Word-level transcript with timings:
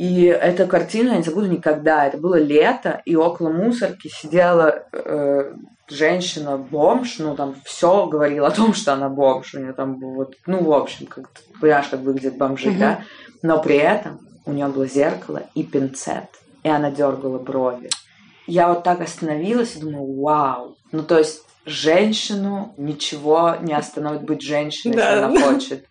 И 0.00 0.24
эту 0.24 0.66
картину 0.66 1.10
я 1.10 1.18
не 1.18 1.22
забуду 1.22 1.46
никогда. 1.46 2.06
Это 2.06 2.16
было 2.16 2.36
лето, 2.36 3.02
и 3.04 3.16
около 3.16 3.50
мусорки 3.50 4.08
сидела 4.08 4.84
э, 4.94 5.52
женщина-бомж, 5.90 7.18
ну, 7.18 7.36
там 7.36 7.54
все 7.66 8.06
говорила 8.06 8.48
о 8.48 8.50
том, 8.50 8.72
что 8.72 8.94
она 8.94 9.10
бомж. 9.10 9.52
У 9.52 9.58
нее 9.58 9.74
там 9.74 10.00
вот, 10.00 10.36
ну, 10.46 10.64
в 10.64 10.72
общем, 10.72 11.04
как 11.04 11.28
понимаешь, 11.60 11.88
как 11.88 12.00
выглядят 12.00 12.38
бомжи, 12.38 12.70
угу. 12.70 12.78
да? 12.78 13.02
Но 13.42 13.60
при 13.60 13.76
этом 13.76 14.20
у 14.46 14.52
нее 14.52 14.68
было 14.68 14.86
зеркало 14.86 15.42
и 15.54 15.64
пинцет, 15.64 16.30
и 16.62 16.70
она 16.70 16.90
дергала 16.90 17.38
брови. 17.38 17.90
Я 18.46 18.68
вот 18.68 18.82
так 18.84 19.02
остановилась 19.02 19.76
и 19.76 19.80
думаю, 19.80 20.18
вау. 20.18 20.78
Ну, 20.92 21.02
то 21.02 21.18
есть 21.18 21.42
женщину 21.66 22.72
ничего 22.78 23.56
не 23.60 23.74
остановит 23.74 24.22
быть 24.22 24.40
женщиной, 24.40 24.96
да. 24.96 25.10
если 25.10 25.24
она 25.24 25.40
хочет. 25.52 25.89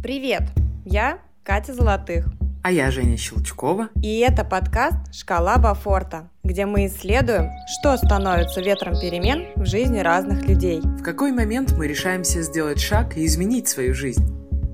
Привет, 0.00 0.42
я 0.84 1.18
Катя 1.42 1.74
Золотых. 1.74 2.26
А 2.62 2.70
я 2.70 2.92
Женя 2.92 3.16
Щелчкова. 3.16 3.88
И 4.00 4.20
это 4.20 4.44
подкаст 4.44 5.12
«Шкала 5.12 5.58
Бафорта», 5.58 6.28
где 6.44 6.66
мы 6.66 6.86
исследуем, 6.86 7.50
что 7.66 7.96
становится 7.96 8.60
ветром 8.60 8.92
перемен 9.00 9.46
в 9.56 9.66
жизни 9.66 9.98
разных 9.98 10.46
людей. 10.46 10.80
В 10.80 11.02
какой 11.02 11.32
момент 11.32 11.72
мы 11.76 11.88
решаемся 11.88 12.42
сделать 12.42 12.78
шаг 12.78 13.16
и 13.16 13.26
изменить 13.26 13.66
свою 13.66 13.92
жизнь? 13.92 14.24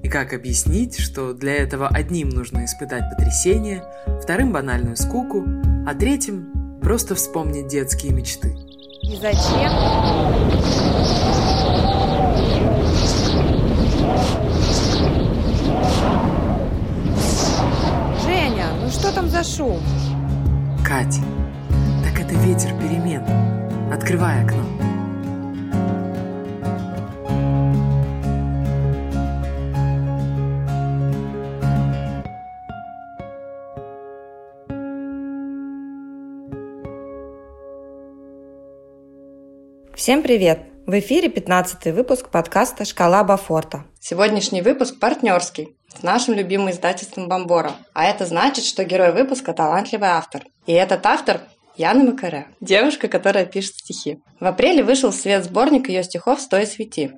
И 0.03 0.11
как 0.11 0.35
объяснить, 0.35 0.99
что 0.99 1.33
для 1.33 1.55
этого 1.55 1.89
одним 1.89 2.29
нужно 2.29 2.67
испытать 2.67 3.05
потрясение, 3.17 3.83
вторым 4.23 4.53
банальную 4.53 4.97
скуку, 4.97 5.43
а 5.87 5.95
третьим 5.95 6.79
просто 6.83 7.15
вспомнить 7.15 7.69
детские 7.69 8.13
мечты. 8.13 8.55
И 9.01 9.17
зачем? 9.17 9.73
Там 19.15 19.29
за 19.29 19.45
шум? 19.45 19.81
Катя, 20.85 21.23
так 22.03 22.21
это 22.21 22.35
ветер 22.35 22.71
перемен. 22.81 23.23
Открывай 23.93 24.43
окно. 24.43 24.65
Всем 39.95 40.23
привет! 40.23 40.74
В 40.87 40.99
эфире 40.99 41.31
15 41.31 41.95
выпуск 41.95 42.29
подкаста 42.29 42.85
«Шкала 42.85 43.25
Бафорта». 43.25 43.87
Сегодняшний 44.01 44.61
выпуск 44.61 45.01
партнерский 45.01 45.79
с 45.89 46.03
нашим 46.03 46.35
любимым 46.35 46.71
издательством 46.71 47.27
Бомбора. 47.27 47.73
А 47.95 48.05
это 48.05 48.27
значит, 48.27 48.67
что 48.67 48.85
герой 48.85 49.13
выпуска– 49.13 49.53
талантливый 49.55 50.11
автор. 50.11 50.45
И 50.67 50.73
этот 50.73 51.07
автор 51.07 51.41
Яна 51.79 52.05
Макаре, 52.05 52.49
девушка, 52.61 53.09
которая 53.09 53.47
пишет 53.47 53.77
стихи. 53.77 54.19
В 54.41 54.45
апреле 54.45 54.85
вышел 54.85 55.11
в 55.11 55.15
свет 55.15 55.45
сборник 55.45 55.89
ее 55.89 56.05
стихов 56.05 56.39
«Стой 56.39 56.67
свети». 56.67 57.13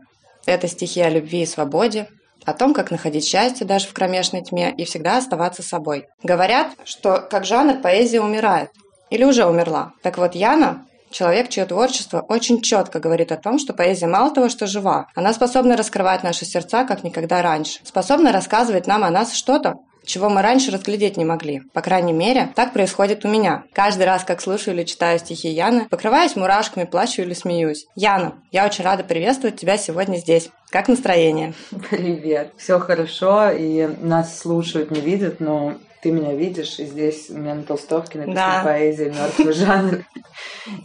Это 0.46 0.68
стихи 0.68 1.00
о 1.00 1.10
любви 1.10 1.42
и 1.42 1.46
свободе, 1.46 2.06
о 2.44 2.52
том, 2.52 2.72
как 2.72 2.92
находить 2.92 3.26
счастье 3.26 3.66
даже 3.66 3.88
в 3.88 3.92
кромешной 3.94 4.44
тьме 4.44 4.72
и 4.78 4.84
всегда 4.84 5.16
оставаться 5.16 5.64
собой. 5.64 6.06
Говорят, 6.22 6.68
что 6.84 7.18
как 7.18 7.44
жанр 7.44 7.82
поэзия 7.82 8.20
умирает 8.20 8.70
или 9.10 9.24
уже 9.24 9.44
умерла. 9.44 9.90
Так 10.02 10.18
вот, 10.18 10.36
Яна 10.36 10.86
Человек, 11.10 11.48
чье 11.48 11.64
творчество 11.64 12.20
очень 12.20 12.60
четко 12.60 12.98
говорит 12.98 13.32
о 13.32 13.36
том, 13.36 13.58
что 13.58 13.72
поэзия 13.72 14.06
мало 14.06 14.32
того, 14.32 14.48
что 14.48 14.66
жива, 14.66 15.06
она 15.14 15.32
способна 15.32 15.76
раскрывать 15.76 16.22
наши 16.22 16.44
сердца, 16.44 16.84
как 16.84 17.04
никогда 17.04 17.42
раньше. 17.42 17.80
Способна 17.84 18.32
рассказывать 18.32 18.86
нам 18.86 19.04
о 19.04 19.10
нас 19.10 19.34
что-то, 19.34 19.76
чего 20.06 20.28
мы 20.28 20.40
раньше 20.40 20.70
разглядеть 20.70 21.16
не 21.16 21.24
могли. 21.24 21.62
По 21.72 21.82
крайней 21.82 22.12
мере, 22.12 22.52
так 22.54 22.72
происходит 22.72 23.24
у 23.24 23.28
меня. 23.28 23.64
Каждый 23.72 24.04
раз, 24.06 24.24
как 24.24 24.40
слушаю 24.40 24.74
или 24.76 24.84
читаю 24.84 25.18
стихи 25.18 25.48
Яны, 25.48 25.86
покрываюсь 25.88 26.36
мурашками, 26.36 26.84
плачу 26.84 27.22
или 27.22 27.34
смеюсь. 27.34 27.86
Яна, 27.96 28.34
я 28.52 28.64
очень 28.64 28.84
рада 28.84 29.02
приветствовать 29.02 29.60
тебя 29.60 29.76
сегодня 29.76 30.16
здесь. 30.16 30.50
Как 30.70 30.88
настроение? 30.88 31.54
Привет. 31.90 32.52
Все 32.56 32.78
хорошо, 32.78 33.50
и 33.50 33.88
нас 34.00 34.38
слушают, 34.38 34.90
не 34.90 35.00
видят, 35.00 35.40
но 35.40 35.74
ты 36.06 36.12
меня 36.12 36.34
видишь, 36.34 36.78
и 36.78 36.84
здесь 36.84 37.30
у 37.30 37.36
меня 37.36 37.56
на 37.56 37.64
толстовке 37.64 38.18
написано 38.18 38.58
да. 38.58 38.62
поэзия 38.62 39.10
мертвый 39.10 39.52
жанр. 39.52 40.04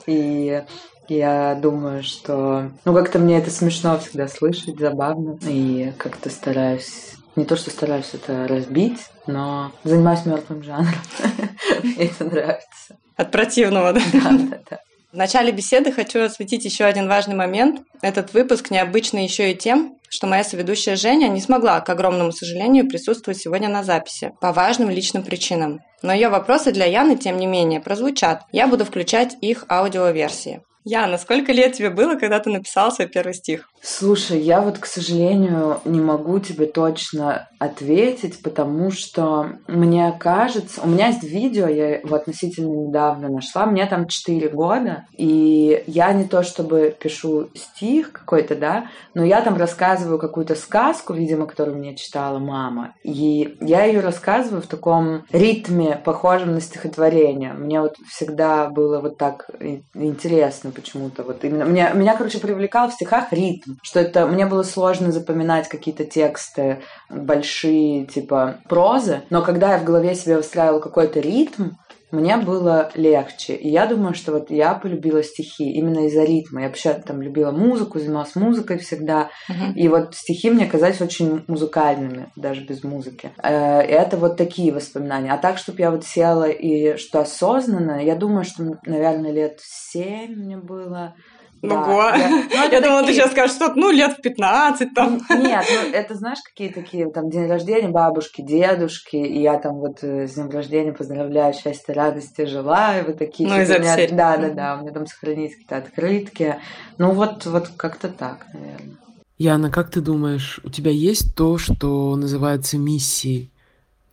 И 0.08 0.64
я 1.08 1.60
думаю, 1.62 2.02
что... 2.02 2.72
Ну, 2.86 2.94
как-то 2.96 3.20
мне 3.20 3.38
это 3.38 3.52
смешно 3.52 4.00
всегда 4.00 4.28
слышать, 4.28 4.80
забавно. 4.80 5.38
И 5.48 5.94
как-то 6.00 6.32
стараюсь... 6.32 7.14
Не 7.36 7.46
то, 7.46 7.56
что 7.56 7.70
стараюсь 7.70 8.10
это 8.14 8.48
разбить, 8.48 8.98
но 9.28 9.72
занимаюсь 9.84 10.26
мертвым 10.26 10.64
жанром. 10.64 10.96
Мне 11.84 12.08
это 12.08 12.26
нравится. 12.26 12.98
От 13.16 13.32
противного, 13.32 13.94
да? 13.94 14.02
Да, 14.12 14.32
да, 14.32 14.60
да. 14.72 14.80
В 15.14 15.18
начале 15.18 15.52
беседы 15.52 15.92
хочу 15.92 16.24
осветить 16.24 16.66
еще 16.66 16.86
один 16.86 17.08
важный 17.08 17.36
момент. 17.36 17.84
Этот 18.02 18.34
выпуск 18.34 18.72
необычный 18.72 19.24
еще 19.24 19.52
и 19.52 19.56
тем, 19.56 19.96
что 20.12 20.28
моя 20.28 20.44
соведущая 20.44 20.98
Женя 20.98 21.30
не 21.30 21.40
смогла, 21.40 21.80
к 21.80 21.90
огромному 21.90 22.34
сожалению, 22.34 22.90
присутствовать 22.90 23.40
сегодня 23.40 23.70
на 23.70 23.82
записи 23.82 24.34
по 24.42 24.52
важным 24.52 24.90
личным 24.90 25.24
причинам. 25.24 25.80
Но 26.02 26.14
ее 26.14 26.28
вопросы 26.28 26.74
для 26.74 26.86
Яны, 26.86 27.16
тем 27.16 27.38
не 27.38 27.48
менее, 27.48 27.80
прозвучат. 27.80 28.42
Я 28.52 28.68
буду 28.68 28.84
включать 28.84 29.38
их 29.40 29.64
аудиоверсии. 29.70 30.62
Яна, 30.84 31.18
сколько 31.18 31.54
лет 31.54 31.74
тебе 31.74 31.90
было, 31.90 32.16
когда 32.16 32.40
ты 32.40 32.50
написал 32.50 32.92
свой 32.92 33.08
первый 33.08 33.34
стих? 33.34 33.71
Слушай, 33.84 34.40
я 34.42 34.62
вот, 34.62 34.78
к 34.78 34.86
сожалению, 34.86 35.80
не 35.86 36.00
могу 36.00 36.40
тебе 36.40 36.68
точно 36.68 37.48
ответить, 37.58 38.42
потому 38.44 38.92
что 38.92 39.54
мне 39.68 40.16
кажется... 40.20 40.82
У 40.84 40.88
меня 40.88 41.08
есть 41.08 41.24
видео, 41.24 41.68
я 41.68 42.00
его 42.00 42.16
относительно 42.16 42.88
недавно 42.88 43.30
нашла, 43.30 43.66
мне 43.66 43.86
там 43.88 44.08
4 44.08 44.50
года, 44.50 45.06
и 45.18 45.84
я 45.88 46.14
не 46.14 46.26
то 46.26 46.44
чтобы 46.44 46.96
пишу 47.00 47.50
стих 47.56 48.12
какой-то, 48.12 48.56
да, 48.56 48.88
но 49.14 49.24
я 49.24 49.42
там 49.42 49.58
рассказываю 49.58 50.20
какую-то 50.20 50.56
сказку, 50.56 51.14
видимо, 51.14 51.48
которую 51.48 51.78
мне 51.78 51.96
читала 51.96 52.40
мама, 52.40 52.94
и 53.04 53.58
я 53.62 53.86
ее 53.86 54.02
рассказываю 54.02 54.62
в 54.62 54.68
таком 54.68 55.24
ритме, 55.32 56.00
похожем 56.04 56.54
на 56.54 56.62
стихотворение. 56.62 57.54
Мне 57.54 57.82
вот 57.82 57.96
всегда 58.10 58.70
было 58.70 59.00
вот 59.00 59.18
так 59.18 59.50
интересно 59.94 60.72
почему-то. 60.72 61.24
Вот 61.24 61.44
именно 61.44 61.64
меня, 61.64 61.94
меня, 61.94 62.16
короче, 62.16 62.40
привлекал 62.40 62.90
в 62.90 62.94
стихах 62.94 63.32
ритм, 63.32 63.71
что 63.82 64.00
это 64.00 64.28
мне 64.28 64.46
было 64.46 64.64
сложно 64.64 65.12
запоминать 65.12 65.68
какие-то 65.68 66.06
тексты 66.06 66.82
большие, 67.10 68.06
типа 68.06 68.62
прозы, 68.68 69.24
но 69.30 69.42
когда 69.42 69.74
я 69.74 69.80
в 69.80 69.84
голове 69.84 70.16
себе 70.16 70.38
устраивала 70.38 70.80
какой-то 70.80 71.20
ритм, 71.20 71.72
мне 72.12 72.38
было 72.38 72.92
легче. 72.96 73.56
И 73.56 73.70
я 73.70 73.86
думаю, 73.86 74.14
что 74.14 74.34
вот 74.34 74.52
я 74.52 74.74
полюбила 74.74 75.24
стихи 75.24 75.72
именно 75.72 76.08
из-за 76.08 76.24
ритма. 76.24 76.62
Я 76.62 76.68
вообще 76.68 76.94
там 76.94 77.22
любила 77.22 77.52
музыку, 77.52 78.00
занималась 78.00 78.36
музыкой 78.36 78.80
всегда. 78.80 79.30
Uh-huh. 79.50 79.74
И 79.76 79.88
вот 79.88 80.16
стихи 80.16 80.52
мне 80.52 80.66
казались 80.66 81.02
очень 81.02 81.44
музыкальными, 81.48 82.30
даже 82.36 82.66
без 82.66 82.84
музыки. 82.84 83.32
Э, 83.42 83.86
и 83.86 83.92
это 83.92 84.18
вот 84.18 84.38
такие 84.38 84.74
воспоминания. 84.74 85.32
А 85.32 85.38
так, 85.38 85.58
чтобы 85.58 85.80
я 85.80 85.92
вот 85.92 86.06
села 86.06 86.50
и 86.50 86.98
что 86.98 87.22
осознанно, 87.22 88.04
я 88.04 88.16
думаю, 88.16 88.44
что, 88.44 88.78
наверное, 88.86 89.32
лет 89.32 89.60
семь 89.62 90.36
мне 90.36 90.58
было. 90.58 91.16
Да, 91.62 91.82
Ого! 91.82 92.04
Я, 92.16 92.30
ну, 92.30 92.72
я 92.72 92.82
думала, 92.82 93.04
ты 93.04 93.14
сейчас 93.14 93.32
скажешь 93.32 93.56
что-то, 93.56 93.76
ну, 93.76 93.92
лет 93.92 94.18
в 94.18 94.22
15 94.22 94.94
там. 94.96 95.20
Нет, 95.30 95.66
ну, 95.70 95.92
это 95.94 96.16
знаешь, 96.16 96.40
какие 96.44 96.70
такие, 96.70 97.12
там, 97.12 97.30
день 97.30 97.48
рождения 97.48 97.90
бабушки, 97.90 98.42
дедушки, 98.42 99.16
и 99.16 99.42
я 99.42 99.60
там 99.60 99.76
вот 99.76 100.00
э, 100.04 100.28
с 100.28 100.34
днем 100.34 100.50
рождения 100.50 100.92
поздравляю, 100.92 101.54
счастья, 101.54 101.94
радости 101.94 102.46
желаю, 102.46 103.06
вот 103.06 103.20
такие. 103.20 103.48
Ну, 103.48 103.62
из 103.62 103.70
меня, 103.70 103.96
Да, 104.12 104.38
да, 104.38 104.50
да, 104.50 104.76
у 104.78 104.82
меня 104.82 104.92
там 104.92 105.06
сохранились 105.06 105.52
какие-то 105.52 105.78
открытки. 105.78 106.56
Ну, 106.98 107.12
вот, 107.12 107.46
вот 107.46 107.70
как-то 107.78 108.10
так, 108.10 108.48
наверное. 108.54 108.98
Яна, 109.38 109.72
как 109.72 109.90
ты 109.90 110.02
думаешь, 110.02 110.60
у 110.64 110.70
тебя 110.70 110.92
есть 110.92 111.36
то, 111.36 111.58
что 111.58 112.16
называется 112.16 112.78
миссией? 112.78 113.52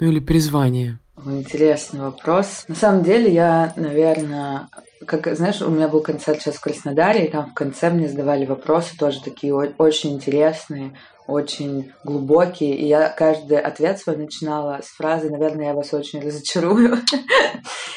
Ну, 0.01 0.09
или 0.09 0.21
призвание? 0.21 1.01
Интересный 1.27 2.01
вопрос. 2.01 2.65
На 2.69 2.75
самом 2.75 3.03
деле 3.03 3.33
я, 3.33 3.73
наверное, 3.77 4.69
как, 5.07 5.35
знаешь, 5.37 5.61
у 5.63 5.71
меня 5.71 5.89
был 5.89 6.01
концерт 6.01 6.41
сейчас 6.41 6.57
в 6.57 6.61
Краснодаре, 6.61 7.27
и 7.27 7.31
там 7.31 7.51
в 7.51 7.55
конце 7.55 7.91
мне 7.91 8.09
задавали 8.09 8.47
вопросы 8.47 8.97
тоже 8.97 9.23
такие 9.23 9.55
очень 9.55 10.15
интересные, 10.15 10.93
очень 11.29 11.93
глубокие, 12.05 12.75
и 12.75 12.87
я 12.87 13.11
каждый 13.11 13.59
ответ 13.59 13.99
свой 13.99 14.17
начинала 14.17 14.81
с 14.83 14.87
фразы 14.97 15.29
«Наверное, 15.29 15.67
я 15.67 15.75
вас 15.75 15.93
очень 15.93 16.21
разочарую». 16.21 16.97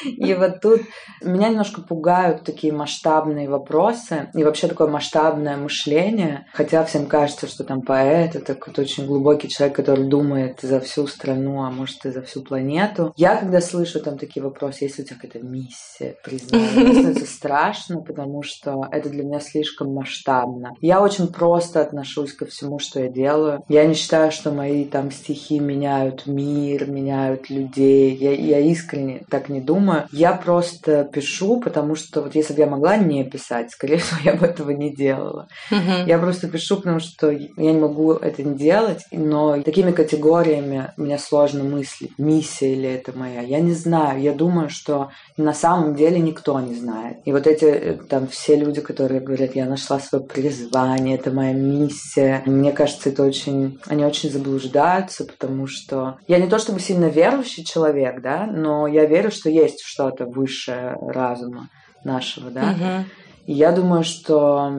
И 0.04 0.34
вот 0.34 0.60
тут 0.60 0.82
меня 1.22 1.48
немножко 1.48 1.80
пугают 1.80 2.44
такие 2.44 2.72
масштабные 2.72 3.48
вопросы 3.48 4.28
и 4.34 4.44
вообще 4.44 4.68
такое 4.68 4.88
масштабное 4.88 5.56
мышление, 5.56 6.46
хотя 6.52 6.84
всем 6.84 7.06
кажется, 7.06 7.46
что 7.46 7.64
там 7.64 7.80
поэт— 7.80 8.34
это 8.36 8.54
какой-то 8.54 8.82
очень 8.82 9.06
глубокий 9.06 9.48
человек, 9.48 9.76
который 9.76 10.08
думает 10.08 10.58
за 10.60 10.80
всю 10.80 11.06
страну, 11.06 11.62
а 11.62 11.70
может 11.70 12.04
и 12.04 12.10
за 12.10 12.20
всю 12.20 12.42
планету. 12.42 13.14
Я, 13.16 13.36
когда 13.36 13.60
слышу 13.62 14.00
там 14.00 14.18
такие 14.18 14.42
вопросы, 14.42 14.84
если 14.84 15.02
у 15.02 15.04
тебя 15.06 15.16
какая-то 15.16 15.46
миссия, 15.46 16.16
признание, 16.22 17.12
это 17.12 17.24
страшно, 17.24 18.02
потому 18.02 18.42
что 18.42 18.86
это 18.90 19.08
для 19.08 19.24
меня 19.24 19.40
слишком 19.40 19.94
масштабно. 19.94 20.74
Я 20.80 21.00
очень 21.00 21.28
просто 21.28 21.80
отношусь 21.80 22.34
ко 22.34 22.44
всему, 22.44 22.78
что 22.78 23.00
я 23.00 23.08
делаю 23.08 23.21
делаю. 23.22 23.62
Я 23.68 23.84
не 23.86 23.94
считаю, 23.94 24.32
что 24.32 24.50
мои 24.50 24.84
там 24.84 25.10
стихи 25.10 25.60
меняют 25.60 26.26
мир, 26.26 26.90
меняют 26.90 27.50
людей. 27.50 28.14
Я, 28.16 28.32
я 28.32 28.58
искренне 28.60 29.22
так 29.30 29.48
не 29.48 29.60
думаю. 29.60 30.06
Я 30.12 30.32
просто 30.32 31.04
пишу, 31.04 31.60
потому 31.60 31.94
что 31.94 32.22
вот 32.22 32.34
если 32.34 32.54
бы 32.54 32.60
я 32.60 32.66
могла 32.66 32.96
не 32.96 33.24
писать, 33.24 33.70
скорее 33.70 33.98
всего, 33.98 34.20
я 34.24 34.34
бы 34.34 34.46
этого 34.46 34.70
не 34.70 34.90
делала. 34.90 35.48
Мгм. 35.70 36.06
Я 36.06 36.18
просто 36.18 36.48
пишу, 36.48 36.76
потому 36.76 37.00
что 37.00 37.30
я 37.30 37.72
не 37.72 37.78
могу 37.78 38.12
это 38.12 38.42
не 38.42 38.54
делать, 38.54 39.04
но 39.12 39.62
такими 39.62 39.92
категориями 39.92 40.92
мне 40.96 41.18
сложно 41.18 41.64
мыслить. 41.64 42.18
Миссия 42.18 42.72
или 42.72 42.88
это 42.88 43.16
моя? 43.16 43.42
Я 43.42 43.60
не 43.60 43.72
знаю. 43.72 44.20
Я 44.20 44.32
думаю, 44.32 44.68
что 44.68 45.10
на 45.36 45.54
самом 45.54 45.94
деле 45.94 46.18
никто 46.18 46.58
не 46.60 46.74
знает. 46.74 47.18
И 47.24 47.32
вот 47.32 47.46
эти 47.46 47.64
э, 47.64 47.98
там 48.08 48.26
все 48.26 48.56
люди, 48.56 48.80
которые 48.80 49.20
говорят, 49.20 49.54
я 49.54 49.66
нашла 49.66 49.98
свое 50.00 50.24
призвание, 50.24 51.16
это 51.16 51.30
моя 51.30 51.52
миссия. 51.52 52.42
Мне 52.46 52.72
кажется, 52.72 53.10
это 53.12 53.22
очень... 53.22 53.78
Они 53.86 54.04
очень 54.04 54.30
заблуждаются, 54.30 55.24
потому 55.24 55.66
что 55.66 56.18
я 56.26 56.38
не 56.38 56.48
то 56.48 56.58
чтобы 56.58 56.80
сильно 56.80 57.06
верующий 57.06 57.64
человек, 57.64 58.20
да, 58.20 58.46
но 58.46 58.86
я 58.86 59.04
верю, 59.06 59.30
что 59.30 59.48
есть 59.48 59.82
что-то 59.84 60.26
высшее 60.26 60.96
разума 61.00 61.68
нашего, 62.04 62.50
да. 62.50 62.72
Мгм. 62.72 63.04
И 63.46 63.52
я 63.52 63.72
думаю, 63.72 64.04
что 64.04 64.72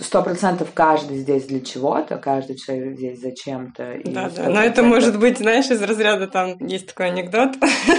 сто 0.00 0.22
процентов 0.22 0.68
каждый 0.74 1.18
здесь 1.18 1.46
для 1.46 1.60
чего-то, 1.60 2.16
каждый 2.18 2.56
человек 2.56 2.96
здесь 2.96 3.20
зачем-то. 3.20 4.00
Да, 4.04 4.30
да. 4.30 4.44
100% 4.44 4.48
Но 4.52 4.60
это 4.60 4.82
может 4.82 5.18
быть, 5.18 5.38
знаешь, 5.38 5.70
из 5.70 5.82
разряда 5.82 6.26
там 6.26 6.56
есть 6.66 6.88
такой 6.88 7.06
анекдот. 7.06 7.54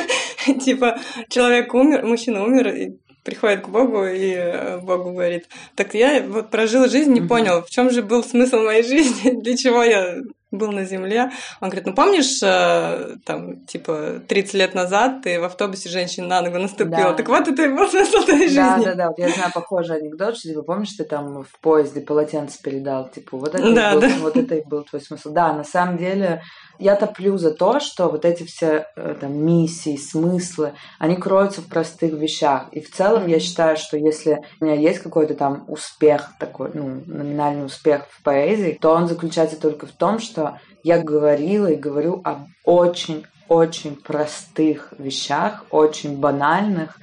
Типа, 0.64 0.98
человек 1.30 1.74
умер, 1.74 2.06
мужчина 2.06 2.44
умер, 2.44 2.68
и 2.70 2.98
приходит 3.28 3.62
к 3.66 3.68
Богу 3.68 4.06
и 4.06 4.32
э, 4.34 4.80
Богу 4.80 5.12
говорит, 5.12 5.48
так 5.76 5.94
я 5.94 6.24
вот 6.24 6.50
прожил 6.50 6.88
жизнь, 6.88 7.12
не 7.12 7.20
понял, 7.22 7.62
в 7.62 7.70
чем 7.70 7.90
же 7.92 8.02
был 8.02 8.24
смысл 8.24 8.60
моей 8.62 8.84
жизни, 8.84 9.32
для 9.42 9.58
чего 9.58 9.84
я 9.84 10.16
был 10.50 10.72
на 10.72 10.86
земле. 10.86 11.30
Он 11.60 11.68
говорит, 11.68 11.86
ну 11.88 11.94
помнишь, 11.94 12.40
э, 12.42 13.16
там, 13.26 13.66
типа, 13.66 14.22
30 14.30 14.54
лет 14.54 14.74
назад 14.76 15.22
ты 15.24 15.42
в 15.42 15.44
автобусе 15.44 15.90
женщине 15.90 16.28
на 16.28 16.42
ногу 16.42 16.58
наступила, 16.58 17.10
Да. 17.10 17.14
так 17.16 17.28
вот 17.28 17.50
это 17.50 17.64
и 17.66 17.68
был 17.68 17.90
смысл 17.90 18.24
твоей 18.24 18.56
Да, 18.56 18.76
жизни. 18.78 18.86
да, 18.86 18.96
да. 18.96 19.08
Вот 19.10 19.20
я 19.20 19.28
знаю 19.30 19.52
похожий 19.54 19.98
анекдот, 19.98 20.38
что 20.38 20.48
типа, 20.48 20.62
помнишь, 20.62 20.94
ты 20.98 21.04
там 21.04 21.44
в 21.44 21.60
поезде 21.60 22.00
полотенце 22.00 22.62
передал, 22.64 23.10
типа, 23.10 23.36
вот 23.36 23.56
это, 23.56 23.74
Да, 23.74 23.92
был, 23.96 24.02
да. 24.02 24.10
вот 24.22 24.38
это 24.38 24.56
и 24.56 24.64
был 24.66 24.84
твой 24.84 25.02
смысл. 25.02 25.32
Да, 25.34 25.52
на 25.52 25.66
самом 25.66 25.98
деле 25.98 26.42
я 26.80 26.96
топлю 26.96 27.38
за 27.38 27.52
то, 27.52 27.80
что 27.80 28.10
вот 28.10 28.26
эти 28.26 28.44
все 28.44 28.88
э, 28.96 29.16
там 29.20 29.34
миссии, 29.34 29.98
смыслы, 29.98 30.74
они 31.00 31.16
кроются 31.16 31.62
в 31.62 31.68
простых 31.68 32.14
вещах. 32.14 32.68
И 32.72 32.80
в 32.82 32.92
целом 32.92 33.28
я 33.28 33.40
считаю, 33.40 33.78
что 33.78 33.98
если 33.98 34.44
у 34.60 34.66
меня 34.66 34.76
есть 34.76 35.00
какой-то 35.00 35.34
там 35.34 35.66
успех 35.68 36.32
такой, 36.40 36.72
ну, 36.74 37.02
номинальный 37.06 37.66
успех 37.66 38.08
в 38.10 38.24
поэзии, 38.24 38.78
то 38.80 38.92
он 38.92 39.08
заключается 39.08 39.60
только 39.60 39.86
в 39.86 39.92
том, 39.92 40.20
что 40.20 40.60
я 40.84 41.02
говорила 41.02 41.68
и 41.68 41.76
говорю 41.76 42.22
об 42.24 42.48
очень-очень 42.64 43.96
простых 43.96 44.94
вещах, 44.98 45.66
очень 45.72 46.18
банальных, 46.18 46.98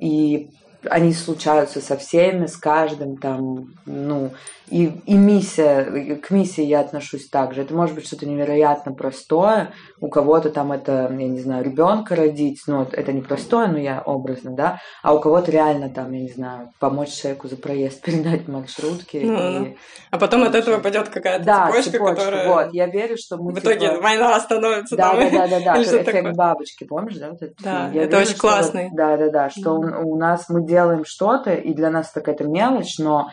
и 0.00 0.50
они 0.88 1.12
случаются 1.12 1.80
со 1.80 1.96
всеми, 1.96 2.46
с 2.46 2.56
каждым 2.56 3.18
там, 3.18 3.74
ну, 3.84 4.32
и, 4.70 4.86
и 5.06 5.14
миссия, 5.14 6.16
к 6.16 6.30
миссии 6.30 6.62
я 6.64 6.80
отношусь 6.80 7.28
так 7.28 7.54
же. 7.54 7.62
Это 7.62 7.74
может 7.74 7.94
быть 7.94 8.06
что-то 8.06 8.26
невероятно 8.26 8.92
простое. 8.92 9.72
У 10.00 10.08
кого-то 10.08 10.50
там 10.50 10.72
это, 10.72 11.08
я 11.10 11.28
не 11.28 11.40
знаю, 11.40 11.64
ребенка 11.64 12.16
родить, 12.16 12.62
ну, 12.66 12.82
это 12.90 13.12
не 13.12 13.20
простое, 13.22 13.66
но 13.68 13.78
я 13.78 14.00
образно, 14.00 14.52
да, 14.52 14.78
а 15.02 15.14
у 15.14 15.20
кого-то 15.20 15.50
реально 15.50 15.90
там, 15.90 16.12
я 16.12 16.20
не 16.20 16.30
знаю, 16.30 16.70
помочь 16.78 17.10
человеку 17.10 17.48
за 17.48 17.56
проезд, 17.56 18.00
передать 18.04 18.48
маршрутки. 18.48 19.18
Ну, 19.18 19.64
и- 19.66 19.76
А 20.10 20.18
потом 20.18 20.42
от 20.44 20.54
этого 20.54 20.78
пойдет 20.78 21.08
какая-то 21.08 21.44
Да, 21.44 21.66
цепочка, 21.68 21.90
цепочка, 21.92 22.14
которая 22.16 22.48
вот. 22.48 22.72
Я 22.74 22.86
верю, 22.86 23.16
что 23.18 23.36
мы 23.36 23.52
в 23.52 23.58
итоге 23.58 23.88
типа, 23.90 24.00
война 24.00 24.36
остановится 24.36 24.96
да, 24.96 25.10
там. 25.10 25.20
да, 25.20 25.30
да, 25.30 25.48
да, 25.48 25.60
да, 25.60 25.76
или 25.80 25.84
эффект 25.86 26.06
такое. 26.06 26.32
бабочки, 26.34 26.84
помнишь, 26.84 27.16
да? 27.18 27.30
вот 27.30 27.42
этот 27.42 27.56
Да, 27.62 27.84
фильм? 27.88 27.94
Я 27.94 28.02
это 28.04 28.18
очень 28.18 28.30
что 28.30 28.40
классный. 28.40 28.88
да, 28.92 29.16
да, 29.16 29.30
да, 29.30 29.50
что 29.50 29.72
у, 29.72 30.12
у 30.12 30.16
нас 30.16 30.48
мы 30.48 30.64
делаем 30.66 31.04
что-то, 31.04 31.52
и 31.54 31.74
для 31.74 31.90
нас 31.90 32.10
это 32.10 32.20
какая-то 32.20 32.44
мелочь, 32.44 32.98
но 32.98 33.28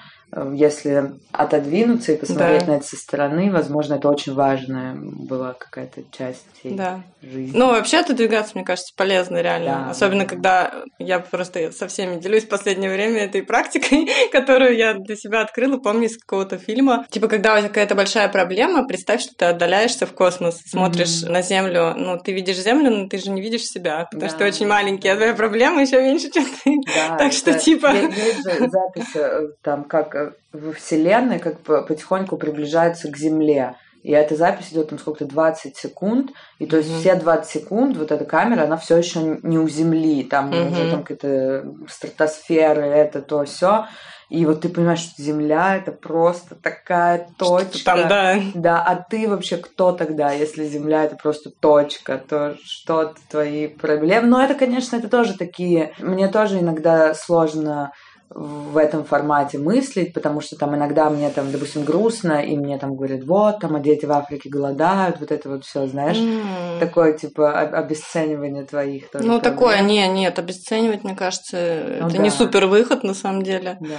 если 0.53 1.11
отодвинуться 1.31 2.11
и 2.11 2.17
посмотреть 2.17 2.65
Да. 2.65 2.73
на 2.73 2.75
это 2.77 2.85
со 2.85 2.97
стороны, 2.97 3.51
возможно, 3.51 3.95
это 3.95 4.09
очень 4.09 4.33
важная 4.33 4.95
была 4.95 5.53
какая-то 5.53 6.01
часть 6.11 6.45
всей 6.59 6.75
Да. 6.75 7.01
жизни. 7.21 7.57
Ну, 7.57 7.67
вообще 7.67 7.97
отодвигаться, 7.99 8.51
мне 8.55 8.65
кажется, 8.65 8.93
полезно 8.97 9.41
реально. 9.41 9.83
Да, 9.85 9.91
Особенно, 9.91 10.23
да. 10.23 10.29
когда 10.29 10.73
я 10.99 11.19
просто 11.19 11.71
со 11.71 11.87
всеми 11.87 12.19
делюсь 12.19 12.43
в 12.43 12.49
последнее 12.49 12.91
время 12.91 13.23
этой 13.25 13.41
практикой, 13.43 14.07
которую 14.31 14.75
я 14.75 14.93
для 14.95 15.15
себя 15.15 15.41
открыла, 15.41 15.77
помню 15.77 16.07
из 16.07 16.17
какого-то 16.17 16.57
фильма. 16.57 17.05
Типа, 17.09 17.27
когда 17.27 17.55
у 17.55 17.59
тебя 17.59 17.69
какая-то 17.69 17.95
большая 17.95 18.27
проблема, 18.27 18.85
представь, 18.87 19.21
что 19.21 19.33
ты 19.35 19.45
отдаляешься 19.45 20.05
в 20.05 20.13
космос, 20.13 20.59
смотришь 20.65 21.21
Мгм. 21.23 21.33
на 21.33 21.41
Землю. 21.41 21.93
Ну, 21.95 22.17
ты 22.19 22.33
видишь 22.33 22.57
Землю, 22.57 22.91
но 22.91 23.07
ты 23.07 23.17
же 23.19 23.29
не 23.31 23.41
видишь 23.41 23.63
себя, 23.65 24.07
потому 24.11 24.29
что 24.29 24.39
ты 24.39 24.43
Да. 24.43 24.49
очень 24.49 24.67
маленький, 24.67 25.07
а 25.07 25.15
твоя 25.15 25.33
проблема 25.33 25.81
еще 25.81 26.01
меньше, 26.01 26.29
чем 26.31 26.43
ты. 26.45 26.75
Да, 26.93 27.17
Так 27.17 27.31
что, 27.33 27.53
типа- 27.57 27.93
Есть 27.95 28.43
же 28.43 28.69
запись 28.69 29.15
э, 29.15 29.47
там, 29.63 29.83
как 29.85 30.16
э, 30.17 30.31
во 30.53 30.73
Вселенной, 30.73 31.39
как 31.39 31.59
по- 31.61 31.81
потихоньку 31.83 32.37
приближается 32.37 33.09
к 33.11 33.17
Земле. 33.17 33.75
И 34.03 34.11
эта 34.11 34.35
запись 34.35 34.71
идет 34.71 34.89
там 34.89 34.99
сколько-то 34.99 35.25
20 35.25 35.75
секунд. 35.75 36.31
И 36.59 36.65
то 36.65 36.77
есть 36.77 36.89
Мгм. 36.89 36.99
все 36.99 37.15
20 37.15 37.51
секунд 37.51 37.97
вот 37.97 38.11
эта 38.11 38.23
камера, 38.25 38.63
она 38.63 38.77
все 38.77 38.95
еще 38.97 39.39
не 39.43 39.57
у 39.57 39.67
Земли. 39.67 40.23
Там 40.23 40.49
Мгм. 40.51 40.71
уже 40.71 40.89
там 40.89 41.03
какая-то 41.03 41.65
стратосфера, 41.89 42.81
это 42.81 43.21
то 43.21 43.43
все. 43.43 43.85
И 44.29 44.45
вот 44.45 44.61
ты 44.61 44.67
понимаешь, 44.69 44.99
что 44.99 45.21
Земля 45.21 45.77
это 45.77 45.93
просто 45.93 46.55
такая 46.55 47.29
точка. 47.37 47.85
Там, 47.85 48.07
да. 48.09 48.39
Да, 48.55 48.83
а 48.83 48.95
ты 48.95 49.27
вообще 49.27 49.55
кто 49.57 49.93
тогда, 49.93 50.31
если 50.31 50.65
Земля 50.65 51.05
это 51.05 51.15
просто 51.15 51.49
точка, 51.61 52.17
то 52.17 52.55
что 52.63 53.13
твои 53.29 53.67
проблемы? 53.67 54.27
Но 54.27 54.43
это, 54.43 54.53
конечно, 54.55 54.97
это 54.97 55.07
тоже 55.09 55.37
такие... 55.37 55.93
Мне 55.99 56.27
тоже 56.27 56.59
иногда 56.59 57.13
сложно 57.13 57.91
в 58.29 58.75
этом 58.77 59.05
формате 59.05 59.57
мыслить, 59.57 60.13
потому 60.13 60.41
что 60.41 60.57
там 60.57 60.75
иногда 60.75 61.09
мне 61.09 61.29
там, 61.29 61.51
допустим, 61.51 61.83
грустно, 61.85 62.43
и 62.43 62.57
мне 62.57 62.77
там 62.77 62.95
говорят, 62.95 63.23
вот, 63.23 63.59
там, 63.59 63.75
а 63.75 63.79
дети 63.79 64.05
в 64.05 64.11
Африке 64.11 64.49
голодают, 64.49 65.19
вот 65.19 65.31
это 65.31 65.49
вот 65.49 65.63
все, 65.63 65.87
знаешь, 65.87 66.17
М. 66.17 66.79
такое, 66.79 67.13
типа, 67.13 67.59
об- 67.59 67.73
обесценивание 67.73 68.65
твоих 68.65 69.09
тоже 69.09 69.25
Ну, 69.25 69.39
проблем. 69.39 69.53
такое, 69.53 69.81
не, 69.81 70.07
нет, 70.09 70.37
обесценивать, 70.39 71.03
мне 71.03 71.15
кажется, 71.15 71.97
Ну 72.01 72.07
это 72.09 72.17
не 72.17 72.29
да. 72.29 72.35
супер 72.35 72.65
выход 72.67 73.03
на 73.03 73.13
самом 73.13 73.43
деле. 73.43 73.77
Да. 73.79 73.97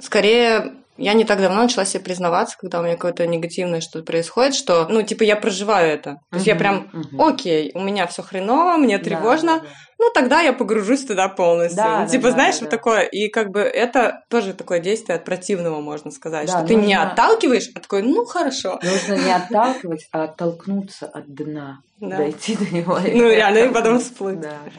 Скорее, 0.00 0.72
я 0.96 1.12
не 1.14 1.24
так 1.24 1.40
давно 1.40 1.62
начала 1.62 1.84
себе 1.84 2.02
признаваться, 2.02 2.56
когда 2.58 2.80
у 2.80 2.82
меня 2.82 2.94
какое-то 2.96 3.26
негативное 3.26 3.80
что-то 3.80 4.04
происходит, 4.04 4.54
что, 4.54 4.86
ну, 4.88 5.02
типа, 5.02 5.22
я 5.22 5.36
проживаю 5.36 5.92
это. 5.92 6.16
То 6.30 6.36
есть 6.36 6.46
я 6.46 6.54
прям, 6.56 6.88
мгм. 6.92 7.20
окей, 7.20 7.70
у 7.74 7.80
меня 7.80 8.06
все 8.06 8.22
хреново, 8.22 8.76
мне 8.76 8.98
Да, 8.98 9.04
тревожно, 9.04 9.60
да. 9.60 9.68
Ну, 10.02 10.10
тогда 10.12 10.40
я 10.40 10.52
погружусь 10.52 11.04
туда 11.04 11.28
полностью. 11.28 11.76
Да, 11.76 12.00
Ну, 12.00 12.08
типа, 12.08 12.24
да, 12.24 12.30
знаешь, 12.32 12.54
да, 12.56 12.60
вот 12.62 12.70
да. 12.70 12.76
такое. 12.76 13.02
И 13.02 13.28
как 13.28 13.50
бы 13.50 13.60
это 13.60 14.22
тоже 14.28 14.52
такое 14.52 14.80
действие 14.80 15.16
от 15.16 15.24
противного, 15.24 15.80
можно 15.80 16.10
сказать. 16.10 16.46
Да, 16.48 16.58
что 16.58 16.66
ты 16.66 16.74
не 16.74 16.94
нужно- 16.96 17.12
отталкиваешь, 17.12 17.70
а 17.74 17.80
такой, 17.80 18.02
ну, 18.02 18.24
хорошо. 18.24 18.80
Нужно 18.82 19.22
не 19.24 19.32
отталкивать, 19.32 20.08
а 20.12 20.24
оттолкнуться 20.24 21.06
от 21.06 21.32
дна. 21.32 21.78
Да. 22.00 22.16
Дойти 22.16 22.56
до 22.56 22.64
него. 22.74 22.98
Ну, 23.00 23.28
реально, 23.30 23.58
и 23.58 23.68
потом 23.72 24.00
всплыть. 24.00 24.40
Да, 24.40 24.48
да. 24.64 24.72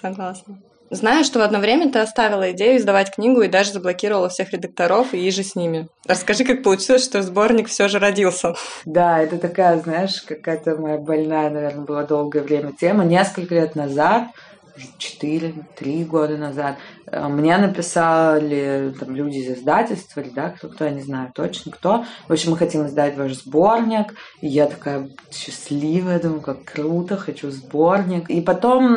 Согласна. 0.00 0.58
Знаю, 0.88 1.24
что 1.24 1.40
в 1.40 1.42
одно 1.42 1.58
время 1.58 1.90
ты 1.90 1.98
оставила 1.98 2.52
идею 2.52 2.76
издавать 2.78 3.10
книгу 3.12 3.40
и 3.42 3.48
даже 3.48 3.72
заблокировала 3.72 4.28
всех 4.28 4.52
редакторов 4.52 5.14
и 5.14 5.30
же 5.32 5.42
с 5.42 5.56
ними. 5.56 5.88
Расскажи, 6.06 6.44
как 6.44 6.62
получилось, 6.62 7.04
что 7.04 7.22
сборник 7.22 7.68
все 7.68 7.88
же 7.88 7.98
родился. 7.98 8.54
Да, 8.84 9.18
это 9.20 9.36
такая, 9.38 9.80
знаешь, 9.80 10.22
какая-то 10.22 10.76
моя 10.76 10.98
больная, 10.98 11.50
наверное, 11.50 11.84
была 11.84 12.04
долгое 12.04 12.42
время 12.42 12.70
тема. 12.72 13.04
Несколько 13.04 13.56
лет 13.56 13.74
назад, 13.74 14.28
уже 14.76 14.86
четыре, 14.98 15.54
три 15.76 16.04
года 16.04 16.36
назад, 16.36 16.76
э, 17.06 17.28
мне 17.28 17.56
написали 17.56 18.94
там 18.98 19.14
люди 19.14 19.38
из 19.38 19.58
издательства, 19.58 20.20
редактор, 20.20 20.70
кто, 20.70 20.84
я 20.84 20.90
не 20.90 21.02
знаю 21.02 21.32
точно 21.34 21.72
кто. 21.72 22.04
В 22.28 22.32
общем, 22.32 22.52
мы 22.52 22.56
хотим 22.56 22.86
издать 22.86 23.16
ваш 23.16 23.34
сборник. 23.34 24.14
И 24.40 24.46
я 24.46 24.66
такая 24.66 25.08
счастливая, 25.30 26.20
думаю, 26.20 26.40
как 26.40 26.64
круто, 26.64 27.16
хочу 27.16 27.50
сборник. 27.50 28.30
И 28.30 28.40
потом 28.40 28.96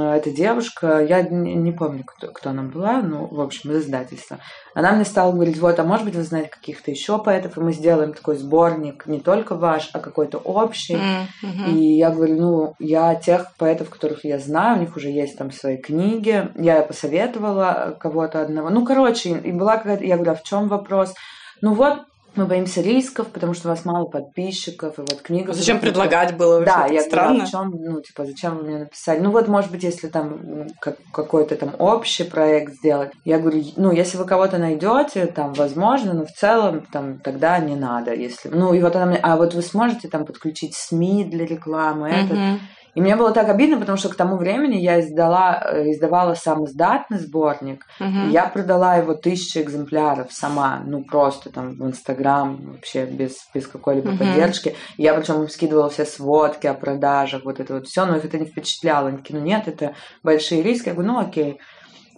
эта 0.00 0.30
девушка, 0.30 1.04
я 1.04 1.22
не 1.22 1.72
помню, 1.72 2.04
кто, 2.04 2.28
кто 2.28 2.50
она 2.50 2.62
была, 2.62 3.02
ну, 3.02 3.26
в 3.26 3.40
общем, 3.40 3.72
из 3.72 3.84
издательства. 3.84 4.38
Она 4.74 4.92
мне 4.92 5.04
стала 5.04 5.32
говорить, 5.32 5.58
вот, 5.58 5.78
а 5.78 5.84
может 5.84 6.04
быть, 6.04 6.14
вы 6.14 6.22
знаете 6.22 6.50
каких-то 6.50 6.90
еще 6.90 7.18
поэтов, 7.18 7.56
и 7.56 7.60
мы 7.60 7.72
сделаем 7.72 8.12
такой 8.12 8.36
сборник, 8.36 9.06
не 9.06 9.20
только 9.20 9.54
ваш, 9.54 9.90
а 9.92 9.98
какой-то 9.98 10.38
общий. 10.38 10.96
Мгм. 11.42 11.66
И 11.66 11.96
я 11.96 12.10
говорю, 12.10 12.36
ну, 12.36 12.74
я 12.78 13.14
тех 13.14 13.52
поэтов, 13.58 13.90
которых 13.90 14.24
я 14.24 14.38
знаю, 14.38 14.76
у 14.76 14.80
них 14.80 14.96
уже 14.96 15.08
есть 15.08 15.36
там 15.36 15.50
свои 15.50 15.76
книги. 15.76 16.48
Я 16.56 16.82
посоветовала 16.82 17.96
кого-то 17.98 18.42
одного. 18.42 18.70
Ну, 18.70 18.84
короче, 18.84 19.38
и 19.38 19.52
была 19.52 19.78
какая-то... 19.78 20.04
Я 20.04 20.16
говорю, 20.16 20.32
а 20.32 20.36
в 20.36 20.42
чем 20.42 20.68
вопрос? 20.68 21.14
Ну 21.62 21.74
вот, 21.74 21.98
мы 22.36 22.46
боимся 22.46 22.80
рисков, 22.80 23.28
потому 23.28 23.54
что 23.54 23.68
у 23.68 23.70
вас 23.70 23.84
мало 23.84 24.06
подписчиков, 24.06 24.98
и 24.98 25.02
вот 25.02 25.20
книга... 25.22 25.52
Зачем 25.52 25.80
предлагать 25.80 26.36
было? 26.36 26.64
Да, 26.64 26.86
я 26.86 27.02
странно. 27.02 27.28
говорю, 27.28 27.42
а 27.42 27.46
в 27.46 27.50
чем, 27.50 27.70
ну, 27.70 28.00
типа, 28.00 28.24
зачем 28.24 28.56
вы 28.56 28.62
мне 28.64 28.78
написали? 28.78 29.20
Ну, 29.20 29.30
вот, 29.30 29.48
может 29.48 29.70
быть, 29.70 29.82
если 29.82 30.08
там 30.08 30.66
как, 30.80 30.96
какой-то 31.12 31.56
там 31.56 31.74
общий 31.78 32.24
проект 32.24 32.74
сделать, 32.74 33.10
я 33.24 33.38
говорю, 33.38 33.62
ну, 33.76 33.90
если 33.90 34.16
вы 34.16 34.24
кого-то 34.24 34.58
найдете, 34.58 35.26
там, 35.26 35.52
возможно, 35.54 36.12
но 36.12 36.24
в 36.24 36.32
целом, 36.32 36.86
там, 36.92 37.18
тогда 37.18 37.58
не 37.58 37.74
надо, 37.74 38.14
если... 38.14 38.48
Ну, 38.48 38.74
и 38.74 38.80
вот 38.80 38.94
она 38.96 39.06
мне, 39.06 39.18
а 39.22 39.36
вот 39.36 39.54
вы 39.54 39.62
сможете 39.62 40.08
там 40.08 40.24
подключить 40.24 40.74
СМИ 40.74 41.24
для 41.24 41.46
рекламы, 41.46 42.10
uh-huh. 42.10 42.24
этот... 42.24 42.60
И 42.94 43.00
мне 43.00 43.16
было 43.16 43.32
так 43.32 43.48
обидно, 43.48 43.78
потому 43.78 43.98
что 43.98 44.08
к 44.08 44.16
тому 44.16 44.36
времени 44.36 44.76
я 44.76 45.00
издала, 45.00 45.62
э, 45.64 45.90
издавала 45.90 46.34
сам 46.34 46.64
издатный 46.64 47.18
сборник. 47.18 47.86
Угу. 48.00 48.30
Я 48.30 48.46
продала 48.46 48.96
его 48.96 49.14
тысячи 49.14 49.58
экземпляров 49.58 50.32
сама, 50.32 50.82
ну 50.84 51.04
просто 51.04 51.50
там 51.50 51.76
в 51.76 51.86
Инстаграм, 51.86 52.58
вообще 52.72 53.06
без, 53.06 53.36
без 53.54 53.66
какой-либо 53.66 54.10
угу. 54.10 54.18
поддержки. 54.18 54.74
Я 54.96 55.14
причем 55.14 55.48
скидывала 55.48 55.90
все 55.90 56.04
сводки 56.04 56.66
о 56.66 56.74
продажах, 56.74 57.44
вот 57.44 57.60
это 57.60 57.74
вот 57.74 57.86
все, 57.86 58.04
но 58.06 58.16
их 58.16 58.24
это 58.24 58.38
не 58.38 58.46
впечатляло. 58.46 59.08
Они 59.08 59.18
такие, 59.18 59.38
ну 59.38 59.44
нет, 59.44 59.68
это 59.68 59.94
большие 60.22 60.62
риски. 60.62 60.88
Я 60.88 60.94
говорю, 60.94 61.12
ну 61.12 61.18
окей. 61.18 61.60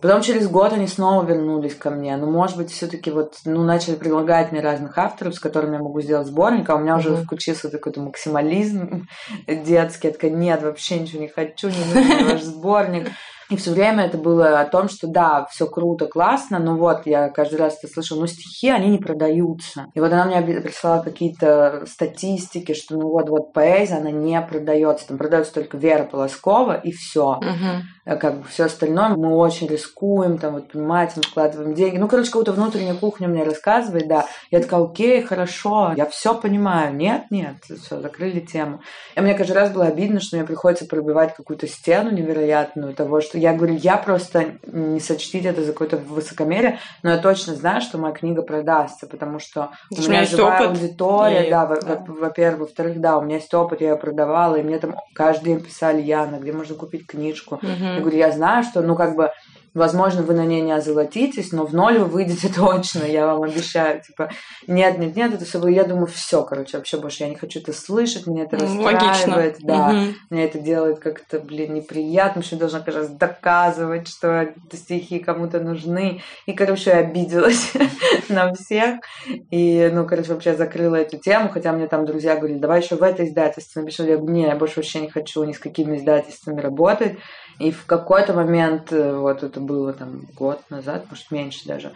Потом 0.02 0.21
через 0.21 0.49
год 0.49 0.73
они 0.73 0.88
снова 0.88 1.25
вернулись 1.25 1.76
ко 1.76 1.90
мне. 1.90 2.16
Ну, 2.16 2.28
может 2.28 2.56
быть, 2.56 2.73
все-таки 2.73 3.12
вот, 3.12 3.37
ну, 3.44 3.62
начали 3.62 3.94
предлагать 3.94 4.50
мне 4.50 4.61
разных 4.61 4.99
авторов, 4.99 5.37
с 5.37 5.38
которыми 5.38 5.76
я 5.76 5.82
могу 5.82 6.00
сделать 6.00 6.26
сборник, 6.26 6.68
а 6.68 6.75
у 6.75 6.80
меня 6.80 6.97
уже 6.97 7.14
включился 7.14 7.71
такой-то 7.71 8.00
максимализм 8.00 9.06
детский. 9.47 10.09
Я 10.09 10.12
такая, 10.12 10.32
нет, 10.32 10.62
вообще 10.62 10.99
ничего 10.99 11.23
не 11.23 11.28
хочу, 11.28 11.68
не 11.68 11.94
нужен 11.94 12.26
ваш 12.26 12.42
сборник. 12.42 13.09
И 13.52 13.56
все 13.56 13.73
время 13.73 14.06
это 14.06 14.16
было 14.16 14.61
о 14.61 14.64
том, 14.64 14.88
что 14.88 15.06
да, 15.06 15.47
все 15.50 15.66
круто, 15.66 16.06
классно, 16.06 16.59
но 16.59 16.75
вот 16.76 17.02
я 17.04 17.28
каждый 17.28 17.59
раз 17.59 17.78
это 17.82 17.92
слышала, 17.92 18.21
но 18.21 18.26
стихи, 18.26 18.71
они 18.71 18.88
не 18.88 18.99
продаются. 18.99 19.88
И 19.92 20.00
вот 20.00 20.11
она 20.11 20.25
мне 20.25 20.40
прислала 20.40 21.02
какие-то 21.02 21.85
статистики, 21.87 22.73
что 22.73 22.97
ну 22.97 23.11
вот, 23.11 23.28
вот 23.28 23.52
поэзия, 23.52 23.97
она 23.97 24.11
не 24.11 24.40
продается. 24.40 25.09
Там 25.09 25.18
продается 25.18 25.52
только 25.52 25.76
Вера 25.76 26.04
Полоскова 26.04 26.80
и 26.80 26.92
все. 26.92 27.40
Uh-huh. 27.42 27.82
Как 28.04 28.38
бы 28.38 28.44
все 28.49 28.64
остальное 28.64 29.11
мы 29.11 29.37
очень 29.37 29.68
рискуем, 29.68 30.38
там 30.38 30.54
вот 30.54 30.73
понимаете, 30.73 31.14
мы 31.16 31.23
вкладываем 31.23 31.75
деньги. 31.75 31.99
Ну, 31.99 32.09
короче, 32.09 32.30
какую-то 32.30 32.52
внутреннюю 32.52 32.99
кухню 32.99 33.28
мне 33.28 33.44
рассказывает, 33.44 34.09
да. 34.09 34.26
Я 34.50 34.61
такая, 34.61 34.82
окей, 34.82 35.23
хорошо, 35.23 35.92
я 35.97 36.06
все 36.06 36.35
понимаю. 36.35 36.94
Нет, 36.94 37.26
нет, 37.30 37.56
все, 37.62 38.00
закрыли 38.00 38.40
тему. 38.40 38.80
И 39.14 39.21
мне 39.21 39.35
каждый 39.35 39.52
раз 39.52 39.71
было 39.71 39.87
обидно, 39.87 40.21
что 40.21 40.37
мне 40.37 40.44
приходится 40.44 40.87
пробивать 40.87 41.37
какую-то 41.37 41.68
стену 41.68 42.11
невероятную 42.11 42.92
того, 42.94 43.21
что 43.21 43.38
я 43.38 43.54
говорю, 43.54 43.76
я 43.76 43.97
просто 43.97 44.56
не 44.66 44.99
сочтите 44.99 45.50
это 45.50 45.62
за 45.62 45.73
какое-то 45.73 45.99
высокомерие, 45.99 46.80
но 47.04 47.11
я 47.11 47.18
точно 47.18 47.54
знаю, 47.54 47.80
что 47.82 47.99
моя 47.99 48.14
книга 48.14 48.42
продастся, 48.42 49.06
потому 49.06 49.38
что 49.38 49.71
у 49.90 49.94
меня 49.94 50.25
живая 50.25 50.66
опыт. 50.66 50.71
аудитория, 50.71 51.47
и... 51.47 51.50
да, 51.50 51.66
да. 51.66 52.04
во-первых, 52.06 52.62
во-вторых, 52.62 53.00
да, 53.00 53.18
у 53.18 53.23
меня 53.23 53.37
есть 53.37 53.54
опыт, 53.54 53.80
я 53.80 53.90
ее 53.90 53.97
продавала, 53.97 54.56
и 54.56 54.62
мне 54.62 54.78
там 54.78 54.97
каждый 55.14 55.44
день 55.44 55.61
писали, 55.61 56.02
Яна, 56.02 56.37
где 56.37 56.52
можно 56.52 56.75
купить 56.75 57.06
книжку. 57.06 57.56
Угу. 57.56 57.91
Я 57.94 58.00
говорю, 58.00 58.18
я 58.18 58.32
знаю, 58.32 58.64
что, 58.64 58.82
ну, 58.82 58.96
как 58.96 59.16
бы, 59.16 59.30
Возможно, 59.75 60.22
вы 60.22 60.34
на 60.34 60.44
ней 60.44 60.61
не 60.61 60.72
озолотитесь, 60.72 61.50
но 61.50 61.64
в 61.64 61.75
ноль 61.75 61.99
вы 61.99 62.04
выйдете 62.04 62.49
точно, 62.54 63.04
я 63.04 63.26
вам 63.26 63.42
обещаю. 63.42 64.02
Типа, 64.02 64.30
нет, 64.66 64.99
нет, 64.99 65.16
нет, 65.16 65.34
это 65.34 65.44
все 65.44 65.66
Я 65.68 65.84
думаю, 65.84 66.06
все, 66.08 66.42
короче, 66.42 66.76
вообще 66.76 66.99
больше 66.99 67.22
я 67.22 67.30
не 67.30 67.37
хочу 67.37 67.61
это 67.61 67.72
слышать, 67.72 68.26
мне 68.26 68.42
это 68.42 68.58
расстраивает, 68.58 69.56
да. 69.61 69.88
Угу. 69.88 70.14
Мне 70.30 70.44
это 70.44 70.58
делает 70.58 70.99
как-то, 70.99 71.38
блин, 71.38 71.75
неприятно, 71.75 72.42
что 72.42 72.56
я 72.56 72.61
должна 72.61 72.82
раз 72.84 73.08
доказывать, 73.08 74.08
что 74.08 74.52
стихи 74.72 75.20
кому-то 75.20 75.61
нужны. 75.61 76.20
И, 76.46 76.52
короче, 76.52 76.90
я 76.90 76.99
обиделась 76.99 77.72
на 78.28 78.52
всех. 78.52 78.96
И, 79.50 79.90
ну, 79.92 80.06
короче, 80.06 80.34
вообще 80.34 80.54
закрыла 80.54 80.96
эту 80.96 81.18
тему, 81.18 81.49
хотя 81.49 81.72
мне 81.72 81.87
там 81.87 82.04
друзья 82.04 82.37
говорили, 82.37 82.58
давай 82.58 82.82
еще 82.82 82.96
в 82.96 83.02
это 83.02 83.25
издательство 83.25 83.80
напиши. 83.80 84.02
Я 84.02 84.18
говорю, 84.18 84.34
не, 84.34 84.42
я 84.42 84.56
больше 84.56 84.76
вообще 84.76 85.00
не 85.00 85.08
хочу 85.08 85.42
ни 85.44 85.52
с 85.52 85.58
какими 85.58 85.96
издательствами 85.96 86.61
работать. 86.61 87.16
И 87.62 87.71
в 87.71 87.87
какой-то 87.87 88.33
момент, 88.33 88.92
э, 88.92 89.16
вот 89.16 89.45
это 89.45 89.61
было 89.61 89.92
там 89.92 90.23
год 90.35 90.61
назад, 90.69 91.04
может 91.09 91.31
меньше 91.31 91.64
даже, 91.64 91.92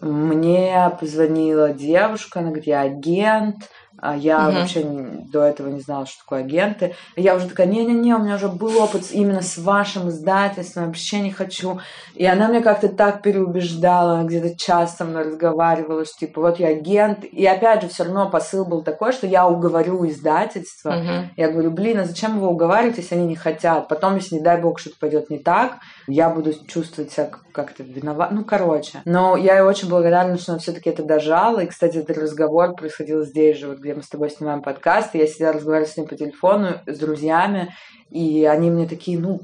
мне 0.00 0.90
позвонила 0.98 1.72
девушка, 1.72 2.40
она 2.40 2.48
говорит, 2.48 2.66
я 2.66 2.80
агент, 2.80 3.70
а 3.98 4.16
я 4.16 4.48
угу. 4.48 4.58
вообще 4.58 4.82
до 4.82 5.42
этого 5.42 5.68
не 5.68 5.80
знала, 5.80 6.06
что 6.06 6.18
такое 6.18 6.40
агенты. 6.40 6.94
Я 7.16 7.36
уже 7.36 7.48
такая, 7.48 7.66
не-не-не, 7.66 8.14
у 8.14 8.18
меня 8.18 8.34
уже 8.36 8.48
был 8.48 8.82
опыт 8.82 9.10
именно 9.12 9.40
с 9.40 9.56
вашим 9.56 10.08
издательством, 10.08 10.86
вообще 10.86 11.20
не 11.20 11.30
хочу. 11.30 11.80
И 12.14 12.26
она 12.26 12.48
мне 12.48 12.60
как-то 12.60 12.88
так 12.88 13.22
переубеждала, 13.22 14.24
где-то 14.24 14.58
час 14.58 14.96
со 14.96 15.04
мной 15.04 15.24
разговаривала, 15.24 16.04
что 16.04 16.18
типа 16.18 16.40
вот 16.40 16.58
я 16.58 16.68
агент. 16.68 17.24
И 17.24 17.46
опять 17.46 17.82
же, 17.82 17.88
все 17.88 18.04
равно 18.04 18.28
посыл 18.28 18.64
был 18.64 18.82
такой, 18.82 19.12
что 19.12 19.26
я 19.26 19.46
уговорю 19.46 20.06
издательство. 20.08 20.90
Угу. 20.90 21.30
Я 21.36 21.50
говорю, 21.50 21.70
блин, 21.70 22.00
а 22.00 22.04
зачем 22.04 22.36
его 22.36 22.50
уговаривать, 22.50 22.98
если 22.98 23.14
они 23.14 23.26
не 23.26 23.36
хотят? 23.36 23.88
Потом, 23.88 24.16
если, 24.16 24.36
не 24.36 24.40
дай 24.40 24.60
бог, 24.60 24.80
что-то 24.80 24.96
пойдет 24.98 25.30
не 25.30 25.38
так, 25.38 25.78
я 26.08 26.30
буду 26.30 26.52
чувствовать 26.66 27.12
себя 27.12 27.30
как-то 27.52 27.84
виноват. 27.84 28.32
Ну, 28.32 28.44
короче. 28.44 29.00
Но 29.04 29.36
я 29.36 29.54
ей 29.54 29.62
очень 29.62 29.88
благодарна, 29.88 30.36
что 30.36 30.52
она 30.52 30.58
все-таки 30.58 30.90
это 30.90 31.04
дожала. 31.04 31.60
И, 31.60 31.66
кстати, 31.66 31.98
этот 31.98 32.18
разговор 32.18 32.74
происходил 32.74 33.24
здесь 33.24 33.58
же, 33.58 33.68
вот 33.68 33.83
где 33.84 33.94
мы 33.94 34.02
с 34.02 34.08
тобой 34.08 34.30
снимаем 34.30 34.62
подкаст. 34.62 35.14
И 35.14 35.18
я 35.18 35.26
сидела 35.26 35.52
разговаривала 35.52 35.88
с 35.88 35.96
ним 35.96 36.06
по 36.06 36.16
телефону, 36.16 36.80
с 36.86 36.98
друзьями. 36.98 37.74
И 38.10 38.44
они 38.44 38.70
мне 38.70 38.88
такие, 38.88 39.18
ну, 39.18 39.40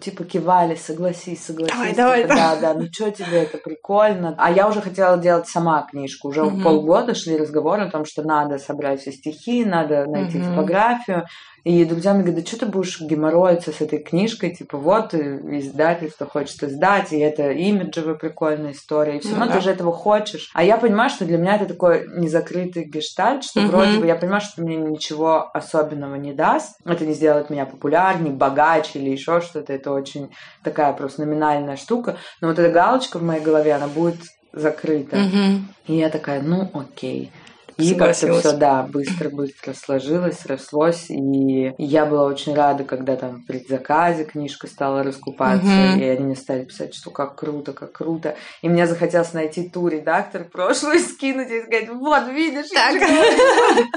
типа 0.00 0.24
кивали, 0.24 0.76
согласись, 0.76 1.44
согласись. 1.44 1.74
Давай, 1.74 1.94
давай, 1.94 2.22
типа, 2.22 2.34
да, 2.34 2.56
да, 2.56 2.74
ну 2.74 2.86
что 2.90 3.10
тебе, 3.10 3.42
это 3.42 3.58
прикольно. 3.58 4.34
А 4.38 4.50
я 4.50 4.68
уже 4.68 4.80
хотела 4.80 5.18
делать 5.18 5.48
сама 5.48 5.82
книжку. 5.90 6.28
Уже 6.28 6.44
угу. 6.44 6.62
полгода 6.62 7.14
шли 7.14 7.36
разговоры 7.36 7.82
о 7.82 7.90
том, 7.90 8.04
что 8.04 8.22
надо 8.22 8.58
собрать 8.58 9.00
все 9.00 9.12
стихи, 9.12 9.64
надо 9.64 10.06
найти 10.06 10.38
угу. 10.38 10.50
типографию. 10.50 11.24
И 11.64 11.84
друзья 11.86 12.12
мне 12.12 12.22
говорят, 12.22 12.44
да 12.44 12.46
что 12.46 12.60
ты 12.60 12.66
будешь 12.66 13.00
геморроиться 13.00 13.72
с 13.72 13.80
этой 13.80 13.98
книжкой, 13.98 14.54
типа 14.54 14.76
вот 14.76 15.14
издательство 15.14 16.26
хочет 16.26 16.62
издать, 16.62 17.12
и 17.12 17.18
это 17.18 17.52
имиджевая 17.52 18.16
прикольная 18.16 18.72
история, 18.72 19.16
и 19.16 19.20
все 19.20 19.30
равно 19.30 19.46
ну, 19.46 19.50
да. 19.50 19.56
ты 19.56 19.64
же 19.64 19.70
этого 19.70 19.90
хочешь. 19.90 20.50
А 20.52 20.62
я 20.62 20.76
понимаю, 20.76 21.08
что 21.08 21.24
для 21.24 21.38
меня 21.38 21.56
это 21.56 21.64
такой 21.64 22.06
незакрытый 22.16 22.84
гештальт, 22.84 23.44
что 23.44 23.60
угу. 23.60 23.68
вроде 23.68 23.98
бы 23.98 24.06
я 24.06 24.14
понимаю, 24.14 24.42
что 24.42 24.62
мне 24.62 24.76
ничего 24.76 25.50
особенного 25.54 26.16
не 26.16 26.34
даст, 26.34 26.76
это 26.84 27.06
не 27.06 27.14
сделает 27.14 27.48
меня 27.48 27.64
популярнее, 27.64 28.32
богаче 28.32 28.98
или 28.98 29.10
еще 29.10 29.40
что-то, 29.40 29.72
это 29.72 29.90
очень 29.90 30.30
такая 30.62 30.92
просто 30.92 31.24
номинальная 31.24 31.76
штука, 31.76 32.18
но 32.42 32.48
вот 32.48 32.58
эта 32.58 32.70
галочка 32.70 33.18
в 33.18 33.22
моей 33.22 33.42
голове, 33.42 33.72
она 33.72 33.88
будет 33.88 34.18
закрыта. 34.52 35.16
Угу. 35.16 35.94
И 35.94 35.96
я 35.96 36.10
такая, 36.10 36.42
ну 36.42 36.70
окей. 36.74 37.30
И 37.76 37.94
как-то 37.94 38.38
все, 38.38 38.52
да, 38.52 38.82
быстро-быстро 38.82 39.74
сложилось, 39.74 40.38
срослось. 40.38 41.10
И 41.10 41.74
я 41.78 42.06
была 42.06 42.26
очень 42.26 42.54
рада, 42.54 42.84
когда 42.84 43.16
там 43.16 43.42
в 43.42 43.46
предзаказе 43.46 44.24
книжка 44.24 44.66
стала 44.66 45.02
раскупаться, 45.02 45.66
угу. 45.66 46.00
и 46.00 46.04
они 46.04 46.24
мне 46.24 46.36
стали 46.36 46.64
писать, 46.64 46.94
что 46.94 47.10
как 47.10 47.36
круто, 47.36 47.72
как 47.72 47.92
круто. 47.92 48.36
И 48.62 48.68
мне 48.68 48.86
захотелось 48.86 49.32
найти 49.32 49.68
ту 49.68 49.88
редактор 49.88 50.44
прошлую, 50.44 50.98
скинуть 51.00 51.50
и 51.50 51.62
сказать, 51.62 51.88
вот, 51.88 52.28
видишь, 52.28 52.70
так. 52.70 52.94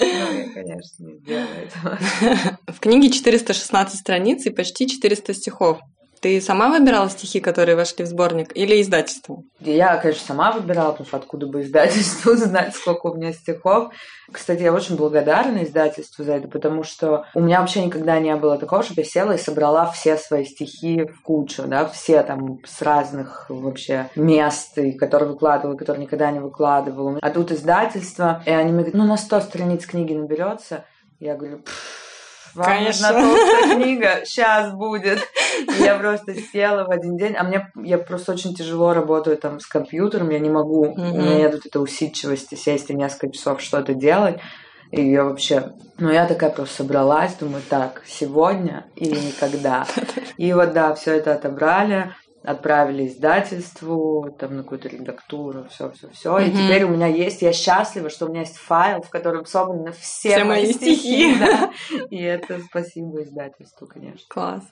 Ну, 0.00 0.52
конечно, 0.54 1.04
не 1.04 1.16
сделала 1.18 1.46
этого. 1.46 1.98
В 2.68 2.80
книге 2.80 3.10
416 3.10 3.98
страниц 3.98 4.46
и 4.46 4.50
почти 4.50 4.88
400 4.88 5.34
стихов. 5.34 5.78
Ты 6.24 6.40
сама 6.40 6.70
выбирала 6.70 7.10
стихи, 7.10 7.38
которые 7.38 7.76
вошли 7.76 8.02
в 8.02 8.08
сборник, 8.08 8.56
или 8.56 8.80
издательство? 8.80 9.42
Я, 9.60 9.98
конечно, 9.98 10.28
сама 10.28 10.52
выбирала, 10.52 10.92
потому 10.92 11.06
что 11.06 11.18
откуда 11.18 11.46
бы 11.46 11.60
издательству 11.60 12.32
знать, 12.36 12.74
сколько 12.74 13.08
у 13.08 13.14
меня 13.14 13.34
стихов. 13.34 13.92
Кстати, 14.32 14.62
я 14.62 14.72
очень 14.72 14.96
благодарна 14.96 15.64
издательству 15.64 16.24
за 16.24 16.36
это, 16.36 16.48
потому 16.48 16.82
что 16.82 17.26
у 17.34 17.40
меня 17.40 17.60
вообще 17.60 17.84
никогда 17.84 18.18
не 18.20 18.34
было 18.36 18.56
такого, 18.56 18.82
чтобы 18.82 19.02
я 19.02 19.06
села 19.06 19.32
и 19.32 19.38
собрала 19.38 19.84
все 19.90 20.16
свои 20.16 20.46
стихи 20.46 21.04
в 21.04 21.20
кучу, 21.20 21.64
да, 21.66 21.84
все 21.84 22.22
там 22.22 22.58
с 22.64 22.80
разных 22.80 23.44
вообще 23.50 24.08
мест, 24.16 24.78
и 24.78 24.92
которые 24.92 25.28
выкладывала, 25.28 25.76
которые 25.76 26.04
никогда 26.04 26.30
не 26.30 26.40
выкладывала. 26.40 27.18
А 27.20 27.30
тут 27.32 27.52
издательство, 27.52 28.42
и 28.46 28.50
они 28.50 28.72
мне 28.72 28.84
говорят, 28.84 28.94
ну, 28.94 29.04
на 29.04 29.18
100 29.18 29.40
страниц 29.42 29.84
книги 29.84 30.14
наберется. 30.14 30.86
Я 31.20 31.36
говорю, 31.36 31.58
Пфф, 31.58 32.03
вам 32.54 32.66
Конечно. 32.66 33.12
нужна 33.12 33.22
толстая 33.22 33.74
книга, 33.76 34.20
сейчас 34.24 34.72
будет. 34.72 35.18
И 35.78 35.82
я 35.82 35.96
просто 35.98 36.34
села 36.34 36.84
в 36.84 36.90
один 36.90 37.16
день, 37.16 37.34
а 37.36 37.44
мне 37.44 37.70
я 37.82 37.98
просто 37.98 38.32
очень 38.32 38.54
тяжело 38.54 38.92
работаю 38.92 39.36
там 39.36 39.60
с 39.60 39.66
компьютером, 39.66 40.30
я 40.30 40.38
не 40.38 40.50
могу, 40.50 40.86
mm-hmm. 40.86 41.10
у 41.10 41.16
меня 41.16 41.34
нет 41.36 41.54
вот 41.54 41.66
этой 41.66 41.82
усидчивости 41.82 42.54
сесть 42.54 42.90
и 42.90 42.94
несколько 42.94 43.30
часов 43.30 43.60
что-то 43.60 43.94
делать. 43.94 44.40
И 44.90 45.10
я 45.10 45.24
вообще... 45.24 45.72
Ну, 45.98 46.10
я 46.10 46.26
такая 46.26 46.50
просто 46.50 46.76
собралась, 46.76 47.34
думаю, 47.34 47.62
так, 47.68 48.02
сегодня 48.06 48.86
или 48.94 49.18
никогда. 49.18 49.86
И 50.36 50.52
вот, 50.52 50.72
да, 50.72 50.94
все 50.94 51.14
это 51.14 51.32
отобрали 51.32 52.14
отправили 52.44 53.08
издательству, 53.08 54.30
там 54.38 54.56
на 54.56 54.62
какую-то 54.62 54.88
редактуру, 54.88 55.66
все, 55.70 55.90
все, 55.92 56.08
все. 56.10 56.38
И 56.38 56.50
теперь 56.50 56.84
у 56.84 56.88
меня 56.88 57.06
есть, 57.06 57.42
я 57.42 57.52
счастлива, 57.52 58.10
что 58.10 58.26
у 58.26 58.28
меня 58.28 58.40
есть 58.40 58.58
файл, 58.58 59.00
в 59.00 59.08
котором 59.08 59.46
собраны 59.46 59.92
все, 59.92 60.30
все 60.30 60.44
мои 60.44 60.72
стихи. 60.72 60.98
стихи 60.98 61.38
да. 61.40 61.72
И 62.10 62.20
это 62.20 62.60
спасибо 62.60 63.22
издательству, 63.22 63.86
конечно. 63.86 64.26
Класс. 64.28 64.62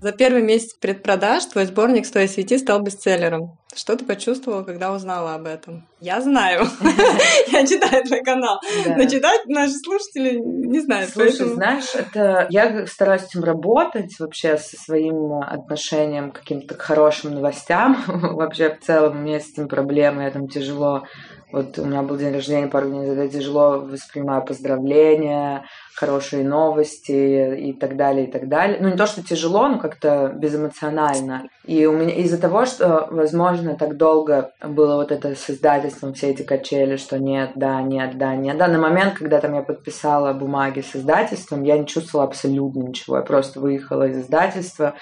За 0.00 0.12
первый 0.12 0.40
месяц 0.40 0.72
предпродаж 0.72 1.44
твой 1.44 1.66
сборник 1.66 2.06
«Стой 2.06 2.26
свети» 2.26 2.56
стал 2.56 2.80
бестселлером. 2.80 3.58
Что 3.74 3.96
ты 3.96 4.04
почувствовала, 4.06 4.64
когда 4.64 4.92
узнала 4.92 5.34
об 5.34 5.46
этом? 5.46 5.86
Я 6.00 6.22
знаю. 6.22 6.66
Я 7.52 7.66
читаю 7.66 8.02
твой 8.04 8.22
канал. 8.22 8.58
Но 8.96 9.04
читать 9.04 9.42
наши 9.46 9.74
слушатели 9.74 10.38
не 10.40 10.80
знают. 10.80 11.10
Слушай, 11.10 11.48
знаешь, 11.48 11.94
это 11.94 12.46
я 12.48 12.86
стараюсь 12.86 13.24
этим 13.24 13.44
работать 13.44 14.18
вообще 14.18 14.56
со 14.56 14.76
своим 14.76 15.34
отношением 15.34 16.32
к 16.32 16.40
каким-то 16.40 16.76
хорошим 16.78 17.34
новостям. 17.34 18.02
Вообще 18.06 18.70
в 18.74 18.80
целом 18.80 19.18
у 19.18 19.20
меня 19.20 19.38
с 19.38 19.50
этим 19.50 19.68
проблемы, 19.68 20.22
я 20.22 20.30
там 20.30 20.48
тяжело 20.48 21.04
вот 21.52 21.78
у 21.78 21.84
меня 21.84 22.02
был 22.02 22.16
день 22.16 22.32
рождения 22.32 22.68
пару 22.68 22.88
дней 22.88 23.00
назад, 23.00 23.18
я 23.18 23.28
тяжело 23.28 23.80
воспринимаю 23.80 24.44
поздравления, 24.44 25.64
хорошие 25.94 26.44
новости 26.44 27.56
и 27.56 27.72
так 27.72 27.96
далее, 27.96 28.26
и 28.26 28.30
так 28.30 28.48
далее. 28.48 28.78
Ну, 28.80 28.88
не 28.88 28.96
то, 28.96 29.06
что 29.06 29.22
тяжело, 29.22 29.68
но 29.68 29.78
как-то 29.78 30.32
безэмоционально. 30.34 31.48
И 31.66 31.84
у 31.86 31.92
меня 31.92 32.14
из-за 32.14 32.38
того, 32.38 32.64
что, 32.66 33.08
возможно, 33.10 33.76
так 33.76 33.96
долго 33.96 34.52
было 34.62 34.96
вот 34.96 35.12
это 35.12 35.34
с 35.34 35.50
издательством, 35.50 36.14
все 36.14 36.30
эти 36.30 36.42
качели, 36.42 36.96
что 36.96 37.18
нет, 37.18 37.52
да, 37.56 37.82
нет, 37.82 38.16
да, 38.16 38.34
нет. 38.34 38.56
Да, 38.56 38.68
на 38.68 38.78
момент, 38.78 39.14
когда 39.14 39.40
там 39.40 39.54
я 39.54 39.62
подписала 39.62 40.32
бумаги 40.32 40.80
с 40.80 40.96
издательством, 40.96 41.64
я 41.64 41.76
не 41.76 41.86
чувствовала 41.86 42.28
абсолютно 42.28 42.80
ничего. 42.80 43.16
Я 43.16 43.22
просто 43.22 43.60
выехала 43.60 44.08
из 44.08 44.18
издательства, 44.18 44.94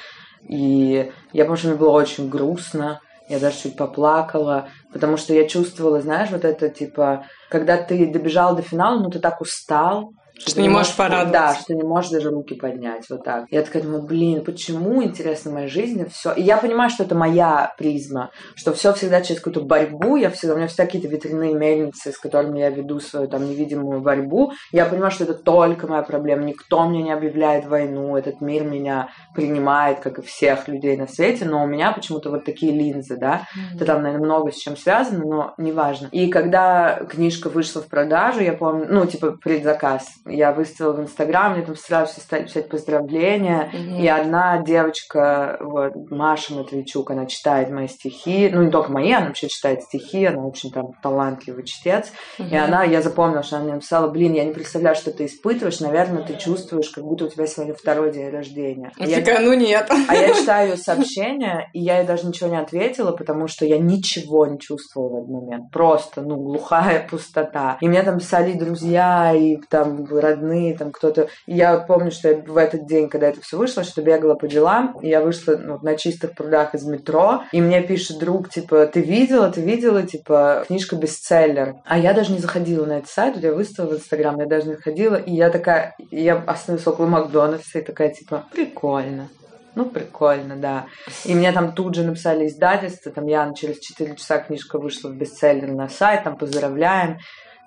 и 0.48 1.12
я 1.32 1.44
помню, 1.44 1.58
что 1.58 1.74
было 1.74 1.90
очень 1.90 2.28
грустно 2.28 3.00
я 3.28 3.38
даже 3.38 3.58
чуть 3.58 3.76
поплакала, 3.76 4.68
потому 4.92 5.16
что 5.16 5.34
я 5.34 5.48
чувствовала, 5.48 6.00
знаешь, 6.00 6.30
вот 6.30 6.44
это, 6.44 6.68
типа, 6.68 7.26
когда 7.50 7.76
ты 7.76 8.10
добежал 8.10 8.56
до 8.56 8.62
финала, 8.62 9.00
ну, 9.00 9.10
ты 9.10 9.18
так 9.18 9.40
устал, 9.40 10.12
что, 10.38 10.50
что 10.50 10.62
не 10.62 10.68
можешь 10.68 10.94
порадоваться. 10.96 11.32
Да, 11.32 11.54
что 11.54 11.74
не 11.74 11.82
можешь 11.82 12.10
даже 12.10 12.30
руки 12.30 12.54
поднять, 12.54 13.04
вот 13.10 13.24
так. 13.24 13.46
Я 13.50 13.62
такая 13.62 13.82
думаю, 13.82 14.02
блин, 14.02 14.44
почему, 14.44 15.02
интересно, 15.02 15.50
в 15.50 15.54
моей 15.54 15.68
жизни 15.68 16.06
все. 16.10 16.32
И 16.32 16.42
я 16.42 16.56
понимаю, 16.56 16.90
что 16.90 17.04
это 17.04 17.14
моя 17.14 17.74
призма, 17.76 18.30
что 18.54 18.72
все 18.72 18.92
всегда 18.92 19.20
через 19.20 19.40
какую-то 19.40 19.62
борьбу, 19.62 20.16
я 20.16 20.30
всегда, 20.30 20.54
у 20.54 20.56
меня 20.56 20.68
всегда 20.68 20.86
какие-то 20.86 21.08
ветряные 21.08 21.54
мельницы, 21.54 22.12
с 22.12 22.18
которыми 22.18 22.60
я 22.60 22.70
веду 22.70 23.00
свою 23.00 23.28
там 23.28 23.48
невидимую 23.48 24.00
борьбу. 24.00 24.52
Я 24.72 24.86
понимаю, 24.86 25.10
что 25.10 25.24
это 25.24 25.34
только 25.34 25.86
моя 25.86 26.02
проблема, 26.02 26.44
никто 26.44 26.88
мне 26.88 27.02
не 27.02 27.12
объявляет 27.12 27.66
войну, 27.66 28.16
этот 28.16 28.40
мир 28.40 28.64
меня 28.64 29.08
принимает, 29.34 30.00
как 30.00 30.18
и 30.18 30.22
всех 30.22 30.68
людей 30.68 30.96
на 30.96 31.06
свете, 31.06 31.44
но 31.44 31.64
у 31.64 31.66
меня 31.66 31.92
почему-то 31.92 32.30
вот 32.30 32.44
такие 32.44 32.72
линзы, 32.72 33.16
да, 33.16 33.42
mm-hmm. 33.42 33.76
это 33.76 33.84
там, 33.84 34.02
наверное, 34.02 34.24
много 34.24 34.52
с 34.52 34.56
чем 34.56 34.76
связано, 34.76 35.24
но 35.24 35.54
неважно. 35.58 36.08
И 36.12 36.28
когда 36.28 37.00
книжка 37.08 37.48
вышла 37.48 37.82
в 37.82 37.86
продажу, 37.86 38.40
я 38.40 38.52
помню, 38.52 38.86
ну, 38.88 39.06
типа, 39.06 39.32
предзаказ, 39.32 40.06
я 40.28 40.52
выставила 40.52 40.92
в 40.92 41.00
Инстаграм, 41.00 41.52
мне 41.52 41.62
там 41.64 41.76
сразу 41.76 42.12
все 42.12 42.20
стали 42.20 42.44
писать 42.44 42.68
поздравления, 42.68 43.70
mm-hmm. 43.72 44.00
и 44.00 44.08
одна 44.08 44.62
девочка, 44.62 45.58
вот, 45.60 45.92
Маша 46.10 46.54
Матвейчук, 46.54 47.10
она 47.10 47.26
читает 47.26 47.70
мои 47.70 47.88
стихи, 47.88 48.50
ну, 48.52 48.62
не 48.62 48.70
только 48.70 48.92
мои, 48.92 49.12
она 49.12 49.26
вообще 49.26 49.48
читает 49.48 49.82
стихи, 49.82 50.24
она 50.26 50.44
очень 50.44 50.70
там 50.70 50.92
талантливый 51.02 51.64
чтец, 51.64 52.12
mm-hmm. 52.38 52.50
и 52.50 52.56
она, 52.56 52.84
я 52.84 53.02
запомнила, 53.02 53.42
что 53.42 53.56
она 53.56 53.64
мне 53.64 53.74
написала, 53.74 54.08
блин, 54.08 54.34
я 54.34 54.44
не 54.44 54.52
представляю, 54.52 54.96
что 54.96 55.12
ты 55.12 55.26
испытываешь, 55.26 55.80
наверное, 55.80 56.22
ты 56.22 56.36
чувствуешь, 56.36 56.90
как 56.90 57.04
будто 57.04 57.26
у 57.26 57.28
тебя 57.28 57.46
сегодня 57.46 57.74
второй 57.74 58.12
день 58.12 58.30
рождения. 58.30 58.92
А 58.98 59.06
я 59.06 59.18
такая, 59.20 59.40
ну 59.40 59.54
нет. 59.54 59.90
А 60.08 60.14
я 60.14 60.34
читаю 60.34 60.70
ее 60.70 60.76
сообщение, 60.76 61.68
и 61.72 61.80
я 61.80 61.98
ей 61.98 62.06
даже 62.06 62.26
ничего 62.26 62.50
не 62.50 62.58
ответила, 62.58 63.12
потому 63.12 63.48
что 63.48 63.64
я 63.64 63.78
ничего 63.78 64.46
не 64.46 64.58
чувствовала 64.58 65.08
в 65.08 65.22
этот 65.22 65.30
момент, 65.30 65.70
просто, 65.70 66.22
ну, 66.22 66.36
глухая 66.36 67.06
пустота. 67.08 67.78
И 67.80 67.88
мне 67.88 68.02
там 68.02 68.18
писали 68.18 68.52
друзья, 68.52 69.32
и 69.34 69.56
там 69.68 70.04
родные, 70.20 70.76
там 70.76 70.90
кто-то. 70.90 71.28
И 71.46 71.54
я 71.54 71.76
вот 71.76 71.86
помню, 71.86 72.10
что 72.10 72.28
я 72.28 72.36
в 72.36 72.56
этот 72.56 72.86
день, 72.86 73.08
когда 73.08 73.28
это 73.28 73.40
все 73.40 73.56
вышло, 73.56 73.84
что 73.84 74.02
бегала 74.02 74.34
по 74.34 74.48
делам, 74.48 74.98
и 75.02 75.08
я 75.08 75.20
вышла 75.20 75.56
ну, 75.56 75.78
на 75.82 75.96
чистых 75.96 76.34
прудах 76.34 76.74
из 76.74 76.84
метро, 76.84 77.42
и 77.52 77.60
мне 77.60 77.82
пишет 77.82 78.18
друг, 78.18 78.48
типа, 78.48 78.86
ты 78.86 79.00
видела, 79.00 79.50
ты 79.50 79.60
видела, 79.60 80.02
типа, 80.02 80.64
книжка 80.66 80.96
бестселлер. 80.96 81.76
А 81.84 81.98
я 81.98 82.12
даже 82.12 82.32
не 82.32 82.38
заходила 82.38 82.86
на 82.86 82.98
этот 82.98 83.10
сайт, 83.10 83.34
вот 83.34 83.44
я 83.44 83.52
выставила 83.52 83.92
в 83.92 83.96
Инстаграм, 83.96 84.38
я 84.38 84.46
даже 84.46 84.68
не 84.68 84.74
заходила, 84.74 85.16
и 85.16 85.32
я 85.32 85.50
такая, 85.50 85.94
я 86.10 86.36
остановилась 86.36 86.86
около 86.86 87.06
Макдональдса 87.06 87.78
и 87.78 87.82
такая, 87.82 88.10
типа, 88.10 88.44
прикольно. 88.52 89.28
Ну, 89.74 89.84
прикольно, 89.84 90.56
да. 90.56 90.86
И 91.24 91.34
мне 91.36 91.52
там 91.52 91.72
тут 91.72 91.94
же 91.94 92.02
написали 92.02 92.48
издательство, 92.48 93.12
там 93.12 93.26
я 93.26 93.52
через 93.54 93.78
4 93.78 94.16
часа 94.16 94.38
книжка 94.38 94.76
вышла 94.78 95.08
в 95.08 95.14
бестселлер 95.14 95.68
на 95.68 95.88
сайт, 95.88 96.24
там 96.24 96.36
поздравляем. 96.36 97.18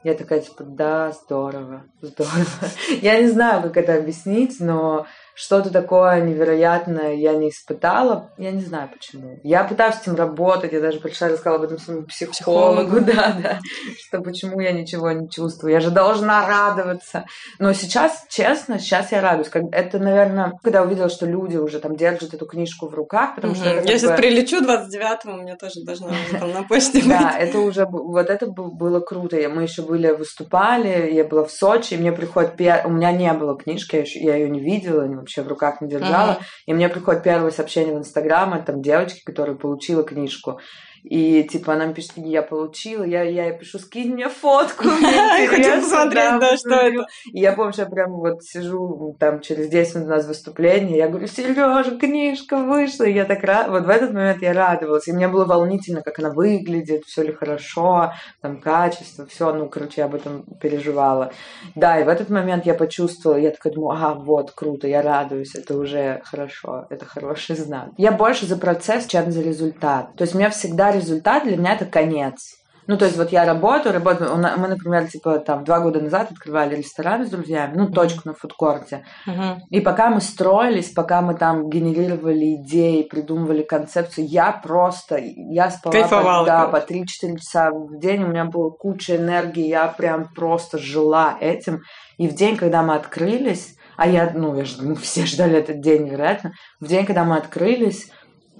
Я 0.03 0.15
такая, 0.15 0.39
типа, 0.41 0.63
да, 0.63 1.11
здорово, 1.11 1.83
здорово. 2.01 2.45
Я 3.01 3.21
не 3.21 3.27
знаю, 3.27 3.61
как 3.61 3.77
это 3.77 3.95
объяснить, 3.95 4.59
но 4.59 5.05
что-то 5.33 5.71
такое 5.71 6.21
невероятное 6.21 7.13
я 7.13 7.33
не 7.33 7.49
испытала. 7.49 8.31
Я 8.37 8.51
не 8.51 8.61
знаю 8.61 8.89
почему. 8.89 9.39
Я 9.43 9.63
пытаюсь 9.63 9.95
с 9.95 10.01
этим 10.01 10.15
работать. 10.15 10.73
Я 10.73 10.81
даже 10.81 10.99
пришла 10.99 11.29
и 11.29 11.31
рассказала 11.31 11.57
об 11.57 11.63
этом 11.63 11.77
своему 11.77 12.03
психологу. 12.03 12.31
психологу. 12.31 13.01
Да, 13.11 13.35
да. 13.41 13.59
Что 13.97 14.21
почему 14.21 14.59
я 14.59 14.71
ничего 14.71 15.11
не 15.11 15.29
чувствую. 15.29 15.73
Я 15.73 15.79
же 15.79 15.89
должна 15.89 16.47
радоваться. 16.47 17.25
Но 17.59 17.73
сейчас, 17.73 18.25
честно, 18.29 18.79
сейчас 18.79 19.11
я 19.11 19.21
радуюсь. 19.21 19.49
Как, 19.49 19.63
это, 19.71 19.99
наверное, 19.99 20.53
когда 20.63 20.83
увидела, 20.83 21.09
что 21.09 21.25
люди 21.25 21.57
уже 21.57 21.79
там 21.79 21.95
держат 21.95 22.33
эту 22.33 22.45
книжку 22.45 22.87
в 22.87 22.93
руках, 22.93 23.35
потому 23.35 23.55
что... 23.55 23.67
Это, 23.67 23.87
я 23.89 23.97
сейчас 23.97 24.11
бы... 24.11 24.17
прилечу 24.17 24.63
29-го, 24.63 25.33
у 25.33 25.37
меня 25.37 25.55
тоже 25.55 25.83
должна 25.83 26.09
там 26.39 26.51
на 26.51 26.63
почте. 26.63 27.03
Да, 27.05 27.37
это 27.37 27.59
уже... 27.59 27.85
Вот 27.85 28.29
это 28.29 28.47
было 28.47 28.99
круто. 28.99 29.37
Мы 29.49 29.63
еще 29.63 29.81
были, 29.81 30.11
выступали, 30.11 31.11
я 31.11 31.23
была 31.23 31.43
в 31.43 31.51
Сочи, 31.51 31.95
и 31.95 31.97
мне 31.97 32.11
приходит... 32.11 32.53
У 32.85 32.89
меня 32.89 33.11
не 33.11 33.33
было 33.33 33.57
книжки, 33.57 34.05
я 34.15 34.35
ее 34.35 34.49
не 34.49 34.59
видела, 34.59 35.03
вообще 35.21 35.41
в 35.41 35.47
руках 35.47 35.81
не 35.81 35.89
держала. 35.89 36.31
Uh-huh. 36.31 36.43
И 36.67 36.73
мне 36.73 36.89
приходит 36.89 37.23
первое 37.23 37.51
сообщение 37.51 37.95
в 37.95 37.99
Инстаграм 37.99 38.53
от 38.53 38.65
там 38.65 38.81
девочки, 38.81 39.21
которая 39.23 39.55
получила 39.55 40.03
книжку. 40.03 40.59
И 41.03 41.43
типа 41.43 41.73
она 41.73 41.85
мне 41.85 41.93
пишет, 41.93 42.13
я 42.17 42.41
получила, 42.41 43.03
я, 43.03 43.23
я 43.23 43.47
ей 43.47 43.57
пишу, 43.57 43.79
скинь 43.79 44.13
мне 44.13 44.29
фотку. 44.29 44.83
Хочу 45.49 45.81
посмотреть, 45.81 46.39
да, 46.39 46.57
что 46.57 46.75
это. 46.75 47.05
И 47.31 47.39
я 47.39 47.53
помню, 47.53 47.73
что 47.73 47.83
я 47.83 47.89
прям 47.89 48.11
вот 48.13 48.43
сижу 48.43 49.15
там 49.19 49.41
через 49.41 49.69
10 49.69 49.95
минут 49.95 50.07
у 50.07 50.11
нас 50.11 50.25
выступление, 50.25 50.97
я 50.97 51.07
говорю, 51.07 51.27
Сережа, 51.27 51.97
книжка 51.97 52.57
вышла. 52.57 53.05
И 53.05 53.13
я 53.13 53.25
так 53.25 53.43
рад, 53.43 53.69
вот 53.69 53.85
в 53.85 53.89
этот 53.89 54.13
момент 54.13 54.41
я 54.41 54.53
радовалась. 54.53 55.07
И 55.07 55.13
мне 55.13 55.27
было 55.27 55.45
волнительно, 55.45 56.01
как 56.01 56.19
она 56.19 56.29
выглядит, 56.29 57.03
все 57.05 57.23
ли 57.23 57.31
хорошо, 57.31 58.13
там 58.41 58.59
качество, 58.59 59.25
все, 59.25 59.53
ну, 59.53 59.67
короче, 59.69 60.01
я 60.01 60.05
об 60.05 60.15
этом 60.15 60.43
переживала. 60.61 61.31
Да, 61.75 61.99
и 61.99 62.03
в 62.03 62.09
этот 62.09 62.29
момент 62.29 62.65
я 62.65 62.73
почувствовала, 62.73 63.37
я 63.37 63.51
такая 63.51 63.73
думаю, 63.73 63.97
ага, 63.97 64.13
вот, 64.19 64.51
круто, 64.51 64.87
я 64.87 65.01
радуюсь, 65.01 65.55
это 65.55 65.77
уже 65.77 66.21
хорошо, 66.25 66.85
это 66.89 67.05
хороший 67.05 67.55
знак. 67.55 67.89
Я 67.97 68.11
больше 68.11 68.45
за 68.45 68.57
процесс, 68.57 69.05
чем 69.05 69.31
за 69.31 69.41
результат. 69.41 70.15
То 70.15 70.23
есть 70.23 70.35
меня 70.35 70.49
всегда 70.49 70.90
результат 70.91 71.43
для 71.43 71.57
меня 71.57 71.73
это 71.73 71.85
конец. 71.85 72.61
Ну, 72.87 72.97
то 72.97 73.05
есть 73.05 73.17
вот 73.17 73.31
я 73.31 73.45
работаю, 73.45 73.93
работаю, 73.93 74.35
мы, 74.35 74.67
например, 74.67 75.07
типа 75.07 75.39
там 75.39 75.63
два 75.63 75.79
года 75.79 76.01
назад 76.01 76.31
открывали 76.31 76.75
ресторан 76.75 77.25
с 77.25 77.29
друзьями, 77.29 77.73
ну, 77.75 77.89
точку 77.89 78.21
на 78.25 78.33
фудкорте. 78.33 79.05
Uh-huh. 79.27 79.57
И 79.69 79.79
пока 79.81 80.09
мы 80.09 80.19
строились, 80.19 80.89
пока 80.89 81.21
мы 81.21 81.35
там 81.35 81.69
генерировали 81.69 82.55
идеи, 82.55 83.03
придумывали 83.03 83.61
концепцию, 83.61 84.27
я 84.27 84.51
просто, 84.51 85.17
я 85.17 85.69
спала 85.69 86.07
по, 86.07 86.45
да, 86.45 86.67
по 86.67 86.77
3-4 86.77 87.37
часа 87.37 87.71
в 87.71 87.99
день, 87.99 88.23
у 88.23 88.27
меня 88.27 88.45
была 88.45 88.71
куча 88.71 89.15
энергии, 89.15 89.67
я 89.67 89.87
прям 89.87 90.27
просто 90.33 90.77
жила 90.77 91.37
этим. 91.39 91.81
И 92.17 92.27
в 92.27 92.33
день, 92.33 92.57
когда 92.57 92.81
мы 92.81 92.95
открылись, 92.95 93.75
а 93.95 94.07
я, 94.07 94.31
ну, 94.33 94.55
я, 94.55 94.65
мы 94.81 94.95
все 95.01 95.25
ждали 95.25 95.57
этот 95.57 95.79
день, 95.81 96.09
вероятно, 96.09 96.53
в 96.79 96.87
день, 96.87 97.05
когда 97.05 97.23
мы 97.23 97.37
открылись, 97.37 98.09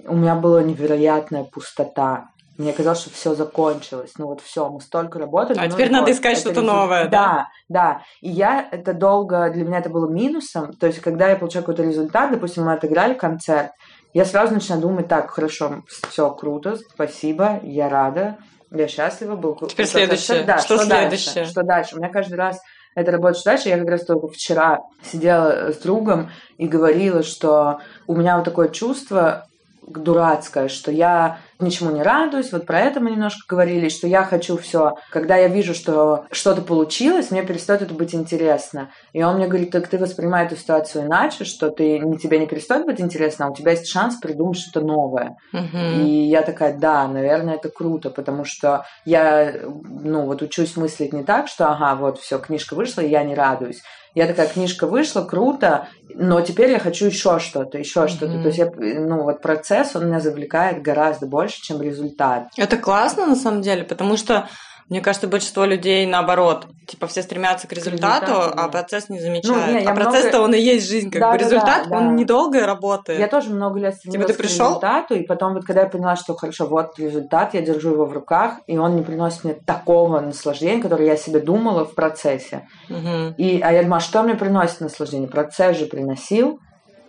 у 0.06 0.16
меня 0.16 0.34
была 0.34 0.62
невероятная 0.62 1.44
пустота. 1.44 2.28
Мне 2.58 2.72
казалось, 2.72 3.00
что 3.00 3.10
все 3.10 3.34
закончилось. 3.34 4.12
Ну 4.18 4.26
вот 4.26 4.40
все, 4.42 4.68
мы 4.68 4.80
столько 4.80 5.18
работали. 5.18 5.58
А 5.58 5.64
ну, 5.64 5.70
теперь 5.70 5.90
надо 5.90 6.12
искать 6.12 6.38
что-то 6.38 6.60
новое, 6.60 7.08
да? 7.08 7.08
Да, 7.08 7.48
да. 7.68 8.02
И 8.20 8.28
я 8.28 8.68
это 8.70 8.92
долго, 8.92 9.50
для 9.50 9.64
меня 9.64 9.78
это 9.78 9.88
было 9.88 10.08
минусом. 10.08 10.72
То 10.74 10.86
есть, 10.86 11.00
когда 11.00 11.28
я 11.30 11.36
получаю 11.36 11.64
какой-то 11.64 11.82
результат, 11.82 12.30
допустим, 12.30 12.64
мы 12.64 12.74
отыграли 12.74 13.14
концерт, 13.14 13.70
я 14.12 14.26
сразу 14.26 14.52
начинаю 14.52 14.82
думать, 14.82 15.08
так, 15.08 15.30
хорошо, 15.30 15.82
все 16.10 16.30
круто, 16.30 16.76
спасибо, 16.76 17.60
я 17.62 17.88
рада, 17.88 18.36
я 18.70 18.86
счастлива, 18.86 19.36
был 19.36 19.54
Теперь 19.54 19.86
следующее. 19.86 20.44
Да, 20.44 20.58
что, 20.58 20.76
что 20.76 20.86
следующее? 20.86 21.34
Дальше? 21.34 21.50
Что 21.50 21.62
дальше? 21.62 21.94
У 21.94 21.98
меня 21.98 22.10
каждый 22.10 22.34
раз 22.34 22.60
это 22.94 23.10
работает 23.12 23.44
дальше. 23.44 23.68
Я 23.68 23.78
как 23.78 23.88
раз 23.88 24.04
только 24.04 24.28
вчера 24.28 24.80
сидела 25.02 25.72
с 25.72 25.78
другом 25.78 26.30
и 26.58 26.68
говорила, 26.68 27.22
что 27.22 27.80
у 28.06 28.14
меня 28.14 28.36
вот 28.36 28.44
такое 28.44 28.68
чувство, 28.68 29.46
дурацкое, 29.86 30.68
что 30.68 30.90
я 30.90 31.38
ничему 31.58 31.90
не 31.90 32.02
радуюсь, 32.02 32.52
вот 32.52 32.66
про 32.66 32.80
это 32.80 33.00
мы 33.00 33.10
немножко 33.10 33.44
говорили, 33.48 33.88
что 33.88 34.06
я 34.06 34.24
хочу 34.24 34.56
все, 34.56 34.96
когда 35.10 35.36
я 35.36 35.48
вижу, 35.48 35.74
что 35.74 36.26
что-то 36.30 36.62
получилось, 36.62 37.30
мне 37.30 37.42
перестает 37.42 37.82
это 37.82 37.94
быть 37.94 38.14
интересно. 38.14 38.90
И 39.12 39.22
он 39.22 39.36
мне 39.36 39.46
говорит, 39.46 39.70
так 39.70 39.88
ты 39.88 39.98
воспринимай 39.98 40.46
эту 40.46 40.56
ситуацию 40.56 41.06
иначе, 41.06 41.44
что 41.44 41.70
ты, 41.70 42.00
тебе 42.20 42.38
не 42.38 42.46
перестает 42.46 42.86
быть 42.86 43.00
интересно, 43.00 43.46
а 43.46 43.50
у 43.50 43.54
тебя 43.54 43.72
есть 43.72 43.88
шанс 43.88 44.16
придумать 44.16 44.58
что-то 44.58 44.84
новое. 44.84 45.36
Мгм. 45.52 46.04
И 46.04 46.24
я 46.24 46.42
такая, 46.42 46.76
да, 46.76 47.06
наверное, 47.08 47.54
это 47.54 47.68
круто, 47.68 48.10
потому 48.10 48.44
что 48.44 48.84
я, 49.04 49.54
ну, 49.64 50.26
вот 50.26 50.42
учусь 50.42 50.76
мыслить 50.76 51.12
не 51.12 51.24
так, 51.24 51.48
что, 51.48 51.68
ага, 51.68 51.94
вот 51.96 52.18
все, 52.18 52.38
книжка 52.38 52.74
вышла, 52.74 53.00
и 53.00 53.08
я 53.08 53.22
не 53.24 53.34
радуюсь. 53.34 53.82
Я 54.14 54.26
такая, 54.26 54.46
книжка 54.46 54.86
вышла, 54.86 55.22
круто, 55.22 55.88
но 56.14 56.40
теперь 56.42 56.70
я 56.70 56.78
хочу 56.78 57.06
еще 57.06 57.38
что-то, 57.38 57.78
еще 57.78 58.08
что-то. 58.08 58.32
Мгм. 58.32 58.42
То 58.42 58.48
есть, 58.48 58.58
я, 58.58 58.70
ну, 58.76 59.22
вот 59.22 59.40
процесс, 59.40 59.96
он 59.96 60.08
меня 60.08 60.20
завлекает 60.20 60.82
гораздо 60.82 61.26
больше, 61.26 61.62
чем 61.62 61.80
результат. 61.80 62.48
Это 62.56 62.76
классно, 62.76 63.26
на 63.26 63.36
самом 63.36 63.62
деле, 63.62 63.84
потому 63.84 64.16
что 64.16 64.48
мне 64.88 65.00
кажется, 65.00 65.28
большинство 65.28 65.64
людей 65.64 66.06
наоборот. 66.06 66.66
Типа 66.86 67.06
все 67.06 67.22
стремятся 67.22 67.68
к 67.68 67.72
результату, 67.72 68.26
результату, 68.26 68.52
а 68.58 68.62
да. 68.64 68.68
процесс 68.68 69.08
не 69.08 69.20
замечают. 69.20 69.68
не, 69.72 69.82
я 69.84 69.90
а 69.90 69.94
процесс-то 69.94 70.38
много- 70.38 70.44
он 70.44 70.54
и 70.54 70.60
есть 70.60 70.88
жизнь. 70.88 71.10
Как 71.10 71.20
Да, 71.20 71.32
бы 71.32 71.38
да, 71.38 71.44
результат, 71.44 71.88
да, 71.88 71.96
он 71.96 72.08
да. 72.08 72.12
недолго 72.14 72.66
работает. 72.66 73.18
Я 73.20 73.28
тоже 73.28 73.50
много 73.50 73.78
лет 73.78 73.94
стремилась 73.94 74.26
ты 74.26 74.34
к 74.34 74.36
пришел? 74.36 74.66
результату, 74.68 75.14
и 75.14 75.22
потом 75.22 75.54
вот 75.54 75.64
когда 75.64 75.82
я 75.82 75.86
поняла, 75.88 76.16
что 76.16 76.34
хорошо, 76.34 76.66
вот 76.66 76.98
результат, 76.98 77.54
я 77.54 77.62
держу 77.62 77.92
его 77.92 78.04
в 78.04 78.12
руках, 78.12 78.54
и 78.66 78.76
он 78.76 78.96
не 78.96 79.02
приносит 79.02 79.44
мне 79.44 79.54
такого 79.54 80.20
наслаждения, 80.20 80.82
которое 80.82 81.06
я 81.06 81.16
себе 81.16 81.40
думала 81.40 81.84
в 81.84 81.94
процессе. 81.94 82.66
Мгм. 82.88 83.34
И, 83.38 83.60
а 83.60 83.72
я 83.72 83.82
думаю, 83.82 83.98
а 83.98 84.00
что 84.00 84.22
мне 84.22 84.34
приносит 84.34 84.80
наслаждение? 84.80 85.28
Процесс 85.28 85.78
же 85.78 85.86
приносил, 85.86 86.58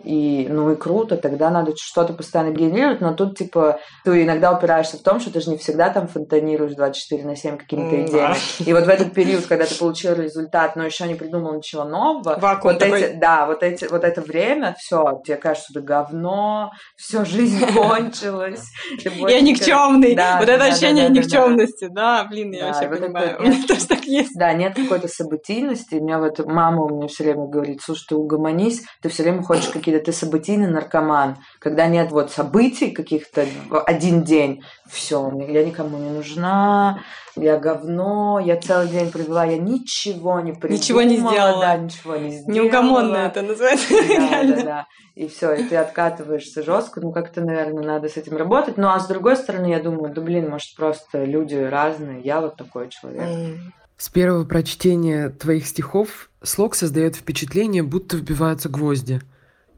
и, 0.04 0.46
ну 0.48 0.72
и 0.72 0.76
круто, 0.76 1.16
тогда 1.16 1.50
надо 1.50 1.72
что-то 1.76 2.12
постоянно 2.12 2.52
генерировать, 2.52 3.00
но 3.00 3.14
тут, 3.14 3.38
типа, 3.38 3.80
ты 4.04 4.22
иногда 4.22 4.52
упираешься 4.52 4.98
в 4.98 5.02
том, 5.02 5.20
что 5.20 5.32
ты 5.32 5.40
же 5.40 5.50
не 5.50 5.56
всегда 5.56 5.90
там 5.90 6.08
фонтанируешь 6.08 6.74
24 6.74 7.24
на 7.24 7.36
7 7.36 7.56
какими-то 7.56 8.02
идеями. 8.04 8.34
да. 8.34 8.64
И 8.64 8.72
вот 8.72 8.84
в 8.84 8.88
этот 8.88 9.12
период, 9.12 9.46
когда 9.46 9.66
ты 9.66 9.74
получил 9.76 10.14
результат, 10.14 10.76
но 10.76 10.84
еще 10.84 11.06
не 11.06 11.14
придумал 11.14 11.54
ничего 11.54 11.84
нового, 11.84 12.38
Вакуум 12.38 12.74
вот 12.74 12.78
такой. 12.78 13.02
эти, 13.02 13.16
да, 13.16 13.46
вот 13.46 13.62
эти, 13.62 13.86
вот 13.86 14.04
это 14.04 14.20
время, 14.20 14.76
все, 14.78 15.20
тебе 15.24 15.36
кажется, 15.36 15.70
что 15.70 15.80
это 15.80 15.86
говно, 15.86 16.72
все, 16.96 17.24
жизнь 17.24 17.64
кончилась. 17.74 18.64
ты 19.02 19.10
Я 19.28 19.40
никчемный. 19.40 20.14
Вот 20.38 20.48
это 20.48 20.64
ощущение 20.64 21.08
никчемности. 21.08 21.88
Да, 21.88 22.24
блин, 22.24 22.52
я 22.52 22.66
вообще 22.66 22.88
понимаю. 22.88 23.38
У 23.38 23.42
меня 23.42 23.66
тоже 23.66 23.86
так 23.86 24.04
есть. 24.04 24.34
Да, 24.34 24.52
нет 24.52 24.74
какой-то 24.76 25.08
событийности. 25.08 25.96
У 25.96 26.04
меня 26.04 26.18
вот 26.18 26.44
мама 26.46 26.82
у 26.84 26.96
меня 26.96 27.08
все 27.08 27.24
время 27.24 27.46
говорит, 27.46 27.80
слушай, 27.82 28.04
ты 28.08 28.16
угомонись, 28.16 28.82
ты 29.02 29.08
все 29.08 29.22
время 29.22 29.42
хочешь 29.42 29.68
какие-то, 29.68 29.93
ты 30.00 30.12
событийный 30.12 30.68
наркоман. 30.68 31.36
Когда 31.58 31.86
нет 31.86 32.10
вот 32.10 32.30
событий 32.30 32.90
каких-то 32.90 33.46
один 33.86 34.22
день, 34.22 34.62
все, 34.90 35.32
я 35.48 35.64
никому 35.64 35.98
не 35.98 36.10
нужна, 36.10 37.00
я 37.36 37.58
говно, 37.58 38.40
я 38.44 38.56
целый 38.56 38.88
день 38.88 39.10
провела, 39.10 39.44
я 39.44 39.58
ничего 39.58 40.40
не 40.40 40.52
придумала. 40.52 40.78
Ничего 40.78 41.02
не 41.02 41.16
сделала. 41.16 41.60
Да, 41.60 41.76
ничего 41.76 42.16
не 42.16 42.30
сделала. 42.30 42.52
Неугомонно 42.52 43.16
это 43.16 43.42
называется. 43.42 43.86
Да, 44.14 44.42
да, 44.42 44.62
да. 44.62 44.86
И 45.14 45.28
все, 45.28 45.52
и 45.52 45.64
ты 45.64 45.76
откатываешься 45.76 46.62
жестко. 46.62 47.00
Ну, 47.00 47.12
как-то, 47.12 47.40
наверное, 47.40 47.84
надо 47.84 48.08
с 48.08 48.16
этим 48.16 48.36
работать. 48.36 48.76
Ну, 48.76 48.88
а 48.88 48.98
с 48.98 49.06
другой 49.06 49.36
стороны, 49.36 49.66
я 49.66 49.80
думаю, 49.80 50.12
да 50.12 50.20
блин, 50.20 50.50
может, 50.50 50.74
просто 50.76 51.24
люди 51.24 51.54
разные. 51.54 52.20
Я 52.20 52.40
вот 52.40 52.56
такой 52.56 52.88
человек. 52.88 53.22
М. 53.22 53.72
С 53.96 54.08
первого 54.08 54.44
прочтения 54.44 55.30
твоих 55.30 55.66
стихов 55.66 56.30
слог 56.42 56.74
создает 56.74 57.14
впечатление, 57.16 57.82
будто 57.82 58.16
вбиваются 58.16 58.68
гвозди. 58.68 59.20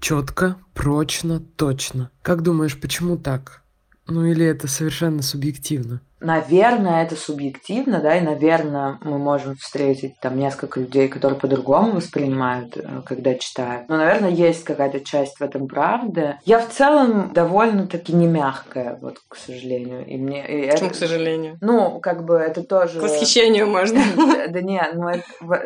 Четко, 0.01 0.57
прочно, 0.75 1.41
точно. 1.41 2.11
Как 2.23 2.43
думаешь, 2.43 2.79
почему 2.81 3.17
так? 3.17 3.63
Ну 4.07 4.25
или 4.25 4.45
это 4.45 4.69
совершенно 4.69 5.23
субъективно? 5.23 6.01
Наверное, 6.21 7.05
это 7.05 7.15
субъективно, 7.15 8.01
да, 8.01 8.17
и, 8.17 8.23
наверное, 8.23 8.99
мы 9.03 9.19
можем 9.19 9.55
встретить 9.57 10.19
там 10.21 10.39
несколько 10.39 10.81
людей, 10.81 11.09
которые 11.09 11.39
по-другому 11.39 11.93
воспринимают, 11.93 12.75
э, 12.77 13.03
когда 13.05 13.35
читают. 13.35 13.89
Но, 13.89 13.99
наверное, 13.99 14.31
есть 14.31 14.65
какая-то 14.65 15.01
часть 15.01 15.39
в 15.39 15.43
этом 15.43 15.69
правды. 15.69 16.39
Я 16.47 16.59
в 16.59 16.71
целом 16.71 17.33
довольно-таки 17.35 18.15
не 18.15 18.27
мягкая, 18.27 18.99
вот, 19.03 19.19
к 19.29 19.37
сожалению. 19.37 20.07
И 20.07 20.17
мне, 20.17 20.41
и 20.47 20.71
Почему, 20.71 20.87
это- 20.87 20.95
к 20.95 20.99
сожалению? 20.99 21.59
Ну, 21.61 22.01
как 22.01 22.25
бы 22.25 22.37
это 22.37 22.63
тоже... 22.63 22.99
К 22.99 23.03
восхищению 23.03 23.67
можно. 23.67 24.01
Да, 24.17 24.49
да 24.49 24.61
нет, 24.61 24.95
ну 24.95 25.09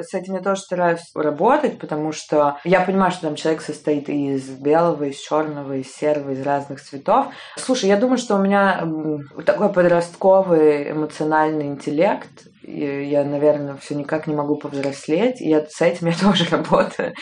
с 0.02 0.14
этим 0.14 0.34
я 0.34 0.40
тоже 0.40 0.60
стараюсь 0.60 1.00
работать, 1.14 1.78
потому 1.78 2.12
что 2.12 2.58
я 2.64 2.80
понимаю, 2.80 3.10
что 3.12 3.22
там 3.22 3.36
человек 3.36 3.62
состоит 3.62 4.08
из 4.08 4.48
белого, 4.48 5.04
из 5.04 5.18
черного, 5.18 5.74
из 5.74 5.94
серого, 5.94 6.30
из 6.30 6.42
разных 6.42 6.82
цветов. 6.82 7.26
Слушай, 7.56 7.88
я 7.88 7.96
думаю, 7.96 8.18
что 8.18 8.36
у 8.36 8.38
меня 8.38 8.86
такой 9.44 9.72
подростковый 9.72 10.39
эмоциональный 10.48 11.66
интеллект. 11.66 12.48
И 12.62 13.04
я, 13.08 13.24
наверное, 13.24 13.76
все 13.76 13.94
никак 13.94 14.26
не 14.26 14.34
могу 14.34 14.56
повзрослеть. 14.56 15.40
И 15.40 15.48
я, 15.48 15.64
с 15.66 15.80
этим 15.80 16.08
я 16.08 16.12
тоже 16.20 16.44
работаю. 16.50 17.14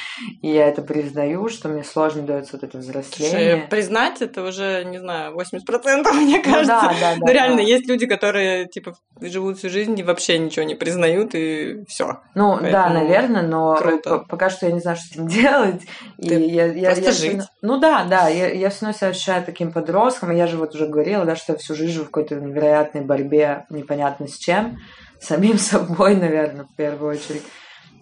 И 0.42 0.48
я 0.48 0.66
это 0.68 0.82
признаю, 0.82 1.48
что 1.48 1.68
мне 1.68 1.84
сложно 1.84 2.22
дается 2.22 2.56
вот 2.56 2.64
это 2.64 2.78
взросление. 2.78 3.52
Слушай, 3.56 3.68
признать 3.70 4.20
это 4.22 4.42
уже, 4.42 4.84
не 4.84 4.98
знаю, 4.98 5.34
80% 5.36 6.12
мне 6.14 6.36
Ну 6.38 6.42
кажется. 6.42 6.66
да, 6.66 6.88
да, 7.00 7.14
да, 7.14 7.16
Ну 7.20 7.32
реально, 7.32 7.56
да. 7.58 7.62
есть 7.62 7.86
люди, 7.88 8.06
которые, 8.06 8.66
типа, 8.66 8.94
живут 9.20 9.58
всю 9.58 9.68
жизнь 9.70 9.98
и 9.98 10.02
вообще 10.02 10.38
ничего 10.38 10.64
не 10.64 10.74
признают, 10.74 11.34
и 11.34 11.84
все. 11.88 12.20
Ну 12.34 12.56
да, 12.56 12.60
Поэтому 12.60 12.94
наверное, 12.94 13.42
но 13.42 13.76
круто. 13.76 14.18
п- 14.18 14.24
пока 14.28 14.50
что 14.50 14.66
я 14.66 14.72
не 14.72 14.80
знаю, 14.80 14.96
что 14.96 15.06
с 15.06 15.10
этим 15.12 15.28
делать. 15.28 15.82
И 16.18 16.28
Ты 16.28 16.34
я, 16.46 16.66
я, 16.66 16.86
просто 16.90 17.04
я 17.04 17.12
жить. 17.12 17.38
всё- 17.42 17.48
Ну 17.62 17.78
да, 17.78 18.04
да, 18.04 18.28
я, 18.28 18.48
я 18.52 18.70
все 18.70 18.86
равно 18.86 18.98
себя 18.98 19.08
ощущаю 19.10 19.44
таким 19.44 19.72
подростком, 19.72 20.32
и 20.32 20.36
я 20.36 20.46
же 20.46 20.56
вот 20.56 20.74
уже 20.74 20.86
говорила, 20.88 21.24
да, 21.24 21.36
что 21.36 21.52
я 21.52 21.58
всю 21.58 21.74
жизнь 21.74 21.92
живу 21.92 22.06
в 22.06 22.10
какой-то 22.10 22.34
невероятной 22.36 23.02
борьбе, 23.02 23.66
непонятно 23.70 24.26
с 24.26 24.36
чем, 24.36 24.78
самим 25.20 25.58
собой, 25.58 26.16
наверное, 26.16 26.64
в 26.64 26.74
первую 26.74 27.12
очередь. 27.12 27.42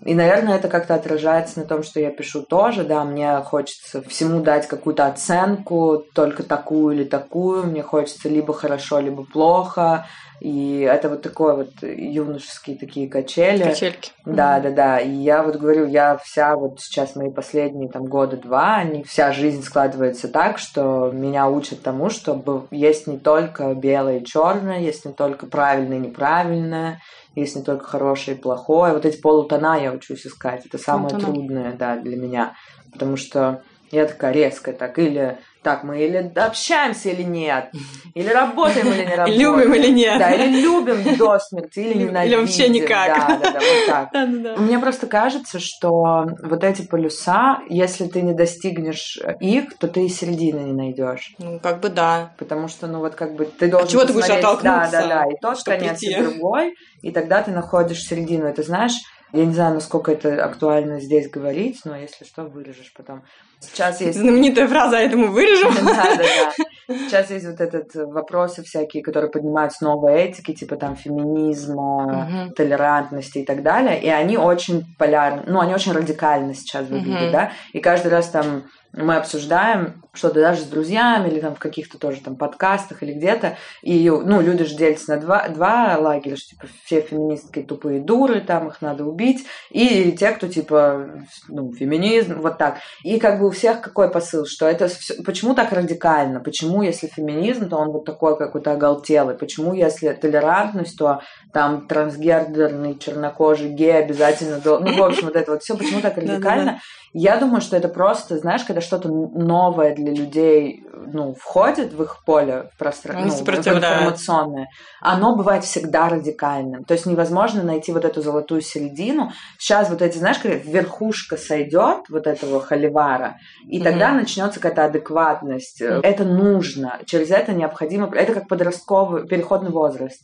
И, 0.04 0.14
наверное, 0.14 0.56
это 0.56 0.68
как-то 0.68 0.94
отражается 0.94 1.58
на 1.58 1.64
том, 1.64 1.82
что 1.82 2.00
я 2.00 2.10
пишу 2.10 2.42
тоже, 2.42 2.84
да, 2.84 3.02
мне 3.04 3.38
хочется 3.38 4.02
всему 4.02 4.40
дать 4.40 4.68
какую-то 4.68 5.06
оценку, 5.06 6.04
только 6.14 6.42
такую 6.42 6.94
или 6.94 7.04
такую, 7.04 7.64
мне 7.64 7.82
хочется 7.82 8.28
либо 8.28 8.52
хорошо, 8.52 9.00
либо 9.00 9.24
плохо, 9.24 10.06
и 10.40 10.80
это 10.80 11.08
вот 11.08 11.22
такое 11.22 11.54
вот 11.54 11.82
юношеские 11.82 12.76
такие 12.76 13.08
качели. 13.08 13.62
Качельки. 13.62 14.12
Да, 14.24 14.60
да, 14.60 14.70
да. 14.70 14.98
И 14.98 15.10
я 15.10 15.42
вот 15.42 15.56
говорю, 15.56 15.86
я 15.86 16.16
вся 16.18 16.56
вот 16.56 16.80
сейчас 16.80 17.16
мои 17.16 17.30
последние 17.30 17.88
там 17.88 18.04
года 18.04 18.36
два, 18.36 18.76
они, 18.76 19.02
вся 19.04 19.32
жизнь 19.32 19.62
складывается 19.62 20.28
так, 20.28 20.58
что 20.58 21.10
меня 21.12 21.48
учат 21.48 21.82
тому, 21.82 22.10
что 22.10 22.66
есть 22.70 23.06
не 23.06 23.18
только 23.18 23.74
белое 23.74 24.18
и 24.18 24.24
черное, 24.24 24.80
есть 24.80 25.04
не 25.04 25.12
только 25.12 25.46
правильное 25.46 25.98
и 25.98 26.00
неправильное, 26.00 27.00
есть 27.34 27.56
не 27.56 27.62
только 27.62 27.84
хорошее 27.84 28.36
и 28.36 28.40
плохое. 28.40 28.92
Вот 28.92 29.04
эти 29.04 29.20
полутона 29.20 29.80
я 29.80 29.92
учусь 29.92 30.26
искать. 30.26 30.66
Это 30.66 30.78
самое 30.78 31.10
Полутона. 31.10 31.34
трудное, 31.34 31.72
да, 31.72 31.96
для 31.96 32.16
меня. 32.16 32.54
Потому 32.92 33.16
что 33.16 33.62
я 33.90 34.06
такая 34.06 34.32
резкая, 34.32 34.74
так, 34.74 34.98
или 34.98 35.38
так, 35.66 35.82
мы 35.82 35.98
или 36.00 36.32
общаемся 36.36 37.08
или 37.08 37.24
нет, 37.24 37.72
или 38.14 38.28
работаем 38.28 38.86
или 38.86 39.04
не 39.04 39.14
работаем. 39.16 39.40
Любим 39.40 39.74
или 39.74 39.90
нет. 39.90 40.16
Да, 40.20 40.30
или 40.30 40.60
любим 40.60 41.16
до 41.18 41.40
смерти, 41.40 41.80
или 41.80 41.94
Или 41.94 42.04
ненавидим. 42.04 42.40
вообще 42.42 42.68
никак. 42.68 43.08
Да, 43.08 43.36
да, 43.36 43.50
да, 43.50 43.58
вот 43.58 43.86
так. 43.88 44.08
Да-да-да. 44.12 44.56
Мне 44.62 44.78
просто 44.78 45.08
кажется, 45.08 45.58
что 45.58 46.26
вот 46.40 46.62
эти 46.62 46.82
полюса, 46.82 47.58
если 47.68 48.06
ты 48.06 48.22
не 48.22 48.32
достигнешь 48.32 49.18
их, 49.40 49.76
то 49.78 49.88
ты 49.88 50.06
и 50.06 50.08
середины 50.08 50.60
не 50.60 50.72
найдешь. 50.72 51.34
Ну, 51.38 51.58
как 51.58 51.80
бы 51.80 51.88
да. 51.88 52.30
Потому 52.38 52.68
что, 52.68 52.86
ну 52.86 53.00
вот 53.00 53.16
как 53.16 53.34
бы 53.34 53.46
ты 53.46 53.68
должен 53.68 53.88
чего 53.88 54.04
ты 54.04 54.12
будешь 54.12 54.30
оттолкнуться, 54.30 54.90
Да, 54.92 55.02
да, 55.02 55.08
да. 55.08 55.24
И 55.32 55.34
тот 55.42 55.60
конец, 55.64 56.00
и 56.00 56.14
другой. 56.14 56.74
И 57.02 57.10
тогда 57.10 57.42
ты 57.42 57.50
находишь 57.50 58.04
середину. 58.04 58.46
Это 58.46 58.62
знаешь, 58.62 58.94
я 59.32 59.44
не 59.44 59.52
знаю, 59.54 59.74
насколько 59.74 60.12
это 60.12 60.44
актуально 60.44 61.00
здесь 61.00 61.28
говорить, 61.30 61.80
но 61.84 61.96
если 61.96 62.24
что, 62.24 62.44
вырежешь 62.44 62.92
потом. 62.96 63.22
Сейчас 63.60 64.00
есть 64.00 64.18
Знаменитая 64.18 64.68
фраза, 64.68 64.96
я 64.96 65.02
этому 65.06 65.32
вырежу. 65.32 65.68
да, 65.84 66.16
да, 66.16 66.16
да. 66.16 66.94
Сейчас 67.08 67.30
есть 67.30 67.46
вот 67.46 67.60
этот 67.60 67.96
э, 67.96 68.04
вопросы 68.06 68.62
всякие, 68.62 69.02
которые 69.02 69.30
поднимаются 69.30 69.82
новой 69.84 70.14
этики, 70.22 70.54
типа 70.54 70.76
там 70.76 70.94
феминизма, 70.94 72.28
Мгм. 72.28 72.52
толерантности 72.54 73.38
и 73.38 73.44
так 73.44 73.62
далее. 73.62 74.00
И 74.00 74.08
они 74.08 74.36
очень 74.38 74.84
полярны, 74.98 75.42
ну, 75.46 75.60
они 75.60 75.74
очень 75.74 75.92
радикально 75.92 76.54
сейчас 76.54 76.86
выглядят, 76.86 77.22
Мгм. 77.22 77.32
да. 77.32 77.52
И 77.72 77.80
каждый 77.80 78.08
раз 78.08 78.28
там 78.28 78.64
мы 78.96 79.16
обсуждаем 79.16 80.02
что-то 80.14 80.40
даже 80.40 80.62
с 80.62 80.64
друзьями 80.64 81.28
или 81.28 81.40
там 81.40 81.54
в 81.54 81.58
каких-то 81.58 81.98
тоже 81.98 82.22
там 82.22 82.36
подкастах 82.36 83.02
или 83.02 83.12
где-то. 83.12 83.58
И, 83.82 84.08
ну, 84.08 84.40
люди 84.40 84.64
же 84.64 84.74
делятся 84.74 85.14
на 85.14 85.20
два, 85.20 85.48
два 85.48 85.98
лагеря, 85.98 86.36
что, 86.36 86.50
типа, 86.50 86.66
все 86.84 87.00
феминистки 87.02 87.62
тупые 87.62 88.00
дуры, 88.00 88.40
там 88.40 88.68
их 88.68 88.80
надо 88.80 89.04
убить. 89.04 89.46
И 89.70 90.12
те, 90.12 90.30
кто, 90.30 90.48
типа, 90.48 91.10
ну, 91.48 91.72
феминизм, 91.74 92.40
вот 92.40 92.56
так. 92.56 92.78
И 93.04 93.18
как 93.20 93.38
бы 93.38 93.48
у 93.48 93.50
всех 93.50 93.82
какой 93.82 94.10
посыл, 94.10 94.46
что 94.46 94.66
это 94.66 94.88
всё- 94.88 95.22
почему 95.22 95.54
так 95.54 95.72
радикально? 95.72 96.40
Почему, 96.40 96.82
если 96.82 97.08
феминизм, 97.08 97.68
то 97.68 97.76
он 97.76 97.90
вот 97.90 98.06
такой 98.06 98.38
какой-то 98.38 98.72
оголтелый? 98.72 99.36
Почему, 99.36 99.74
если 99.74 100.12
толерантность, 100.14 100.96
то 100.98 101.20
там 101.52 101.86
трансгендерный, 101.86 102.98
чернокожий, 102.98 103.68
гей 103.68 103.98
обязательно... 103.98 104.60
Ну, 104.64 104.96
в 104.96 105.02
общем, 105.02 105.26
вот 105.26 105.36
это 105.36 105.52
вот 105.52 105.62
все 105.62 105.76
почему 105.76 106.00
так 106.00 106.16
радикально? 106.16 106.80
Я 107.12 107.38
думаю, 107.38 107.60
что 107.60 107.76
это 107.76 107.88
просто, 107.88 108.38
знаешь, 108.38 108.64
когда 108.64 108.80
что-то 108.80 109.08
новое 109.08 109.94
для 109.94 110.12
людей 110.12 110.84
ну, 111.12 111.34
входит 111.34 111.92
в 111.92 112.02
их 112.02 112.22
поле 112.24 112.70
пространство, 112.78 113.44
ну, 113.44 113.60
информационное, 113.60 114.68
оно 115.00 115.36
бывает 115.36 115.64
всегда 115.64 116.08
радикальным. 116.08 116.84
То 116.84 116.94
есть 116.94 117.06
невозможно 117.06 117.62
найти 117.62 117.92
вот 117.92 118.04
эту 118.04 118.22
золотую 118.22 118.60
середину. 118.60 119.32
Сейчас 119.58 119.88
вот 119.88 120.02
эти, 120.02 120.18
знаешь, 120.18 120.38
как 120.38 120.64
верхушка 120.64 121.36
сойдет 121.36 122.08
вот 122.08 122.26
этого 122.26 122.60
холивара, 122.60 123.36
и 123.68 123.80
тогда 123.80 124.10
mm-hmm. 124.10 124.20
начнется 124.20 124.60
какая-то 124.60 124.84
адекватность. 124.84 125.80
Mm-hmm. 125.80 126.00
Это 126.02 126.24
нужно. 126.24 126.98
Через 127.06 127.30
это 127.30 127.52
необходимо. 127.52 128.10
Это 128.14 128.34
как 128.34 128.48
подростковый 128.48 129.26
переходный 129.26 129.70
возраст. 129.70 130.22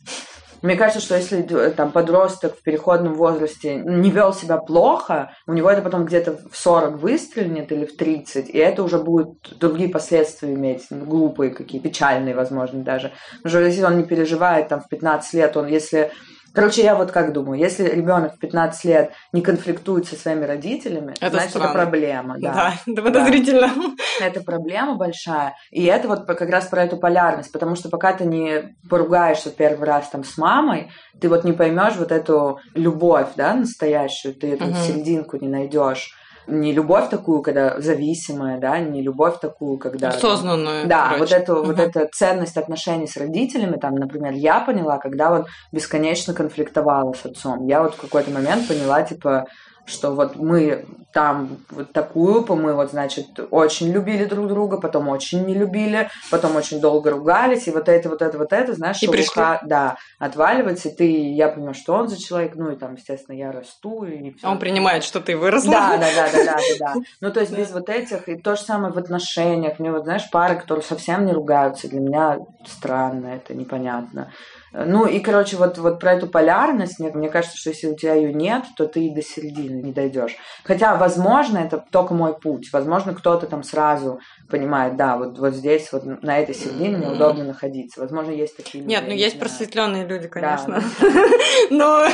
Мне 0.63 0.77
кажется, 0.77 1.01
что 1.01 1.17
если 1.17 1.41
там 1.75 1.91
подросток 1.91 2.55
в 2.55 2.63
переходном 2.63 3.15
возрасте 3.15 3.75
не 3.75 4.09
вел 4.09 4.33
себя 4.33 4.57
плохо, 4.57 5.35
у 5.45 5.51
него 5.51 5.69
это 5.69 5.81
потом 5.81 6.05
где-то 6.05 6.39
в 6.49 6.57
40 6.57 6.99
выстрелит 6.99 7.69
или 7.73 7.85
в 7.85 7.97
30, 7.97 8.49
и 8.49 8.57
это 8.57 8.81
уже 8.81 8.97
будет 8.97 9.57
другие 9.59 9.89
последствия 9.89 10.53
иметь, 10.53 10.85
ну, 10.89 11.03
глупые 11.03 11.51
какие, 11.51 11.81
печальные, 11.81 12.33
возможно, 12.33 12.81
даже. 12.81 13.11
Потому 13.43 13.49
что 13.49 13.67
если 13.67 13.83
он 13.83 13.97
не 13.97 14.05
переживает 14.05 14.69
там 14.69 14.79
в 14.79 14.87
15 14.87 15.33
лет, 15.33 15.57
он 15.57 15.67
если 15.67 16.11
Короче, 16.53 16.83
я 16.83 16.95
вот 16.95 17.11
как 17.11 17.33
думаю, 17.33 17.59
если 17.59 17.83
ребенок 17.83 18.35
в 18.35 18.37
15 18.37 18.85
лет 18.85 19.11
не 19.31 19.41
конфликтует 19.41 20.07
со 20.07 20.15
своими 20.15 20.45
родителями, 20.45 21.13
это 21.19 21.31
значит, 21.31 21.49
странно. 21.49 21.65
это 21.65 21.73
проблема. 21.73 22.35
Да, 22.39 22.53
да 22.53 22.73
это 22.85 23.01
подозрительно. 23.01 23.71
Да. 24.19 24.25
Это 24.27 24.41
проблема 24.41 24.95
большая. 24.95 25.55
И 25.71 25.83
это 25.85 26.07
вот 26.07 26.25
как 26.25 26.49
раз 26.49 26.65
про 26.65 26.83
эту 26.83 26.97
полярность, 26.97 27.51
потому 27.51 27.75
что 27.75 27.89
пока 27.89 28.13
ты 28.13 28.25
не 28.25 28.75
поругаешься 28.89 29.49
первый 29.49 29.87
раз 29.87 30.09
там 30.09 30.23
с 30.23 30.37
мамой, 30.37 30.91
ты 31.19 31.27
вот 31.27 31.43
не 31.43 31.53
поймешь 31.53 31.95
вот 31.95 32.11
эту 32.11 32.59
любовь, 32.75 33.29
да, 33.35 33.55
настоящую, 33.55 34.35
ты 34.35 34.53
эту 34.53 34.65
угу. 34.65 34.75
серединку 34.75 35.37
не 35.37 35.47
найдешь 35.47 36.13
не 36.47 36.73
любовь 36.73 37.09
такую, 37.09 37.41
когда 37.41 37.79
зависимая, 37.79 38.59
да, 38.59 38.79
не 38.79 39.01
любовь 39.01 39.39
такую, 39.39 39.77
когда... 39.77 40.09
Осознанную. 40.09 40.87
Да, 40.87 41.13
короче. 41.13 41.19
вот 41.19 41.31
эту, 41.31 41.53
угу. 41.55 41.65
вот 41.67 41.79
эта 41.79 42.09
ценность 42.11 42.57
отношений 42.57 43.07
с 43.07 43.17
родителями, 43.17 43.77
там, 43.77 43.95
например, 43.95 44.33
я 44.33 44.59
поняла, 44.59 44.97
когда 44.97 45.29
вот 45.29 45.47
бесконечно 45.71 46.33
конфликтовала 46.33 47.13
с 47.13 47.25
отцом. 47.25 47.67
Я 47.67 47.83
вот 47.83 47.95
в 47.95 48.01
какой-то 48.01 48.31
момент 48.31 48.67
поняла, 48.67 49.03
типа, 49.03 49.45
что 49.85 50.11
вот 50.11 50.35
мы 50.35 50.85
там 51.13 51.57
вот 51.69 51.93
такую, 51.93 52.43
мы 52.55 52.73
вот, 52.73 52.89
значит, 52.89 53.39
очень 53.51 53.91
любили 53.91 54.25
друг 54.25 54.47
друга, 54.47 54.77
потом 54.77 55.09
очень 55.09 55.45
не 55.45 55.53
любили, 55.53 56.09
потом 56.31 56.55
очень 56.55 56.81
долго 56.81 57.11
ругались, 57.11 57.67
и 57.67 57.71
вот 57.71 57.87
это, 57.87 58.09
вот 58.09 58.21
это, 58.21 58.37
вот 58.37 58.51
это, 58.51 58.73
знаешь, 58.73 59.01
и 59.01 59.05
шелуха, 59.05 59.61
да, 59.63 59.97
отваливается, 60.17 60.89
и 60.89 60.95
ты, 60.95 61.33
я 61.33 61.49
понимаю, 61.49 61.75
что 61.75 61.93
он 61.93 62.07
за 62.07 62.19
человек, 62.19 62.55
ну, 62.55 62.71
и 62.71 62.75
там, 62.75 62.95
естественно, 62.95 63.35
я 63.35 63.51
расту, 63.51 64.05
и 64.05 64.33
все. 64.33 64.47
Он 64.47 64.57
принимает, 64.57 65.03
что 65.03 65.19
ты 65.19 65.37
выросла. 65.37 65.71
Да, 65.71 65.97
да, 65.97 66.07
да, 66.15 66.29
да, 66.31 66.45
да, 66.45 66.55
да, 66.55 66.93
да. 66.93 66.93
Ну, 67.21 67.31
то 67.31 67.41
есть 67.41 67.55
без 67.55 67.71
вот 67.71 67.89
этих, 67.89 68.27
и 68.27 68.35
то 68.35 68.55
же 68.55 68.61
самое 68.63 68.91
в 68.91 68.97
отношениях, 68.97 69.77
мне 69.77 69.91
вот, 69.91 70.05
знаешь, 70.05 70.29
пары, 70.31 70.55
которые 70.55 70.83
совсем 70.83 71.25
не 71.25 71.31
ругаются, 71.31 71.87
для 71.87 71.99
меня 71.99 72.39
странно, 72.65 73.27
это 73.27 73.53
непонятно. 73.53 74.31
Ну 74.73 75.05
и, 75.05 75.19
короче, 75.19 75.55
вот, 75.55 75.77
вот 75.77 75.99
про 75.99 76.13
эту 76.13 76.27
полярность, 76.27 76.99
мне, 76.99 77.11
мне 77.11 77.29
кажется, 77.29 77.57
что 77.57 77.69
если 77.69 77.87
у 77.87 77.95
тебя 77.95 78.15
ее 78.15 78.33
нет, 78.33 78.63
то 78.75 78.87
ты 78.87 79.05
и 79.05 79.13
до 79.13 79.21
середины 79.21 79.83
не 79.83 79.93
дойдешь. 79.93 80.35
Хотя, 80.63 80.95
возможно, 80.95 81.59
это 81.59 81.83
только 81.91 82.15
мой 82.15 82.33
путь. 82.37 82.69
Возможно, 82.73 83.13
кто-то 83.13 83.45
там 83.45 83.61
сразу 83.61 84.19
понимает, 84.49 84.97
да, 84.97 85.17
вот, 85.17 85.37
вот 85.37 85.53
здесь, 85.53 85.91
вот 85.91 86.23
на 86.23 86.39
этой 86.39 86.55
середине 86.55 86.97
мне 86.97 87.07
удобно 87.07 87.43
находиться. 87.43 88.01
Возможно, 88.01 88.31
есть 88.31 88.57
такие 88.57 88.83
люди. 88.83 88.89
Нет, 88.89 89.03
ну 89.07 89.13
есть 89.13 89.39
просветленные 89.39 90.07
люди, 90.07 90.27
конечно. 90.27 90.81
Но 91.69 92.07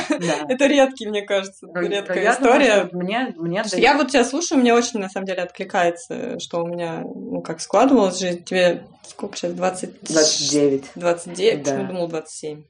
это 0.48 0.66
редкий, 0.66 1.08
мне 1.08 1.22
кажется, 1.22 1.66
редкая 1.74 2.30
история. 2.30 2.88
Мне, 2.92 3.32
мне 3.36 3.62
Я 3.72 3.96
вот 3.96 4.08
тебя 4.08 4.24
слушаю, 4.24 4.60
мне 4.60 4.74
очень, 4.74 5.00
на 5.00 5.08
самом 5.08 5.26
деле, 5.26 5.42
откликается, 5.42 6.38
что 6.38 6.62
у 6.62 6.66
меня, 6.66 7.02
ну, 7.04 7.40
как 7.40 7.60
складывалось 7.60 8.18
жизнь. 8.18 8.44
Тебе 8.44 8.84
сколько 9.02 9.36
сейчас? 9.36 9.52
20... 9.52 10.02
29. 10.02 10.90
29? 10.94 11.62
Да. 11.62 11.76
Ну, 11.76 11.86
думал, 11.86 12.08
27. 12.08 12.64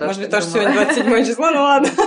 Может 0.00 0.22
быть, 0.22 0.30
тоже 0.30 0.46
сегодня 0.46 0.72
27 0.72 1.24
число, 1.24 1.50
ну 1.50 1.60
ладно. 1.60 1.88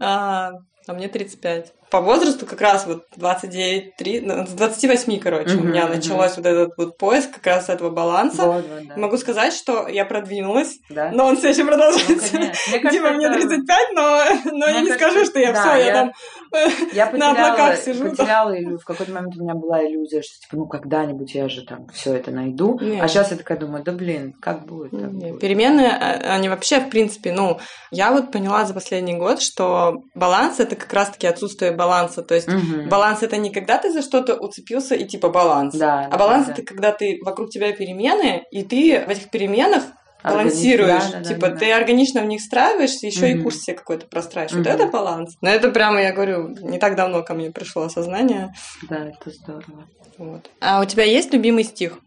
А, 0.00 0.52
а 0.86 0.92
мне 0.94 1.08
35 1.08 1.72
по 1.92 2.00
возрасту 2.00 2.46
как 2.46 2.62
раз 2.62 2.86
вот 2.86 3.04
29, 3.16 3.96
3, 3.96 4.20
ну, 4.22 4.46
с 4.46 4.50
28, 4.50 5.20
короче, 5.20 5.56
у 5.56 5.62
меня 5.62 5.86
началось 5.86 6.38
вот 6.38 6.46
этот 6.46 6.72
вот 6.78 6.96
поиск 6.96 7.34
как 7.34 7.46
раз 7.46 7.68
этого 7.68 7.90
баланса. 7.90 8.46
Вот, 8.46 8.64
вот, 8.66 8.88
да. 8.88 8.96
Могу 8.96 9.18
сказать, 9.18 9.52
что 9.52 9.86
я 9.88 10.06
продвинулась, 10.06 10.78
да? 10.88 11.10
но 11.12 11.26
он 11.26 11.36
все 11.36 11.50
еще 11.50 11.66
продолжается. 11.66 12.38
Ну, 12.38 12.90
типа 12.90 13.10
мне 13.10 13.30
35, 13.30 13.78
но, 13.92 14.24
но 14.52 14.66
я 14.68 14.80
не 14.80 14.88
кажется, 14.88 14.94
скажу, 14.94 15.24
что 15.26 15.38
я 15.38 15.52
да, 15.52 15.60
все, 15.60 15.70
я, 15.70 15.86
я 15.86 15.92
там 15.92 16.12
я 16.92 17.06
потеряла, 17.06 17.18
на 17.18 17.30
облаках 17.30 17.78
сижу. 17.78 18.10
потеряла 18.10 18.58
иллюзию. 18.58 18.78
В 18.78 18.84
какой-то 18.84 19.12
момент 19.12 19.36
у 19.36 19.42
меня 19.42 19.54
была 19.54 19.84
иллюзия, 19.84 20.22
что 20.22 20.38
типа, 20.40 20.56
ну 20.56 20.66
когда-нибудь 20.66 21.34
я 21.34 21.48
же 21.48 21.62
там 21.64 21.86
все 21.88 22.14
это 22.14 22.30
найду. 22.30 22.78
Нет. 22.80 23.02
А 23.02 23.08
сейчас 23.08 23.30
я 23.30 23.36
такая 23.36 23.58
думаю, 23.58 23.82
да 23.82 23.92
блин, 23.92 24.34
как 24.40 24.66
будет? 24.66 24.90
Так 24.90 25.12
будет. 25.12 25.40
Перемены, 25.40 25.86
а, 25.86 26.34
они 26.34 26.48
вообще, 26.48 26.80
в 26.80 26.90
принципе, 26.90 27.32
ну, 27.32 27.58
я 27.90 28.12
вот 28.12 28.32
поняла 28.32 28.64
за 28.64 28.74
последний 28.74 29.14
год, 29.14 29.40
что 29.40 30.02
баланс 30.14 30.60
это 30.60 30.76
как 30.76 30.92
раз-таки 30.92 31.26
отсутствие 31.26 31.72
баланса. 31.82 32.22
То 32.22 32.34
есть 32.34 32.48
угу. 32.48 32.88
баланс 32.88 33.22
это 33.22 33.36
не 33.36 33.50
когда 33.50 33.78
ты 33.78 33.92
за 33.92 34.02
что-то 34.02 34.34
уцепился 34.34 34.94
и 34.94 35.04
типа 35.04 35.28
баланс. 35.28 35.74
Да, 35.74 36.08
а 36.10 36.16
баланс 36.16 36.46
да, 36.46 36.52
это 36.52 36.62
когда 36.62 36.92
ты 36.92 37.18
вокруг 37.22 37.50
тебя 37.50 37.72
перемены, 37.72 38.44
и 38.50 38.62
ты 38.62 39.04
в 39.04 39.08
этих 39.08 39.30
переменах 39.30 39.82
балансируешь. 40.22 41.10
Да, 41.10 41.18
да, 41.18 41.24
типа, 41.24 41.48
да, 41.48 41.56
ты 41.56 41.72
органично 41.72 42.22
в 42.22 42.26
них 42.26 42.40
встраиваешься, 42.40 43.06
еще 43.06 43.26
mm 43.26 43.32
и 43.32 43.42
курс 43.42 43.62
себе 43.62 43.76
какой-то 43.76 44.06
простраиваешь. 44.06 44.54
mm 44.54 44.58
Вот 44.58 44.66
это 44.66 44.86
баланс. 44.86 45.36
Но 45.40 45.50
это 45.50 45.70
прямо, 45.70 46.00
я 46.00 46.12
говорю, 46.12 46.48
не 46.48 46.78
так 46.78 46.96
давно 46.96 47.22
ко 47.22 47.34
мне 47.34 47.50
пришло 47.50 47.82
осознание. 47.82 48.52
Да, 48.88 49.08
это 49.08 49.30
здорово. 49.30 49.88
Вот. 50.18 50.50
А 50.60 50.80
у 50.80 50.84
тебя 50.84 51.04
есть 51.04 51.32
любимый 51.32 51.64
стих? 51.64 51.98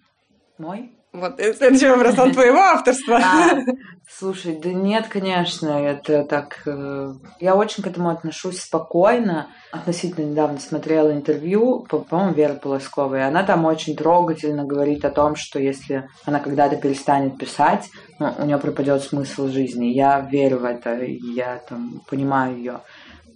Мой? 0.58 0.94
Вот, 1.15 1.39
следующий 1.39 1.88
вопрос, 1.88 2.19
он 2.19 2.34
твоего 2.34 2.60
авторства. 2.60 3.17
А, 3.17 3.56
слушай, 4.10 4.60
да 4.62 4.73
нет, 4.73 5.08
конечно, 5.08 5.69
это 5.69 6.25
так... 6.25 6.62
Э, 6.65 7.13
я 7.39 7.56
очень 7.56 7.84
к 7.84 7.88
этому 7.88 8.10
отношусь 8.10 8.60
спокойно. 8.60 9.47
Относительно 9.71 10.25
недавно 10.25 10.60
смотрела 10.60 11.13
интервью, 11.13 11.86
по-моему, 11.88 12.34
Веры 12.34 12.56
Полосковой, 12.56 13.19
и 13.19 13.23
она 13.23 13.43
там 13.43 13.63
очень 13.63 13.95
трогательно 13.95 14.65
говорит 14.65 15.06
о 15.06 15.10
том, 15.10 15.38
что 15.38 15.58
если 15.58 16.10
она 16.25 16.39
когда-то 16.39 16.75
перестанет 16.75 17.38
писать, 17.38 17.89
ну, 18.19 18.34
у 18.38 18.45
нее 18.45 18.58
пропадет 18.58 19.01
смысл 19.01 19.47
жизни. 19.47 19.86
Я 19.86 20.19
верю 20.19 20.60
в 20.60 20.65
это, 20.65 21.01
я 21.01 21.62
там 21.69 22.01
понимаю 22.10 22.58
ее. 22.58 22.80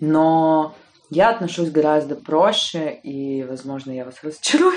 Но 0.02 0.76
я 1.10 1.30
отношусь 1.30 1.72
гораздо 1.72 2.16
проще, 2.16 2.94
и, 3.04 3.44
возможно, 3.44 3.92
я 3.92 4.06
вас 4.06 4.16
разочарую. 4.24 4.74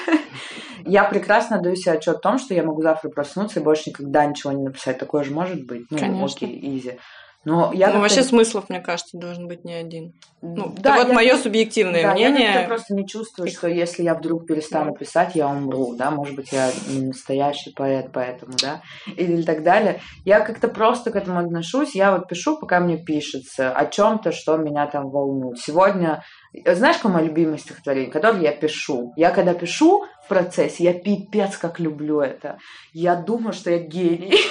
я 0.84 1.04
прекрасно 1.04 1.60
даю 1.60 1.76
себе 1.76 1.92
отчет 1.92 2.16
о 2.16 2.20
том, 2.20 2.38
что 2.38 2.54
я 2.54 2.62
могу 2.62 2.82
завтра 2.82 3.10
проснуться 3.10 3.60
и 3.60 3.62
больше 3.62 3.90
никогда 3.90 4.24
ничего 4.24 4.52
не 4.52 4.62
написать. 4.62 4.98
Такое 4.98 5.24
же 5.24 5.32
может 5.32 5.66
быть. 5.66 5.86
Ну, 5.90 5.98
Конечно. 5.98 6.46
окей, 6.46 6.78
изи. 6.78 6.98
Но 7.44 7.72
я 7.72 7.92
ну, 7.92 8.00
вообще 8.00 8.22
смыслов, 8.22 8.68
мне 8.68 8.80
кажется, 8.80 9.18
должен 9.18 9.48
быть 9.48 9.64
не 9.64 9.74
один. 9.74 10.12
Ну, 10.42 10.72
да, 10.78 10.96
вот 10.96 11.12
мое 11.12 11.36
субъективное 11.36 12.02
да, 12.02 12.12
мнение. 12.12 12.52
Я 12.52 12.66
просто 12.66 12.94
не 12.94 13.06
чувствую, 13.06 13.48
что 13.50 13.68
если 13.68 14.02
я 14.02 14.14
вдруг 14.14 14.46
перестану 14.46 14.94
писать, 14.94 15.34
я 15.34 15.48
умру, 15.48 15.94
да, 15.96 16.10
может 16.10 16.36
быть, 16.36 16.52
я 16.52 16.70
не 16.88 17.06
настоящий 17.06 17.72
поэт, 17.72 18.10
поэтому, 18.12 18.52
да, 18.60 18.82
или 19.16 19.42
так 19.42 19.62
далее. 19.64 20.00
Я 20.24 20.40
как-то 20.40 20.68
просто 20.68 21.10
к 21.10 21.16
этому 21.16 21.40
отношусь. 21.40 21.94
Я 21.94 22.16
вот 22.16 22.28
пишу, 22.28 22.58
пока 22.58 22.78
мне 22.80 22.96
пишется 22.96 23.72
о 23.72 23.86
чем-то, 23.86 24.30
что 24.32 24.56
меня 24.56 24.86
там 24.86 25.10
волнует. 25.10 25.58
Сегодня 25.58 26.22
знаешь, 26.66 26.96
какое 26.96 27.12
мое 27.12 27.24
любимое 27.24 27.56
стихотворение, 27.56 28.10
которое 28.10 28.42
я 28.42 28.52
пишу? 28.52 29.12
Я 29.16 29.30
когда 29.30 29.54
пишу 29.54 30.04
процессе, 30.32 30.84
я 30.84 30.94
пипец 30.94 31.58
как 31.58 31.78
люблю 31.78 32.20
это. 32.20 32.56
Я 32.94 33.16
думаю, 33.16 33.52
что 33.52 33.70
я 33.70 33.78
гений. 33.78 34.34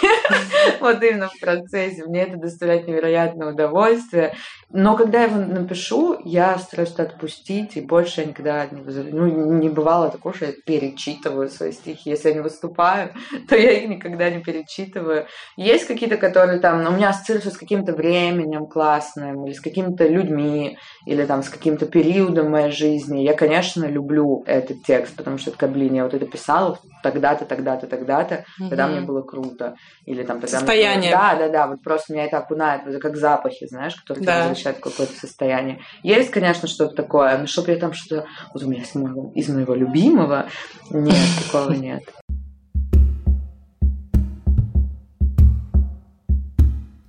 Вот 0.79 1.01
именно 1.03 1.27
в 1.27 1.39
процессе. 1.39 2.05
Мне 2.05 2.21
это 2.21 2.37
доставляет 2.37 2.87
невероятное 2.87 3.51
удовольствие. 3.51 4.33
Но 4.69 4.95
когда 4.95 5.23
я 5.23 5.25
его 5.25 5.37
напишу, 5.37 6.19
я 6.23 6.57
стараюсь 6.57 6.93
это 6.93 7.03
отпустить, 7.03 7.75
и 7.75 7.81
больше 7.81 8.21
я 8.21 8.27
никогда 8.27 8.67
не, 8.67 8.81
ну, 8.81 9.57
не 9.57 9.69
бывало 9.69 10.09
такого, 10.09 10.33
что 10.33 10.45
я 10.45 10.53
перечитываю 10.65 11.49
свои 11.49 11.71
стихи. 11.71 12.09
Если 12.09 12.29
я 12.29 12.35
не 12.35 12.41
выступаю, 12.41 13.13
то 13.49 13.55
я 13.55 13.71
их 13.71 13.89
никогда 13.89 14.29
не 14.29 14.41
перечитываю. 14.41 15.25
Есть 15.57 15.87
какие-то, 15.87 16.17
которые 16.17 16.59
там, 16.59 16.83
ну, 16.83 16.91
у 16.91 16.93
меня 16.93 17.09
ассоциируются 17.09 17.51
с 17.51 17.57
каким-то 17.57 17.93
временем 17.93 18.65
классным, 18.65 19.45
или 19.45 19.53
с 19.53 19.61
какими-то 19.61 20.07
людьми, 20.07 20.77
или 21.05 21.25
там 21.25 21.43
с 21.43 21.49
каким-то 21.49 21.85
периодом 21.85 22.51
моей 22.51 22.71
жизни. 22.71 23.23
Я, 23.23 23.33
конечно, 23.33 23.85
люблю 23.85 24.43
этот 24.45 24.83
текст, 24.83 25.15
потому 25.15 25.37
что 25.37 25.49
это, 25.49 25.59
блин, 25.71 25.93
я 25.93 26.03
вот 26.03 26.13
это 26.13 26.25
писала 26.25 26.79
тогда-то, 27.01 27.45
тогда-то, 27.45 27.87
тогда-то, 27.87 28.45
угу. 28.59 28.69
тогда 28.69 28.87
мне 28.87 29.01
было 29.01 29.21
круто. 29.21 29.75
Или 30.05 30.23
там 30.23 30.39
тогда 30.39 30.59
Состояние. 30.59 31.09
Мне... 31.09 31.11
Да, 31.11 31.35
да, 31.35 31.49
да, 31.49 31.67
вот 31.67 31.81
просто 31.81 32.13
меня 32.13 32.25
это 32.25 32.37
окунает, 32.37 32.85
это 32.85 32.99
как 32.99 33.17
запахи, 33.17 33.67
знаешь, 33.67 33.95
которые 33.95 34.25
да. 34.25 34.39
возвращают 34.39 34.79
в 34.79 34.81
какое-то 34.81 35.13
состояние. 35.13 35.81
Есть, 36.03 36.31
конечно, 36.31 36.67
что-то 36.67 36.95
такое, 36.95 37.37
но 37.37 37.47
что 37.47 37.63
при 37.63 37.73
этом, 37.73 37.93
что 37.93 38.25
вот 38.53 38.63
у 38.63 38.69
меня 38.69 38.83
из 38.83 38.93
моего, 38.95 39.31
из 39.33 39.49
моего 39.49 39.73
любимого, 39.73 40.47
нет, 40.89 41.15
такого 41.51 41.71
нет. 41.71 42.03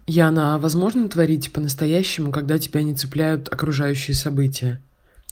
Яна, 0.06 0.54
а 0.54 0.58
возможно 0.58 1.08
творить 1.08 1.52
по-настоящему, 1.52 2.32
когда 2.32 2.58
тебя 2.58 2.82
не 2.82 2.94
цепляют 2.94 3.50
окружающие 3.50 4.14
события? 4.14 4.82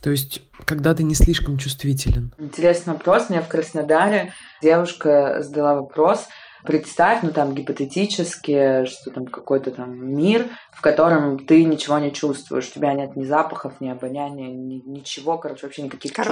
То 0.00 0.10
есть, 0.10 0.42
когда 0.64 0.94
ты 0.94 1.02
не 1.02 1.14
слишком 1.14 1.58
чувствителен. 1.58 2.32
Интересный 2.38 2.94
вопрос. 2.94 3.28
Мне 3.28 3.42
в 3.42 3.48
Краснодаре 3.48 4.32
девушка 4.62 5.42
задала 5.42 5.74
вопрос, 5.74 6.26
Представь, 6.64 7.22
ну 7.22 7.30
там 7.30 7.54
гипотетически, 7.54 8.84
что 8.86 9.10
там 9.10 9.26
какой-то 9.26 9.70
там 9.70 10.14
мир, 10.14 10.46
в 10.72 10.80
котором 10.80 11.38
ты 11.46 11.64
ничего 11.64 11.98
не 11.98 12.12
чувствуешь, 12.12 12.68
у 12.68 12.74
тебя 12.74 12.94
нет 12.94 13.16
ни 13.16 13.24
запахов, 13.24 13.74
ни 13.80 13.88
обоняния, 13.88 14.48
ни, 14.48 14.82
ничего, 14.86 15.38
короче, 15.38 15.66
вообще 15.66 15.82
никаких 15.82 16.12
чувств, 16.12 16.30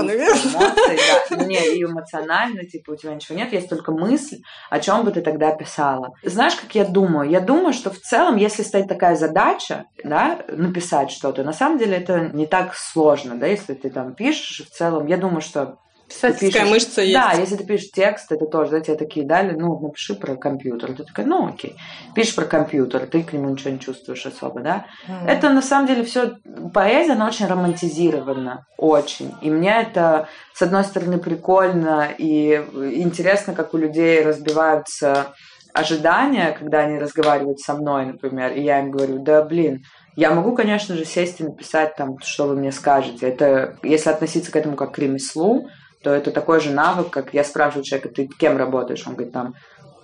эмоций, 0.54 0.98
да, 1.30 1.36
ну, 1.36 1.46
не, 1.46 1.76
и 1.76 1.82
эмоционально, 1.82 2.64
типа, 2.64 2.92
у 2.92 2.96
тебя 2.96 3.14
ничего 3.14 3.36
нет, 3.36 3.52
есть 3.52 3.68
только 3.68 3.92
мысль, 3.92 4.38
о 4.70 4.80
чем 4.80 5.04
бы 5.04 5.10
ты 5.10 5.20
тогда 5.20 5.54
писала. 5.54 6.12
Знаешь, 6.22 6.54
как 6.56 6.74
я 6.74 6.84
думаю? 6.84 7.28
Я 7.28 7.40
думаю, 7.40 7.72
что 7.72 7.90
в 7.90 7.98
целом, 7.98 8.36
если 8.36 8.62
стоит 8.62 8.88
такая 8.88 9.16
задача, 9.16 9.84
да, 10.04 10.40
написать 10.48 11.10
что-то, 11.10 11.42
на 11.42 11.52
самом 11.52 11.78
деле 11.78 11.96
это 11.96 12.30
не 12.32 12.46
так 12.46 12.74
сложно, 12.74 13.36
да, 13.36 13.46
если 13.46 13.74
ты 13.74 13.90
там 13.90 14.14
пишешь, 14.14 14.66
в 14.66 14.70
целом, 14.70 15.06
я 15.06 15.16
думаю, 15.16 15.40
что 15.40 15.78
Писательская 16.08 16.62
пишешь, 16.62 16.70
мышца 16.70 17.02
есть. 17.02 17.14
Да, 17.14 17.32
если 17.32 17.56
ты 17.56 17.64
пишешь 17.64 17.90
текст, 17.90 18.32
это 18.32 18.46
тоже, 18.46 18.70
да, 18.70 18.80
тебе 18.80 18.96
такие 18.96 19.26
дали, 19.26 19.52
ну, 19.52 19.78
напиши 19.78 20.14
про 20.14 20.36
компьютер. 20.36 20.94
Ты 20.94 21.04
такая, 21.04 21.26
ну, 21.26 21.48
окей. 21.48 21.76
Пишешь 22.14 22.34
про 22.34 22.46
компьютер, 22.46 23.06
ты 23.06 23.22
к 23.22 23.32
нему 23.32 23.50
ничего 23.50 23.70
не 23.70 23.80
чувствуешь 23.80 24.24
особо, 24.24 24.60
да. 24.60 24.86
Mm. 25.06 25.26
Это, 25.28 25.50
на 25.50 25.60
самом 25.60 25.86
деле, 25.86 26.04
все 26.04 26.38
поэзия, 26.72 27.12
она 27.12 27.26
очень 27.26 27.46
романтизирована, 27.46 28.64
очень. 28.78 29.32
И 29.42 29.50
мне 29.50 29.82
это, 29.82 30.28
с 30.54 30.62
одной 30.62 30.84
стороны, 30.84 31.18
прикольно 31.18 32.08
и 32.16 32.54
интересно, 32.94 33.52
как 33.52 33.74
у 33.74 33.76
людей 33.76 34.22
разбиваются 34.22 35.34
ожидания, 35.74 36.56
когда 36.58 36.80
они 36.80 36.98
разговаривают 36.98 37.60
со 37.60 37.74
мной, 37.74 38.06
например, 38.06 38.52
и 38.52 38.62
я 38.62 38.80
им 38.80 38.90
говорю, 38.90 39.18
да, 39.18 39.42
блин, 39.42 39.84
я 40.16 40.32
могу, 40.32 40.54
конечно 40.54 40.96
же, 40.96 41.04
сесть 41.04 41.40
и 41.40 41.44
написать 41.44 41.94
там, 41.94 42.18
что 42.20 42.48
вы 42.48 42.56
мне 42.56 42.72
скажете. 42.72 43.28
Это, 43.28 43.76
если 43.82 44.10
относиться 44.10 44.50
к 44.50 44.56
этому 44.56 44.74
как 44.74 44.92
к 44.94 44.98
ремеслу, 44.98 45.68
то 46.02 46.10
это 46.10 46.30
такой 46.30 46.60
же 46.60 46.70
навык, 46.70 47.10
как 47.10 47.34
я 47.34 47.44
спрашиваю 47.44 47.84
человека, 47.84 48.08
ты 48.08 48.28
кем 48.38 48.56
работаешь? 48.56 49.06
Он 49.06 49.14
говорит, 49.14 49.32
там, 49.32 49.54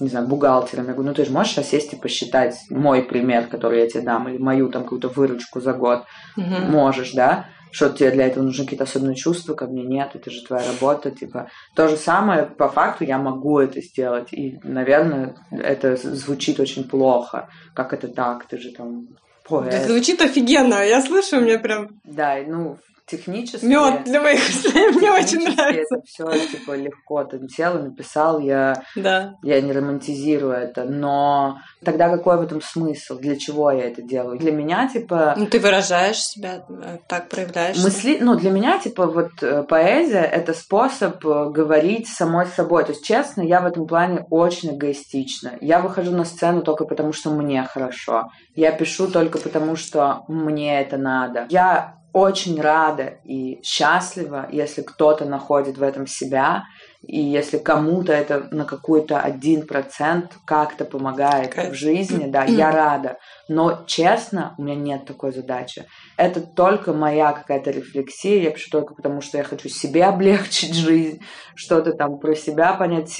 не 0.01 0.09
знаю, 0.09 0.27
бухгалтером. 0.27 0.87
Я 0.87 0.93
говорю, 0.93 1.11
ну 1.11 1.15
ты 1.15 1.25
же 1.25 1.33
можешь 1.33 1.53
сейчас 1.53 1.69
сесть 1.69 1.93
и 1.93 1.97
посчитать 1.97 2.57
мой 2.71 3.03
пример, 3.03 3.47
который 3.47 3.81
я 3.81 3.89
тебе 3.89 4.03
дам, 4.03 4.29
или 4.29 4.39
мою 4.39 4.69
там 4.69 4.83
какую-то 4.83 5.09
выручку 5.09 5.61
за 5.61 5.73
год. 5.73 6.05
Угу. 6.37 6.71
Можешь, 6.71 7.13
да? 7.13 7.47
Что 7.71 7.91
тебе 7.91 8.13
для 8.13 8.27
этого 8.27 8.45
нужны 8.45 8.65
какие-то 8.65 8.85
особенные 8.85 9.17
чувства, 9.17 9.55
ко 9.55 9.67
мне 9.67 9.83
нет, 9.83 10.11
это 10.15 10.31
же 10.31 10.45
твоя 10.45 10.65
работа, 10.65 11.11
типа. 11.11 11.49
То 11.75 11.89
же 11.89 11.97
самое, 11.97 12.47
по 12.47 12.69
факту, 12.69 13.03
я 13.03 13.19
могу 13.19 13.59
это 13.59 13.81
сделать. 13.81 14.33
И, 14.33 14.61
наверное, 14.63 15.35
это 15.51 15.97
звучит 15.97 16.61
очень 16.61 16.89
плохо. 16.89 17.49
Как 17.75 17.93
это 17.93 18.07
так? 18.07 18.47
Ты 18.47 18.59
же 18.59 18.71
там 18.71 19.09
поэт. 19.49 19.75
Это 19.75 19.89
звучит 19.89 20.21
офигенно. 20.21 20.87
Я 20.87 21.03
слышу, 21.03 21.41
мне 21.41 21.59
прям... 21.59 21.89
Да, 22.05 22.37
ну, 22.47 22.79
технически... 23.07 23.65
Мед 23.65 24.05
для 24.05 24.21
моих 24.21 24.41
мне 24.95 25.11
очень 25.11 25.41
нравится. 25.41 25.97
Это 25.97 26.05
все 26.07 26.49
типа 26.49 26.73
легко 26.77 27.25
ты 27.25 27.41
сел 27.49 27.79
и 27.79 27.83
написал, 27.83 28.41
я, 28.41 28.83
да. 28.97 29.35
я 29.43 29.61
не 29.61 29.73
романтизирую 29.73 30.53
это, 30.53 30.85
но 30.85 31.59
тогда 31.85 32.09
какой 32.09 32.39
в 32.39 32.43
этом 32.43 32.63
смысл? 32.63 33.19
Для 33.19 33.37
чего 33.37 33.71
я 33.71 33.85
это 33.85 34.03
делаю? 34.03 34.39
Для 34.39 34.53
меня, 34.53 34.89
типа... 34.89 35.35
Ну, 35.37 35.47
ты 35.47 35.61
выражаешь 35.61 36.21
себя, 36.21 36.65
э, 36.69 36.99
так 37.07 37.29
проявляешь. 37.29 37.83
Мысли... 37.83 38.19
Ну, 38.21 38.37
для 38.37 38.51
меня, 38.51 38.79
типа, 38.79 39.07
вот 39.07 39.43
э, 39.43 39.63
поэзия— 39.65 40.23
это 40.23 40.55
способ 40.55 41.25
э, 41.25 41.51
говорить 41.51 42.09
самой 42.09 42.47
собой. 42.47 42.85
То 42.85 42.93
есть, 42.93 43.05
честно, 43.05 43.43
я 43.43 43.61
в 43.61 43.67
этом 43.67 43.87
плане 43.87 44.27
очень 44.31 44.77
эгоистична. 44.77 45.59
Я 45.61 45.81
выхожу 45.81 46.13
на 46.13 46.25
сцену 46.25 46.63
только 46.63 46.85
потому, 46.85 47.13
что 47.13 47.31
мне 47.31 47.65
хорошо. 47.65 48.31
Я 48.55 48.73
пишу 48.73 49.09
только 49.09 49.39
потому, 49.39 49.77
что 49.77 50.25
мне 50.29 50.81
это 50.81 50.97
надо. 50.97 51.47
Я 51.51 51.97
очень 52.15 52.61
рада 52.61 53.19
и 53.25 53.61
счастлива, 53.65 54.49
если 54.53 54.83
кто-то 54.83 55.25
находит 55.25 55.77
в 55.77 55.83
этом 55.83 56.07
себя, 56.07 56.65
и 57.07 57.21
если 57.21 57.59
кому-то 57.59 58.13
это 58.13 58.49
на 58.51 58.65
какой-то 58.65 59.21
один 59.21 59.67
процент 59.67 60.33
как-то 60.45 60.85
помогает 60.85 61.55
Кайф. 61.55 61.73
в 61.73 61.75
жизни, 61.75 62.27
да, 62.27 62.45
я 62.45 62.71
рада. 62.71 63.19
Но 63.49 63.85
честно, 63.87 64.55
у 64.59 64.63
меня 64.63 64.75
нет 64.75 65.05
такой 65.05 65.33
задачи. 65.33 65.85
Это 66.17 66.41
только 66.41 66.93
моя 66.93 67.33
какая-то 67.33 67.71
рефлексия. 67.71 68.43
Я 68.43 68.51
пишу 68.51 68.71
только 68.71 68.95
потому, 68.95 69.21
что 69.21 69.39
я 69.39 69.45
хочу 69.45 69.69
себе 69.69 70.05
облегчить 70.15 70.75
жизнь, 70.75 71.21
что-то 71.55 71.93
там 71.93 72.19
про 72.19 72.35
себя 72.35 72.73
понять, 72.75 73.11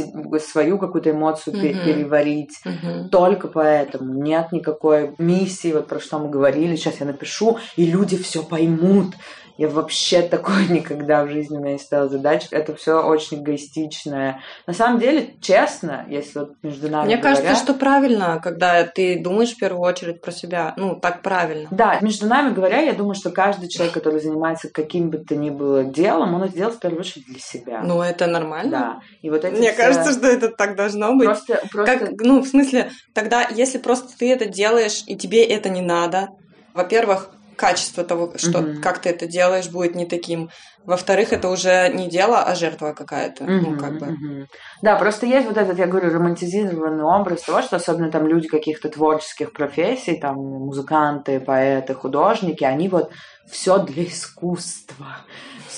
свою 0.41 0.79
какую-то 0.79 1.11
эмоцию 1.11 1.55
mm-hmm. 1.55 1.85
переварить. 1.85 2.61
Mm-hmm. 2.65 3.09
Только 3.09 3.49
поэтому 3.49 4.15
нет 4.15 4.53
никакой 4.53 5.15
миссии, 5.19 5.73
вот 5.73 5.89
про 5.89 6.01
что 6.01 6.19
мы 6.19 6.31
говорили. 6.31 6.77
Сейчас 6.77 7.01
я 7.01 7.07
напишу, 7.07 7.59
и 7.77 7.87
люди 7.87 8.17
все 8.17 8.43
поймут. 8.43 9.15
Я 9.57 9.69
вообще 9.69 10.23
такое 10.23 10.65
никогда 10.69 11.25
в 11.25 11.31
жизни 11.31 11.57
у 11.57 11.61
меня 11.61 11.75
не 11.75 11.79
ставила 11.79 12.09
задача. 12.09 12.49
Это 12.51 12.75
все 12.75 13.03
очень 13.03 13.43
эгоистичное. 13.43 14.41
На 14.67 14.73
самом 14.73 14.99
деле, 14.99 15.35
честно, 15.41 16.05
если 16.09 16.41
вот 16.41 16.53
между 16.63 16.91
нами 16.91 17.07
Мне 17.07 17.17
говоря, 17.17 17.37
кажется, 17.37 17.63
что 17.63 17.75
правильно, 17.75 18.41
когда 18.43 18.85
ты 18.85 19.21
думаешь 19.23 19.53
в 19.53 19.59
первую 19.59 19.83
очередь 19.83 20.21
про 20.21 20.33
себя. 20.33 20.75
Ну, 20.77 20.97
так 20.97 21.23
правильно. 21.23 21.69
Да, 21.71 21.99
между 22.01 22.27
нами 22.27 22.53
говоря, 22.53 22.81
я 22.81 22.93
думаю, 22.93 23.15
что 23.15 23.31
каждый 23.31 23.69
человек, 23.69 23.95
который 23.95 24.21
занимается 24.21 24.69
каким 24.71 25.11
бы 25.11 25.19
то 25.19 25.37
ни 25.37 25.51
было 25.51 25.85
делом, 25.85 26.35
он 26.35 26.43
это 26.43 26.55
делает 26.55 26.77
в 26.77 26.81
первую 26.81 27.01
очередь 27.01 27.27
для 27.27 27.39
себя. 27.39 27.81
Ну, 27.83 28.03
это 28.03 28.27
нормально. 28.27 28.71
Да. 28.71 29.01
И 29.23 29.31
вот 29.31 29.45
эти 29.45 29.57
Мне 29.59 29.73
все... 29.73 29.83
кажется, 29.83 30.13
что 30.13 30.27
это 30.27 30.49
так 30.49 30.77
должно 30.77 31.15
быть. 31.15 31.27
Просто, 31.27 31.63
просто... 31.71 31.99
Как, 31.99 32.11
ну, 32.21 32.41
в 32.41 32.47
смысле, 32.47 32.91
тогда, 33.13 33.47
если 33.51 33.79
просто 33.79 34.17
ты 34.19 34.33
это 34.33 34.47
делаешь, 34.47 35.05
и 35.07 35.17
тебе 35.17 35.45
это 35.45 35.69
не 35.69 35.83
надо, 35.83 36.29
во-первых, 36.73 37.31
качество 37.57 38.05
того, 38.05 38.33
что 38.37 38.59
mm-hmm. 38.59 38.81
как 38.81 38.99
ты 38.99 39.11
это 39.11 39.27
делаешь, 39.27 39.71
будет 39.71 39.95
не 39.95 40.07
таким. 40.07 40.51
Во-вторых, 40.85 41.33
это 41.33 41.49
уже 41.49 41.89
не 41.95 42.09
дело, 42.09 42.43
а 42.43 42.55
жертва 42.55 42.93
какая-то. 42.93 43.45
Mm-hmm. 43.45 43.61
Ну, 43.61 43.79
как 43.79 43.99
бы. 43.99 44.07
Mm-hmm. 44.07 44.47
Да, 44.83 44.97
просто 44.97 45.27
есть 45.27 45.47
вот 45.47 45.57
этот, 45.57 45.79
я 45.79 45.87
говорю, 45.87 46.13
романтизированный 46.13 47.05
образ 47.05 47.43
того, 47.43 47.63
что 47.63 47.77
особенно 47.77 48.11
там 48.11 48.27
люди 48.27 48.49
каких-то 48.49 48.89
творческих 48.89 49.53
профессий, 49.53 50.19
там 50.19 50.37
музыканты, 50.37 51.41
поэты, 51.41 51.95
художники, 51.95 52.65
они 52.65 52.89
вот 52.89 53.11
все 53.47 53.79
для 53.79 54.05
искусства 54.05 55.07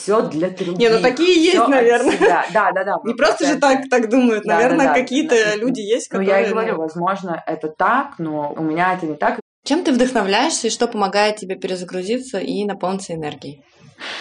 все 0.06 0.22
для 0.22 0.50
других. 0.50 0.78
Не, 0.78 0.88
ну 0.88 1.00
такие 1.00 1.42
есть, 1.42 1.68
наверное. 1.68 2.16
Да, 2.18 2.70
да, 2.72 2.84
да. 2.84 2.96
Не 3.04 3.14
просто 3.14 3.46
же 3.46 3.56
так, 3.56 3.88
так 3.90 4.08
думают, 4.08 4.44
наверное, 4.44 4.94
какие-то 4.94 5.34
люди 5.56 5.80
есть, 5.80 6.08
которые... 6.08 6.28
Ну, 6.28 6.40
я 6.40 6.46
и 6.46 6.50
говорю, 6.50 6.76
возможно, 6.76 7.42
это 7.46 7.68
так, 7.68 8.18
но 8.18 8.52
у 8.56 8.62
меня 8.62 8.94
это 8.94 9.06
не 9.06 9.16
так, 9.16 9.40
чем 9.66 9.85
ты 9.85 9.92
вдохновляешься 9.92 10.68
и 10.68 10.70
что 10.70 10.87
помогает 10.87 11.37
тебе 11.37 11.57
перезагрузиться 11.57 12.38
и 12.38 12.64
наполниться 12.64 13.14
энергией? 13.14 13.62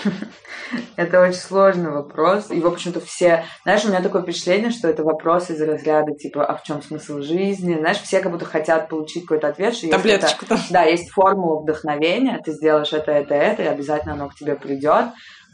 Это 0.95 1.21
очень 1.21 1.35
сложный 1.35 1.91
вопрос. 1.91 2.49
Его 2.49 2.71
почему-то 2.71 2.99
все... 2.99 3.45
Знаешь, 3.63 3.85
у 3.85 3.89
меня 3.89 4.01
такое 4.01 4.23
впечатление, 4.23 4.71
что 4.71 4.87
это 4.87 5.03
вопрос 5.03 5.51
из 5.51 5.61
разряда, 5.61 6.13
типа, 6.15 6.43
а 6.43 6.55
в 6.57 6.63
чем 6.63 6.81
смысл 6.81 7.19
жизни? 7.19 7.77
Знаешь, 7.77 8.01
все 8.01 8.19
как 8.19 8.31
будто 8.31 8.45
хотят 8.45 8.89
получить 8.89 9.23
какой-то 9.23 9.49
ответ, 9.49 9.75
что 9.75 9.89
Таблеточку 9.89 10.45
это... 10.45 10.59
Да, 10.71 10.83
есть 10.83 11.11
формула 11.11 11.61
вдохновения, 11.61 12.41
ты 12.43 12.51
сделаешь 12.51 12.93
это, 12.93 13.11
это, 13.11 13.35
это, 13.35 13.63
и 13.63 13.67
обязательно 13.67 14.13
оно 14.13 14.29
к 14.29 14.35
тебе 14.35 14.55
придет 14.55 15.05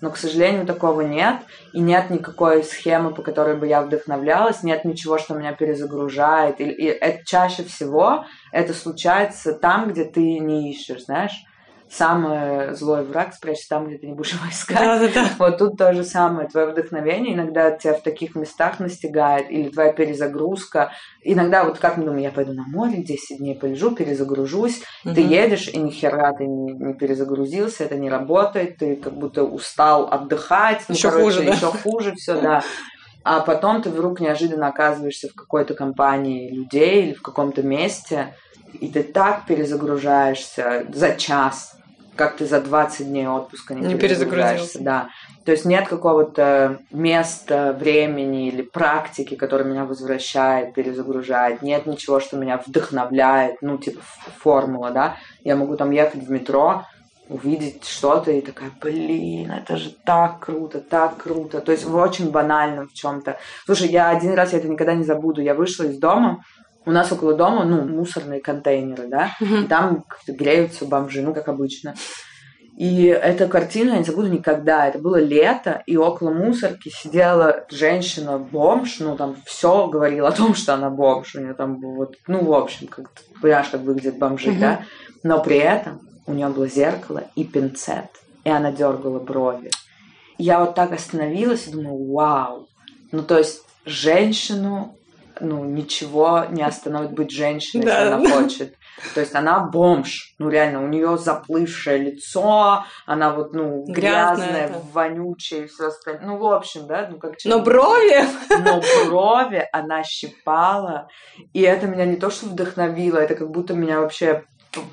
но, 0.01 0.09
к 0.09 0.17
сожалению, 0.17 0.65
такого 0.65 1.01
нет, 1.01 1.37
и 1.73 1.79
нет 1.79 2.09
никакой 2.09 2.63
схемы, 2.63 3.13
по 3.13 3.21
которой 3.21 3.55
бы 3.55 3.67
я 3.67 3.81
вдохновлялась, 3.81 4.63
нет 4.63 4.83
ничего, 4.83 5.17
что 5.19 5.35
меня 5.35 5.53
перезагружает, 5.53 6.59
и, 6.59 6.65
и 6.65 6.85
это 6.85 7.23
чаще 7.25 7.63
всего 7.63 8.25
это 8.51 8.73
случается 8.73 9.53
там, 9.53 9.89
где 9.89 10.03
ты 10.03 10.39
не 10.39 10.71
ищешь, 10.71 11.05
знаешь, 11.05 11.43
самый 11.91 12.73
злой 12.73 13.04
враг 13.04 13.34
спрячься 13.34 13.67
там, 13.69 13.88
где 13.88 13.97
ты 13.97 14.08
не 14.08 14.13
будешь 14.13 14.32
его 14.34 14.49
искать. 14.49 14.80
Да, 14.80 14.99
да, 14.99 15.08
да. 15.13 15.30
Вот 15.38 15.58
тут 15.58 15.77
то 15.77 15.93
же 15.93 16.04
самое. 16.04 16.47
Твое 16.47 16.67
вдохновение 16.67 17.36
иногда 17.36 17.71
тебя 17.71 17.93
в 17.93 18.01
таких 18.01 18.36
местах 18.36 18.80
настигает, 18.80 19.51
или 19.51 19.69
твоя 19.69 19.91
перезагрузка. 19.91 20.93
Иногда 21.21 21.65
вот 21.65 21.80
как 21.80 21.97
мы 21.97 22.06
думаем, 22.06 22.23
я 22.23 22.32
пойду 22.32 22.54
на 22.54 22.63
море 22.63 23.04
10 23.04 23.39
дней 23.39 23.56
полежу, 23.56 23.91
перезагружусь. 23.91 24.82
Угу. 25.04 25.15
Ты 25.15 25.21
едешь, 25.21 25.67
и 25.67 25.77
ни 25.77 25.89
хера 25.89 26.34
ты 26.34 26.45
не, 26.45 26.71
не 26.71 26.93
перезагрузился, 26.93 27.84
это 27.84 27.97
не 27.97 28.10
работает, 28.10 28.77
ты 28.77 28.95
как 28.95 29.13
будто 29.13 29.43
устал 29.43 30.08
отдыхать. 30.10 30.84
Еще 30.88 31.10
ну, 31.10 31.13
короче, 31.13 31.38
хуже, 31.38 31.45
да? 31.45 31.54
Еще 31.54 31.65
хуже 31.65 32.15
все, 32.15 32.41
да. 32.41 32.63
А 33.23 33.41
потом 33.41 33.82
ты 33.82 33.89
вдруг 33.89 34.19
неожиданно 34.19 34.67
оказываешься 34.67 35.27
в 35.27 35.36
какой-то 35.36 35.73
компании 35.73 36.49
людей 36.49 37.04
или 37.04 37.13
в 37.13 37.21
каком-то 37.21 37.62
месте, 37.62 38.34
и 38.80 38.88
ты 38.88 39.04
так 39.04 39.45
перезагружаешься 39.45 40.86
за 40.91 41.15
час, 41.15 41.77
как 42.21 42.36
ты 42.36 42.45
за 42.45 42.62
20 42.62 43.07
дней 43.07 43.27
отпуска 43.27 43.73
не, 43.73 43.81
не 43.81 43.95
перезагрузился. 43.95 44.79
Да. 44.79 45.10
То 45.43 45.51
есть 45.51 45.65
нет 45.65 45.88
какого-то 45.88 46.77
места, 46.91 47.73
времени 47.73 48.47
или 48.47 48.62
практики, 48.62 49.34
которая 49.34 49.67
меня 49.67 49.86
возвращает, 49.86 50.75
перезагружает. 50.75 51.63
Нет 51.63 51.88
ничего, 51.88 52.19
что 52.19 52.38
меня 52.38 52.62
вдохновляет, 52.63 53.63
ну, 53.63 53.79
типа 53.79 54.01
формула, 54.38 54.91
да. 54.91 55.15
Я 55.43 55.55
могу 55.55 55.75
там 55.77 55.89
ехать 55.89 56.21
в 56.21 56.29
метро, 56.29 56.86
увидеть 57.27 57.86
что-то 57.86 58.29
и 58.29 58.41
такая, 58.41 58.69
блин, 58.79 59.49
это 59.49 59.77
же 59.77 59.89
так 60.05 60.41
круто, 60.41 60.79
так 60.79 61.17
круто. 61.17 61.60
То 61.60 61.71
есть 61.71 61.86
в 61.86 61.95
очень 61.95 62.29
банальном 62.29 62.88
в 62.88 62.93
чем-то. 62.93 63.39
Слушай, 63.65 63.88
я 63.88 64.10
один 64.10 64.36
раз, 64.36 64.53
я 64.53 64.60
это 64.60 64.67
никогда 64.67 64.93
не 64.93 65.03
забуду, 65.03 65.41
я 65.41 65.55
вышла 65.55 65.86
из 65.86 65.97
дома, 65.97 66.43
у 66.85 66.91
нас 66.91 67.11
около 67.11 67.33
дома, 67.33 67.63
ну, 67.63 67.83
мусорные 67.83 68.41
контейнеры, 68.41 69.07
да, 69.07 69.31
и 69.39 69.63
там 69.67 70.03
греются 70.27 70.85
бомжи, 70.85 71.21
ну, 71.21 71.33
как 71.33 71.47
обычно. 71.47 71.95
И 72.77 73.05
эту 73.05 73.47
картину 73.47 73.91
я 73.91 73.97
не 73.99 74.03
забуду 74.03 74.27
никогда. 74.27 74.87
Это 74.87 74.97
было 74.97 75.17
лето, 75.17 75.83
и 75.85 75.97
около 75.97 76.31
мусорки 76.31 76.89
сидела 76.89 77.65
женщина-бомж, 77.69 78.99
ну, 78.99 79.15
там 79.15 79.36
все 79.45 79.88
говорила 79.88 80.29
о 80.29 80.32
том, 80.32 80.55
что 80.55 80.73
она 80.73 80.89
бомж. 80.89 81.36
У 81.36 81.41
нее 81.41 81.53
там 81.53 81.79
вот, 81.79 82.15
ну, 82.27 82.43
в 82.43 82.53
общем, 82.53 82.88
как 82.88 83.11
понимаешь, 83.41 83.67
как 83.69 83.82
выглядят 83.82 84.17
бомжи, 84.17 84.53
да? 84.53 84.84
Но 85.21 85.43
при 85.43 85.57
этом 85.57 85.99
у 86.25 86.34
нее 86.34 86.47
было 86.47 86.67
зеркало 86.67 87.25
и 87.36 87.43
пинцет, 87.43 88.09
и 88.43 88.49
она 88.49 88.71
дергала 88.71 89.19
брови. 89.19 89.69
Я 90.39 90.59
вот 90.61 90.73
так 90.73 90.91
остановилась 90.93 91.67
и 91.67 91.71
думаю, 91.71 92.11
вау. 92.11 92.67
Ну, 93.11 93.21
то 93.21 93.38
есть 93.38 93.61
женщину 93.86 94.97
ну, 95.41 95.63
ничего 95.65 96.45
не 96.49 96.63
остановит 96.63 97.11
быть 97.13 97.31
женщиной, 97.31 97.85
да. 97.85 97.99
если 97.99 98.13
она 98.13 98.29
хочет. 98.29 98.75
То 99.13 99.19
есть 99.19 99.35
она 99.35 99.59
бомж. 99.59 100.35
Ну, 100.37 100.49
реально, 100.49 100.83
у 100.83 100.87
нее 100.87 101.17
заплывшее 101.17 101.97
лицо, 101.97 102.85
она 103.05 103.33
вот, 103.33 103.53
ну, 103.53 103.83
грязная, 103.85 104.67
грязная 104.67 104.81
вонючая 104.93 105.63
и 105.63 105.67
все 105.67 105.87
остальное. 105.87 106.25
Ну, 106.25 106.37
в 106.37 106.45
общем, 106.45 106.87
да, 106.87 107.07
ну, 107.09 107.17
как 107.17 107.35
Но 107.45 107.59
брови! 107.59 108.23
Но 108.49 108.81
брови 109.05 109.67
она 109.71 110.03
щипала. 110.03 111.07
И 111.53 111.61
это 111.61 111.87
меня 111.87 112.05
не 112.05 112.15
то, 112.15 112.29
что 112.29 112.45
вдохновило, 112.47 113.17
это 113.17 113.35
как 113.35 113.49
будто 113.49 113.73
меня 113.73 114.01
вообще 114.01 114.43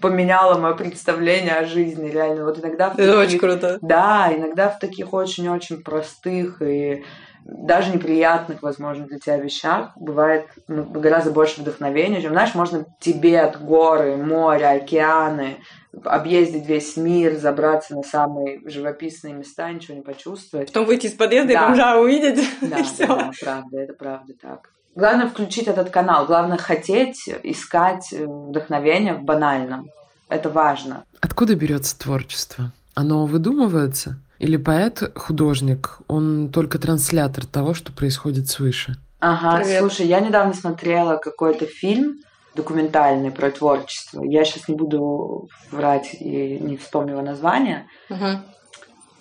поменяло 0.01 0.59
мое 0.59 0.75
представление 0.75 1.55
о 1.55 1.65
жизни, 1.65 2.11
реально. 2.11 2.45
Вот 2.45 2.59
иногда... 2.59 2.91
В 2.91 2.97
таких, 2.97 3.09
это 3.09 3.19
очень 3.21 3.39
круто. 3.39 3.79
Да, 3.81 4.33
иногда 4.35 4.69
в 4.71 4.79
таких 4.79 5.13
очень-очень 5.13 5.83
простых 5.83 6.61
и 6.63 7.05
даже 7.49 7.95
неприятных, 7.95 8.63
возможно, 8.63 9.07
для 9.07 9.19
тебя 9.19 9.39
вещах 9.39 9.93
бывает 9.97 10.47
ну, 10.69 10.85
гораздо 10.85 11.31
больше 11.31 11.63
вдохновения, 11.63 12.21
чем, 12.21 12.33
знаешь, 12.33 12.55
можно 12.55 12.85
тебе 13.01 13.41
от 13.41 13.61
горы, 13.61 14.17
моря, 14.17 14.73
океаны, 14.73 15.57
объездить 16.05 16.67
весь 16.67 16.97
мир, 16.99 17.37
забраться 17.37 17.95
на 17.95 18.03
самые 18.03 18.61
живописные 18.67 19.33
места, 19.33 19.73
ничего 19.73 19.97
не 19.97 20.03
почувствовать. 20.03 20.69
Потом 20.69 20.87
выйти 20.87 21.07
из 21.07 21.15
подъезда 21.15 21.49
да. 21.55 21.65
и 21.65 21.67
бомжа 21.69 21.99
увидеть. 21.99 22.47
Да, 22.61 22.79
да, 22.99 23.07
да, 23.07 23.31
правда, 23.41 23.81
это 23.81 23.93
правда 23.95 24.35
так. 24.41 24.71
Главное 24.95 25.29
включить 25.29 25.69
этот 25.69 25.91
канал, 25.91 26.27
главное 26.27 26.59
хотеть 26.59 27.29
искать 27.43 28.13
э, 28.13 28.27
вдохновение 28.27 29.15
в 29.15 29.23
банальном. 29.23 29.89
Это 30.29 30.51
важно. 30.51 31.05
Откуда 31.21 31.55
берется 31.55 31.99
творчество? 31.99 32.73
Оно 32.95 33.25
выдумывается? 33.25 34.19
Или 34.39 34.57
поэт, 34.57 35.13
художник, 35.17 35.99
он 36.07 36.51
только 36.51 36.79
транслятор 36.79 37.45
того, 37.47 37.75
что 37.75 37.93
происходит 37.93 38.49
свыше? 38.49 38.97
Ага, 39.21 39.63
Привет. 39.63 39.81
слушай, 39.81 40.07
я 40.07 40.21
недавно 40.21 40.55
смотрела 40.55 41.17
какой-то 41.17 41.67
фильм 41.67 42.19
документальный 42.55 43.31
про 43.31 43.51
творчество. 43.51 44.23
Я 44.23 44.45
сейчас 44.45 44.69
не 44.69 44.75
буду 44.75 45.49
врать 45.71 46.15
и 46.15 46.59
не 46.61 46.77
вспомню 46.77 47.13
его 47.13 47.23
название. 47.23 47.87
Угу. 48.11 48.27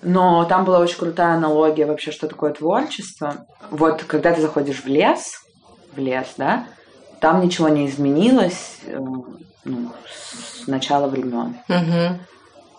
Но 0.04 0.46
там 0.46 0.66
была 0.66 0.80
очень 0.80 0.98
крутая 0.98 1.36
аналогия 1.36 1.86
вообще, 1.86 2.12
что 2.12 2.28
такое 2.28 2.54
творчество. 2.54 3.46
Вот 3.72 4.04
когда 4.04 4.34
ты 4.34 4.42
заходишь 4.42 4.84
в 4.84 4.88
лес, 4.88 5.42
в 5.96 6.00
лес, 6.00 6.28
да, 6.38 6.68
там 7.20 7.42
ничего 7.42 7.70
не 7.70 7.88
изменилось 7.88 8.78
э, 8.86 9.00
ну, 9.66 9.92
с 10.08 10.68
начала 10.68 11.08
времен. 11.08 11.56
Угу. 11.68 12.20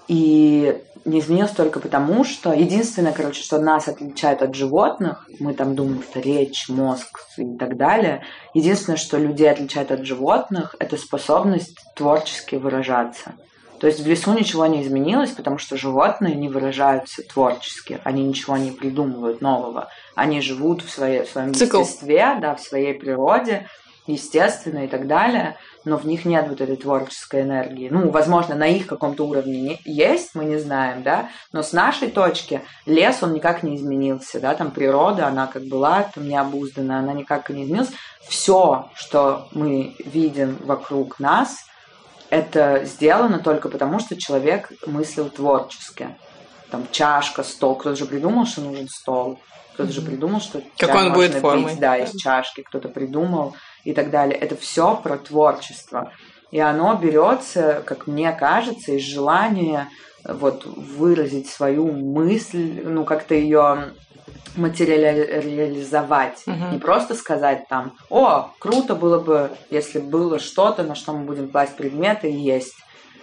И 0.08 0.80
не 1.08 1.20
изменилось 1.20 1.52
только 1.52 1.80
потому, 1.80 2.24
что 2.24 2.52
единственное, 2.52 3.12
короче, 3.12 3.42
что 3.42 3.58
нас 3.58 3.88
отличает 3.88 4.42
от 4.42 4.54
животных, 4.54 5.26
мы 5.40 5.54
там 5.54 5.74
думаем, 5.74 6.02
что 6.02 6.20
речь, 6.20 6.68
мозг 6.68 7.20
и 7.36 7.56
так 7.56 7.76
далее, 7.76 8.24
единственное, 8.54 8.96
что 8.96 9.18
людей 9.18 9.50
отличает 9.50 9.90
от 9.90 10.04
животных, 10.04 10.74
это 10.78 10.96
способность 10.96 11.76
творчески 11.94 12.56
выражаться. 12.56 13.34
То 13.80 13.86
есть 13.86 14.00
в 14.00 14.06
лесу 14.06 14.32
ничего 14.32 14.66
не 14.66 14.82
изменилось, 14.82 15.30
потому 15.30 15.58
что 15.58 15.76
животные 15.76 16.34
не 16.34 16.48
выражаются 16.48 17.22
творчески, 17.22 18.00
они 18.02 18.24
ничего 18.24 18.56
не 18.56 18.72
придумывают 18.72 19.40
нового. 19.40 19.88
Они 20.16 20.40
живут 20.40 20.82
в, 20.82 20.90
своей, 20.90 21.22
в 21.22 21.28
своем 21.28 21.54
Цикл. 21.54 21.80
естестве, 21.80 22.38
да, 22.40 22.56
в 22.56 22.60
своей 22.60 22.94
природе, 22.94 23.68
естественно 24.08 24.84
и 24.84 24.88
так 24.88 25.06
далее 25.06 25.56
но 25.88 25.96
в 25.96 26.04
них 26.04 26.24
нет 26.24 26.46
вот 26.48 26.60
этой 26.60 26.76
творческой 26.76 27.42
энергии. 27.42 27.88
Ну, 27.88 28.10
возможно, 28.10 28.54
на 28.54 28.68
их 28.68 28.86
каком-то 28.86 29.26
уровне 29.26 29.60
не, 29.60 29.80
есть, 29.84 30.34
мы 30.34 30.44
не 30.44 30.58
знаем, 30.58 31.02
да, 31.02 31.30
но 31.52 31.62
с 31.62 31.72
нашей 31.72 32.10
точки 32.10 32.62
лес, 32.86 33.22
он 33.22 33.32
никак 33.32 33.62
не 33.62 33.76
изменился, 33.76 34.40
да, 34.40 34.54
там 34.54 34.70
природа, 34.70 35.26
она 35.26 35.46
как 35.46 35.64
была, 35.64 36.02
там 36.14 36.28
необузданная, 36.28 36.98
она 36.98 37.12
никак 37.12 37.48
не 37.50 37.64
изменилась. 37.64 37.90
Все, 38.28 38.90
что 38.94 39.48
мы 39.52 39.96
видим 40.04 40.58
вокруг 40.60 41.18
нас, 41.18 41.56
это 42.30 42.84
сделано 42.84 43.38
только 43.38 43.70
потому, 43.70 43.98
что 43.98 44.16
человек 44.16 44.70
мыслил 44.86 45.30
творчески. 45.30 46.08
Там 46.70 46.86
чашка, 46.90 47.42
стол, 47.42 47.76
кто-то 47.76 47.96
же 47.96 48.04
придумал, 48.04 48.44
что 48.44 48.60
нужен 48.60 48.88
стол, 48.90 49.40
кто-то 49.72 49.90
же 49.90 50.02
придумал, 50.02 50.40
что 50.40 50.60
как 50.76 50.94
он 50.94 51.14
будет 51.14 51.32
формой. 51.34 51.76
Да, 51.76 51.96
из 51.96 52.12
чашки, 52.12 52.62
кто-то 52.62 52.90
придумал 52.90 53.54
и 53.84 53.92
так 53.92 54.10
далее. 54.10 54.38
Это 54.38 54.56
все 54.56 54.96
про 54.96 55.16
творчество. 55.16 56.12
И 56.50 56.58
оно 56.58 56.94
берется, 56.94 57.82
как 57.84 58.06
мне 58.06 58.32
кажется, 58.32 58.92
из 58.92 59.02
желания 59.02 59.88
вот 60.24 60.64
выразить 60.64 61.48
свою 61.48 61.92
мысль, 61.92 62.82
ну 62.84 63.04
как-то 63.04 63.34
ее 63.34 63.92
материализовать. 64.56 66.42
Uh-huh. 66.46 66.72
Не 66.72 66.78
просто 66.78 67.14
сказать 67.14 67.66
там, 67.68 67.92
о, 68.10 68.50
круто 68.58 68.94
было 68.94 69.18
бы, 69.20 69.50
если 69.70 69.98
было 69.98 70.38
что-то, 70.38 70.82
на 70.82 70.94
что 70.94 71.12
мы 71.12 71.24
будем 71.24 71.48
класть 71.48 71.76
предметы 71.76 72.30
и 72.30 72.36
есть 72.36 72.74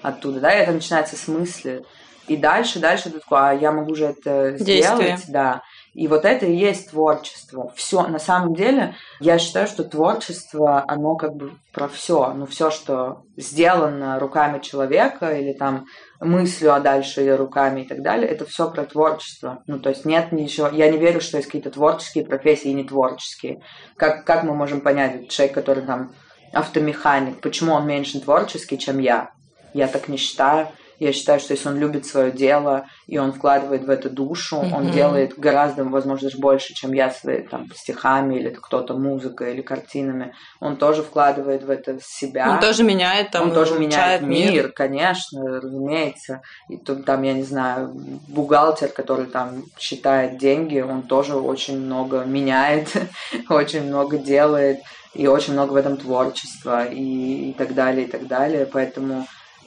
оттуда. 0.02 0.40
Да, 0.40 0.54
и 0.54 0.62
это 0.62 0.72
начинается 0.72 1.16
с 1.16 1.28
мысли. 1.28 1.84
И 2.28 2.38
дальше, 2.38 2.80
дальше 2.80 3.12
ты 3.12 3.20
такой, 3.20 3.50
а 3.50 3.54
я 3.54 3.72
могу 3.72 3.96
же 3.96 4.06
это 4.06 4.52
Действие. 4.52 4.82
сделать, 4.82 5.24
да. 5.28 5.62
И 5.96 6.10
вот 6.10 6.26
это 6.26 6.46
и 6.46 6.54
есть 6.54 6.92
творчество. 6.92 7.72
Все, 7.74 8.06
на 8.08 8.20
самом 8.20 8.54
деле, 8.54 8.96
я 9.22 9.40
считаю, 9.40 9.66
что 9.66 9.86
творчество, 9.86 10.84
оно 10.86 11.16
как 11.16 11.36
бы 11.36 11.54
про 11.72 11.88
все. 11.88 12.34
Ну, 12.34 12.46
все, 12.46 12.70
что 12.70 13.22
сделано 13.38 14.20
руками 14.20 14.60
человека 14.60 15.32
или 15.32 15.54
там 15.54 15.86
мыслью, 16.20 16.74
а 16.74 16.82
дальше 16.82 17.22
или 17.22 17.30
руками 17.30 17.82
и 17.82 17.88
так 17.88 18.02
далее, 18.02 18.28
это 18.28 18.46
все 18.46 18.70
про 18.70 18.84
творчество. 18.84 19.64
Ну, 19.68 19.80
то 19.80 19.90
есть 19.90 20.04
нет 20.04 20.34
ничего... 20.34 20.68
Я 20.68 20.92
не 20.92 20.98
верю, 20.98 21.22
что 21.22 21.38
есть 21.38 21.48
какие-то 21.48 21.72
творческие 21.72 22.26
профессии 22.26 22.72
и 22.72 22.74
не 22.74 22.84
творческие. 22.84 23.62
Как, 23.96 24.26
как 24.26 24.44
мы 24.44 24.54
можем 24.54 24.82
понять, 24.82 25.30
человек, 25.30 25.56
который 25.56 25.84
там 25.84 26.12
автомеханик, 26.52 27.40
почему 27.40 27.72
он 27.72 27.88
меньше 27.88 28.20
творческий, 28.20 28.78
чем 28.78 29.00
я? 29.00 29.32
Я 29.74 29.88
так 29.88 30.10
не 30.10 30.18
считаю. 30.18 30.68
Я 31.00 31.14
считаю, 31.14 31.40
что 31.40 31.54
если 31.54 31.70
он 31.70 31.78
любит 31.78 32.06
свое 32.06 32.32
дело 32.32 32.88
и 33.08 33.18
он 33.18 33.34
вкладывает 33.34 33.84
в 33.84 33.90
это 33.90 34.10
душу, 34.10 34.58
mm-hmm. 34.58 34.74
он 34.74 34.92
делает 34.92 35.38
гораздо, 35.38 35.84
возможно, 35.84 36.30
больше, 36.38 36.74
чем 36.74 36.94
я 36.94 37.10
своими 37.10 37.44
там, 37.44 37.68
стихами 37.74 38.36
или 38.36 38.50
кто-то 38.50 38.94
музыкой 38.94 39.54
или 39.54 39.62
картинами. 39.62 40.34
Он 40.60 40.78
тоже 40.78 41.04
вкладывает 41.04 41.64
в 41.64 41.70
это 41.70 41.98
себя. 42.02 42.52
Он 42.52 42.60
тоже 42.60 42.84
меняет 42.84 43.32
там, 43.32 43.44
Он 43.44 43.54
тоже 43.54 43.78
меняет 43.80 44.22
мир, 44.22 44.52
мир, 44.52 44.72
конечно, 44.72 45.60
разумеется. 45.62 46.42
И 46.70 46.78
тут 46.78 47.06
там, 47.06 47.24
я 47.24 47.34
не 47.34 47.44
знаю, 47.44 47.92
бухгалтер, 48.28 48.90
который 48.90 49.26
там 49.26 49.64
считает 49.78 50.38
деньги, 50.38 50.80
он 50.80 51.04
тоже 51.04 51.36
очень 51.36 51.80
много 51.80 52.24
меняет, 52.24 52.90
очень 53.50 53.84
много 53.84 54.18
делает 54.18 54.80
и 55.14 55.28
очень 55.28 55.54
много 55.54 55.72
в 55.74 55.76
этом 55.76 55.98
творчества 55.98 56.86
и, 56.86 57.50
и 57.50 57.54
так 57.54 57.74
далее, 57.74 58.06
и 58.06 58.10
так 58.10 58.28
далее. 58.28 58.66
Поэтому 58.66 59.26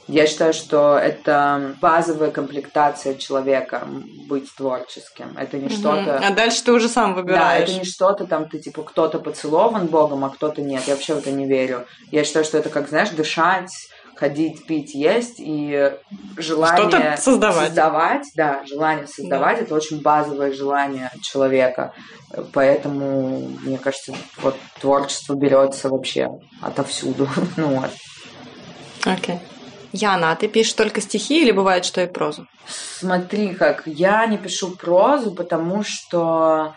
я 0.09 0.25
считаю, 0.25 0.53
что 0.53 0.97
это 0.97 1.75
базовая 1.79 2.31
комплектация 2.31 3.13
человека 3.13 3.87
быть 4.27 4.51
творческим. 4.55 5.35
Это 5.37 5.57
не 5.57 5.67
угу. 5.67 5.75
что-то. 5.75 6.17
А 6.17 6.31
дальше 6.31 6.63
ты 6.63 6.71
уже 6.71 6.89
сам 6.89 7.13
выбираешь. 7.13 7.67
Да, 7.67 7.73
это 7.73 7.79
не 7.79 7.85
что-то 7.85 8.25
там, 8.25 8.49
ты 8.49 8.57
типа 8.57 8.81
кто-то 8.81 9.19
поцелован 9.19 9.85
Богом, 9.85 10.25
а 10.25 10.29
кто-то 10.29 10.63
нет. 10.63 10.81
Я 10.87 10.95
вообще 10.95 11.13
в 11.13 11.19
это 11.19 11.29
не 11.29 11.45
верю. 11.45 11.85
Я 12.09 12.23
считаю, 12.23 12.43
что 12.43 12.57
это 12.57 12.69
как, 12.69 12.89
знаешь, 12.89 13.09
дышать, 13.09 13.71
ходить, 14.15 14.65
пить, 14.65 14.95
есть 14.95 15.35
и 15.37 15.93
желание 16.37 17.15
создавать. 17.15 17.67
создавать, 17.67 18.27
да, 18.35 18.65
желание 18.65 19.05
создавать 19.05 19.57
да. 19.57 19.63
это 19.63 19.75
очень 19.75 20.01
базовое 20.01 20.53
желание 20.53 21.11
человека. 21.21 21.93
Поэтому, 22.53 23.47
мне 23.61 23.77
кажется, 23.77 24.15
вот 24.41 24.55
творчество 24.81 25.35
берется 25.35 25.87
вообще 25.89 26.29
отовсюду. 26.63 27.29
ну 27.57 27.79
вот. 27.79 27.91
Окей. 29.05 29.35
Okay. 29.35 29.39
Яна, 29.91 30.31
а 30.31 30.35
ты 30.35 30.47
пишешь 30.47 30.73
только 30.73 31.01
стихи 31.01 31.41
или 31.41 31.51
бывает, 31.51 31.85
что 31.85 32.01
и 32.01 32.07
прозу? 32.07 32.47
Смотри, 32.67 33.53
как 33.53 33.83
я 33.85 34.25
не 34.27 34.37
пишу 34.37 34.75
прозу, 34.75 35.31
потому 35.31 35.83
что 35.83 36.75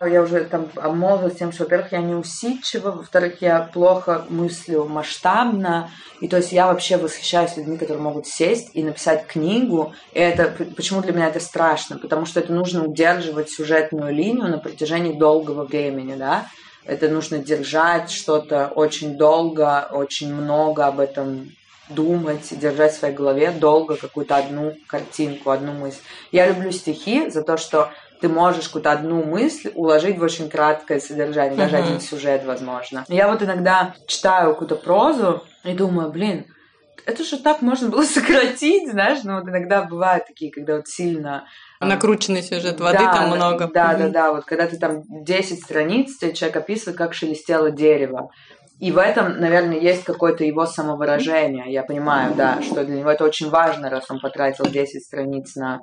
я 0.00 0.22
уже 0.22 0.44
там 0.44 0.68
обмолвилась 0.76 1.36
тем, 1.36 1.52
что, 1.52 1.64
во-первых, 1.64 1.92
я 1.92 1.98
не 1.98 2.14
усидчива, 2.14 2.90
во-вторых, 2.90 3.40
я 3.40 3.60
плохо 3.60 4.24
мыслю 4.28 4.84
масштабно, 4.84 5.90
и 6.20 6.28
то 6.28 6.38
есть 6.38 6.52
я 6.52 6.66
вообще 6.66 6.96
восхищаюсь 6.96 7.56
людьми, 7.56 7.78
которые 7.78 8.02
могут 8.02 8.26
сесть 8.26 8.70
и 8.74 8.82
написать 8.82 9.26
книгу, 9.26 9.94
и 10.12 10.18
это, 10.18 10.54
почему 10.76 11.02
для 11.02 11.12
меня 11.12 11.28
это 11.28 11.40
страшно? 11.40 11.98
Потому 11.98 12.26
что 12.26 12.40
это 12.40 12.52
нужно 12.52 12.84
удерживать 12.84 13.50
сюжетную 13.50 14.12
линию 14.12 14.48
на 14.48 14.58
протяжении 14.58 15.12
долгого 15.12 15.64
времени, 15.64 16.14
да, 16.14 16.46
это 16.84 17.08
нужно 17.08 17.38
держать 17.38 18.10
что-то 18.10 18.72
очень 18.74 19.16
долго, 19.16 19.88
очень 19.92 20.34
много 20.34 20.86
об 20.86 20.98
этом 20.98 21.52
думать, 21.88 22.58
держать 22.58 22.92
в 22.92 22.98
своей 22.98 23.14
голове 23.14 23.50
долго 23.50 23.96
какую-то 23.96 24.36
одну 24.36 24.74
картинку, 24.86 25.50
одну 25.50 25.72
мысль. 25.72 26.00
Я 26.30 26.46
люблю 26.48 26.70
стихи 26.70 27.28
за 27.28 27.42
то, 27.42 27.56
что 27.56 27.90
ты 28.20 28.28
можешь 28.28 28.66
какую-то 28.66 28.92
одну 28.92 29.24
мысль 29.24 29.72
уложить 29.74 30.18
в 30.18 30.22
очень 30.22 30.48
краткое 30.48 31.00
содержание, 31.00 31.56
даже 31.56 31.76
uh-huh. 31.76 31.84
один 31.84 32.00
сюжет, 32.00 32.44
возможно. 32.44 33.04
Я 33.08 33.28
вот 33.28 33.42
иногда 33.42 33.94
читаю 34.06 34.52
какую-то 34.52 34.76
прозу 34.76 35.42
и 35.64 35.72
думаю, 35.72 36.10
блин, 36.10 36.46
это 37.04 37.24
же 37.24 37.36
так 37.38 37.62
можно 37.62 37.88
было 37.88 38.04
сократить, 38.04 38.90
знаешь, 38.90 39.18
ну 39.24 39.40
вот 39.40 39.48
иногда 39.48 39.82
бывают 39.82 40.26
такие, 40.26 40.52
когда 40.52 40.76
вот 40.76 40.86
сильно 40.88 41.46
Накрученный 41.80 42.42
сюжет, 42.42 42.80
воды 42.80 42.98
да, 42.98 43.12
там 43.12 43.30
много. 43.30 43.68
Да, 43.72 43.94
да, 43.94 44.08
да, 44.08 44.32
вот 44.32 44.44
когда 44.44 44.66
ты 44.66 44.78
там 44.78 45.02
10 45.08 45.62
страниц, 45.62 46.16
тебе 46.16 46.32
человек 46.32 46.56
описывает, 46.58 46.96
как 46.96 47.12
шелестело 47.12 47.70
дерево. 47.70 48.30
И 48.82 48.90
в 48.90 48.98
этом, 48.98 49.38
наверное, 49.38 49.78
есть 49.78 50.02
какое-то 50.02 50.42
его 50.42 50.66
самовыражение. 50.66 51.72
Я 51.72 51.84
понимаю, 51.84 52.34
да, 52.34 52.60
что 52.62 52.84
для 52.84 52.96
него 52.96 53.12
это 53.12 53.22
очень 53.22 53.48
важно, 53.48 53.88
раз 53.88 54.10
он 54.10 54.18
потратил 54.18 54.64
10 54.64 55.04
страниц 55.04 55.54
на 55.54 55.82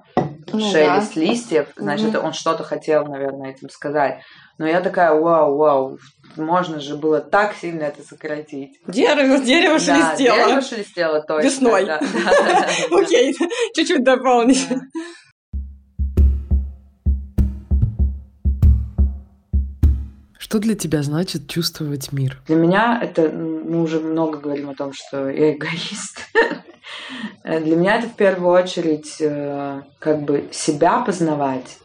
ну, 0.51 0.59
шелест 0.59 1.15
да. 1.15 1.21
листьев, 1.21 1.67
значит, 1.77 2.13
mm-hmm. 2.13 2.25
он 2.25 2.33
что-то 2.33 2.65
хотел, 2.65 3.05
наверное, 3.05 3.51
этим 3.51 3.69
сказать. 3.69 4.19
Но 4.57 4.67
я 4.67 4.81
такая, 4.81 5.13
вау, 5.13 5.55
вау, 5.55 5.97
можно 6.35 6.81
же 6.81 6.97
было 6.97 7.21
так 7.21 7.55
сильно 7.55 7.83
это 7.83 8.03
сократить. 8.03 8.81
Дерево, 8.85 9.37
дерево 9.39 9.79
да, 9.79 9.79
шелестело. 9.79 10.35
дерево 10.35 10.61
шелестело 10.61 11.21
точно. 11.21 11.47
Весной. 11.47 11.83
Окей, 12.91 13.33
чуть-чуть 13.75 14.03
дополнить. 14.03 14.67
Что 20.39 20.59
для 20.59 20.73
тебя 20.73 21.03
значит 21.03 21.49
чувствовать 21.49 22.13
мир? 22.13 22.41
Для 22.47 22.55
меня 22.55 22.97
это, 23.03 23.29
мы 23.29 23.81
уже 23.83 23.99
много 23.99 24.39
говорим 24.39 24.69
о 24.69 24.73
том, 24.73 24.93
что 24.93 25.29
я 25.29 25.53
эгоист. 25.53 26.21
Для 27.43 27.75
меня 27.75 27.97
это 27.97 28.07
в 28.07 28.15
первую 28.15 28.51
очередь 28.51 29.17
э, 29.19 29.81
как 29.99 30.21
бы 30.23 30.47
себя 30.53 31.01
познавать, 31.01 31.77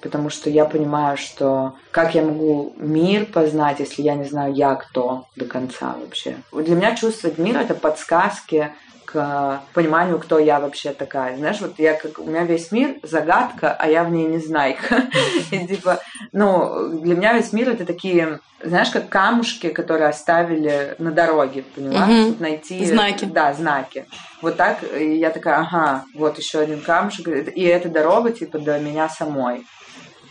потому 0.00 0.30
что 0.30 0.48
я 0.48 0.66
понимаю, 0.66 1.16
что 1.16 1.74
как 1.90 2.14
я 2.14 2.22
могу 2.22 2.74
мир 2.76 3.26
познать, 3.26 3.80
если 3.80 4.02
я 4.02 4.14
не 4.14 4.24
знаю 4.24 4.54
я 4.54 4.76
кто 4.76 5.26
до 5.34 5.46
конца 5.46 5.96
вообще. 6.00 6.36
Для 6.52 6.76
меня 6.76 6.94
чувствовать 6.94 7.38
мир 7.38 7.56
это 7.56 7.74
подсказки, 7.74 8.70
к 9.06 9.62
пониманию, 9.72 10.18
кто 10.18 10.38
я 10.38 10.60
вообще 10.60 10.92
такая. 10.92 11.36
Знаешь, 11.36 11.60
вот 11.60 11.78
я 11.78 11.94
как 11.94 12.18
у 12.18 12.24
меня 12.24 12.44
весь 12.44 12.72
мир 12.72 12.96
загадка, 13.02 13.72
а 13.72 13.88
я 13.88 14.04
в 14.04 14.10
ней 14.10 14.26
не 14.26 14.38
знаю. 14.38 14.76
И 15.50 15.66
типа, 15.66 16.00
ну, 16.32 16.88
для 17.00 17.14
меня 17.14 17.32
весь 17.32 17.52
мир 17.52 17.70
это 17.70 17.86
такие, 17.86 18.40
знаешь, 18.62 18.90
как 18.90 19.08
камушки, 19.08 19.68
которые 19.68 20.08
оставили 20.08 20.96
на 20.98 21.12
дороге, 21.12 21.64
понимаешь? 21.74 22.32
Угу. 22.32 22.36
Найти 22.40 22.84
знаки. 22.84 23.24
Да, 23.24 23.54
знаки. 23.54 24.06
Вот 24.42 24.56
так 24.56 24.78
и 24.94 25.16
я 25.16 25.30
такая, 25.30 25.60
ага, 25.60 26.04
вот 26.14 26.36
еще 26.38 26.58
один 26.58 26.80
камушек, 26.80 27.28
и 27.28 27.62
эта 27.62 27.88
дорога 27.88 28.32
типа 28.32 28.58
до 28.58 28.78
меня 28.78 29.08
самой. 29.08 29.66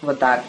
Вот 0.02 0.20
так. 0.20 0.44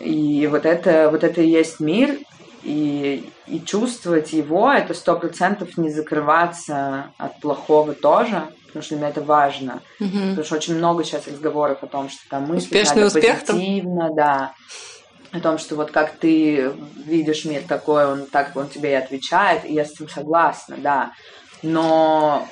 И 0.00 0.48
вот 0.50 0.64
это, 0.64 1.10
вот 1.10 1.22
это 1.24 1.42
и 1.42 1.48
есть 1.48 1.78
мир, 1.78 2.16
и, 2.62 3.30
и 3.46 3.60
чувствовать 3.60 4.32
его, 4.32 4.72
это 4.72 4.94
сто 4.94 5.16
процентов 5.16 5.76
не 5.76 5.90
закрываться 5.90 7.12
от 7.18 7.40
плохого 7.40 7.94
тоже, 7.94 8.42
потому 8.66 8.82
что 8.82 8.94
для 8.94 8.98
меня 8.98 9.08
это 9.10 9.22
важно. 9.22 9.82
Угу. 9.98 10.08
Потому 10.10 10.44
что 10.44 10.56
очень 10.56 10.76
много 10.76 11.04
сейчас 11.04 11.26
разговоров 11.26 11.82
о 11.82 11.86
том, 11.86 12.08
что 12.08 12.20
там 12.28 12.42
мысли 12.46 12.66
Успешный 12.66 13.02
надо 13.02 13.18
успех 13.18 13.44
позитивно, 13.44 14.06
там? 14.06 14.16
да. 14.16 14.54
О 15.32 15.40
том, 15.40 15.58
что 15.58 15.76
вот 15.76 15.92
как 15.92 16.16
ты 16.16 16.72
видишь 17.04 17.44
мир 17.44 17.62
такой, 17.66 18.04
он 18.04 18.26
так 18.26 18.56
он 18.56 18.68
тебе 18.68 18.92
и 18.92 18.94
отвечает, 18.94 19.64
и 19.64 19.72
я 19.72 19.84
с 19.84 19.92
этим 19.92 20.08
согласна, 20.08 20.76
да 20.78 21.12
но 21.62 22.48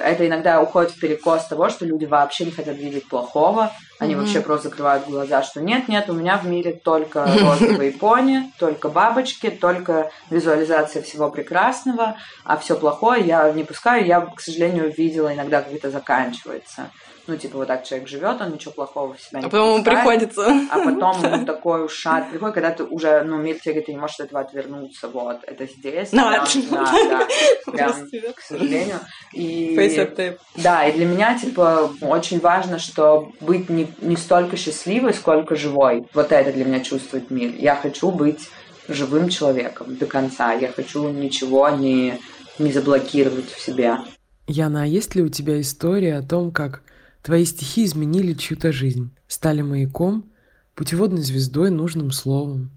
это 0.00 0.26
иногда 0.26 0.60
уходит 0.60 0.92
в 0.92 1.00
перекос 1.00 1.46
того, 1.46 1.68
что 1.68 1.84
люди 1.84 2.04
вообще 2.04 2.44
не 2.44 2.52
хотят 2.52 2.76
видеть 2.76 3.08
плохого, 3.08 3.72
они 4.02 4.14
mm-hmm. 4.14 4.18
вообще 4.18 4.40
просто 4.40 4.68
закрывают 4.68 5.06
глаза, 5.06 5.42
что 5.42 5.60
нет, 5.60 5.88
нет, 5.88 6.10
у 6.10 6.12
меня 6.12 6.36
в 6.36 6.46
мире 6.46 6.72
только 6.72 7.24
розовые 7.40 7.92
пони, 7.92 8.52
только 8.58 8.88
бабочки, 8.88 9.50
только 9.50 10.10
визуализация 10.30 11.02
всего 11.02 11.30
прекрасного, 11.30 12.16
а 12.44 12.56
все 12.56 12.76
плохое 12.76 13.24
я 13.24 13.50
не 13.52 13.64
пускаю, 13.64 14.04
я, 14.06 14.20
к 14.20 14.40
сожалению, 14.40 14.92
видела 14.92 15.32
иногда, 15.32 15.62
как 15.62 15.72
это 15.72 15.90
заканчивается 15.90 16.90
ну, 17.26 17.36
типа, 17.36 17.58
вот 17.58 17.68
так 17.68 17.84
человек 17.84 18.08
живет, 18.08 18.40
он 18.40 18.52
ничего 18.52 18.72
плохого 18.72 19.14
в 19.14 19.20
себя 19.20 19.40
не 19.40 19.46
А 19.46 19.48
потом 19.48 19.74
ему 19.74 19.84
приходится. 19.84 20.46
А 20.70 20.78
потом 20.78 21.22
ему 21.32 21.46
такой 21.46 21.84
ушат 21.84 22.30
приходит, 22.30 22.54
когда 22.54 22.70
ты 22.72 22.84
уже, 22.84 23.22
ну, 23.22 23.38
мир 23.38 23.56
тебе 23.60 23.74
говорит, 23.74 23.86
ты 23.86 23.92
не 23.92 23.98
можешь 23.98 24.18
от 24.18 24.26
этого 24.26 24.40
отвернуться, 24.40 25.08
вот, 25.08 25.38
это 25.46 25.66
здесь. 25.66 26.10
Ну, 26.12 26.22
да, 26.22 26.44
да, 26.70 27.26
прям, 27.70 27.92
к 28.34 28.40
сожалению. 28.40 28.98
И, 29.32 29.74
да, 30.56 30.86
и 30.86 30.92
для 30.92 31.06
меня, 31.06 31.38
типа, 31.38 31.92
очень 32.00 32.40
важно, 32.40 32.78
что 32.78 33.30
быть 33.40 33.68
не, 33.70 33.86
не 34.00 34.16
столько 34.16 34.56
счастливой, 34.56 35.14
сколько 35.14 35.56
живой. 35.56 36.06
Вот 36.14 36.32
это 36.32 36.52
для 36.52 36.64
меня 36.64 36.80
чувствует 36.80 37.30
мир. 37.30 37.52
Я 37.58 37.76
хочу 37.76 38.10
быть 38.10 38.48
живым 38.88 39.28
человеком 39.28 39.96
до 39.96 40.06
конца. 40.06 40.52
Я 40.52 40.68
хочу 40.68 41.08
ничего 41.10 41.68
не, 41.70 42.18
не 42.58 42.72
заблокировать 42.72 43.50
в 43.50 43.60
себе. 43.60 43.98
Яна, 44.46 44.82
а 44.82 44.86
есть 44.86 45.14
ли 45.14 45.22
у 45.22 45.28
тебя 45.28 45.60
история 45.60 46.16
о 46.16 46.22
том, 46.22 46.50
как 46.50 46.82
Твои 47.22 47.44
стихи 47.44 47.84
изменили 47.84 48.34
чью-то 48.34 48.72
жизнь, 48.72 49.14
стали 49.28 49.62
маяком, 49.62 50.32
путеводной 50.74 51.22
звездой, 51.22 51.70
нужным 51.70 52.10
словом. 52.10 52.70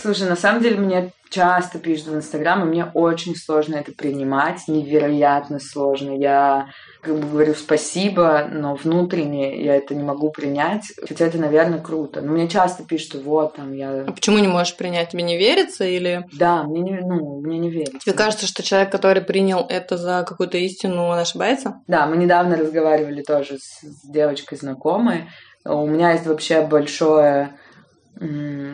Слушай, 0.00 0.28
на 0.28 0.36
самом 0.36 0.62
деле 0.62 0.78
мне 0.78 1.12
часто 1.34 1.78
пишут 1.78 2.08
в 2.08 2.16
Инстаграм, 2.16 2.62
и 2.62 2.66
мне 2.66 2.86
очень 2.94 3.34
сложно 3.34 3.74
это 3.76 3.92
принимать, 3.92 4.68
невероятно 4.68 5.58
сложно. 5.58 6.16
Я 6.16 6.68
как 7.02 7.16
бы 7.16 7.28
говорю 7.28 7.54
спасибо, 7.54 8.48
но 8.50 8.76
внутренне 8.76 9.62
я 9.62 9.76
это 9.76 9.94
не 9.94 10.04
могу 10.04 10.30
принять, 10.30 10.92
хотя 11.06 11.26
это, 11.26 11.38
наверное, 11.38 11.80
круто. 11.80 12.20
Но 12.20 12.32
мне 12.32 12.48
часто 12.48 12.84
пишут, 12.84 13.08
что 13.08 13.18
вот 13.18 13.56
там 13.56 13.72
я... 13.72 14.04
А 14.06 14.12
почему 14.12 14.38
не 14.38 14.48
можешь 14.48 14.76
принять? 14.76 15.10
Тебе 15.10 15.24
не 15.24 15.36
верится 15.36 15.84
или... 15.84 16.24
Да, 16.32 16.62
мне 16.62 16.80
не, 16.80 17.00
ну, 17.00 17.40
мне 17.40 17.58
не 17.58 17.70
верится. 17.70 17.98
Тебе 17.98 18.14
кажется, 18.14 18.46
что 18.46 18.62
человек, 18.62 18.92
который 18.92 19.22
принял 19.22 19.66
это 19.68 19.96
за 19.96 20.24
какую-то 20.26 20.56
истину, 20.58 21.06
он 21.06 21.18
ошибается? 21.18 21.80
Да, 21.88 22.06
мы 22.06 22.16
недавно 22.16 22.56
разговаривали 22.56 23.22
тоже 23.22 23.58
с, 23.58 23.80
с 23.82 24.08
девочкой 24.08 24.58
знакомой. 24.58 25.28
У 25.64 25.86
меня 25.86 26.12
есть 26.12 26.26
вообще 26.26 26.60
большое 26.62 27.54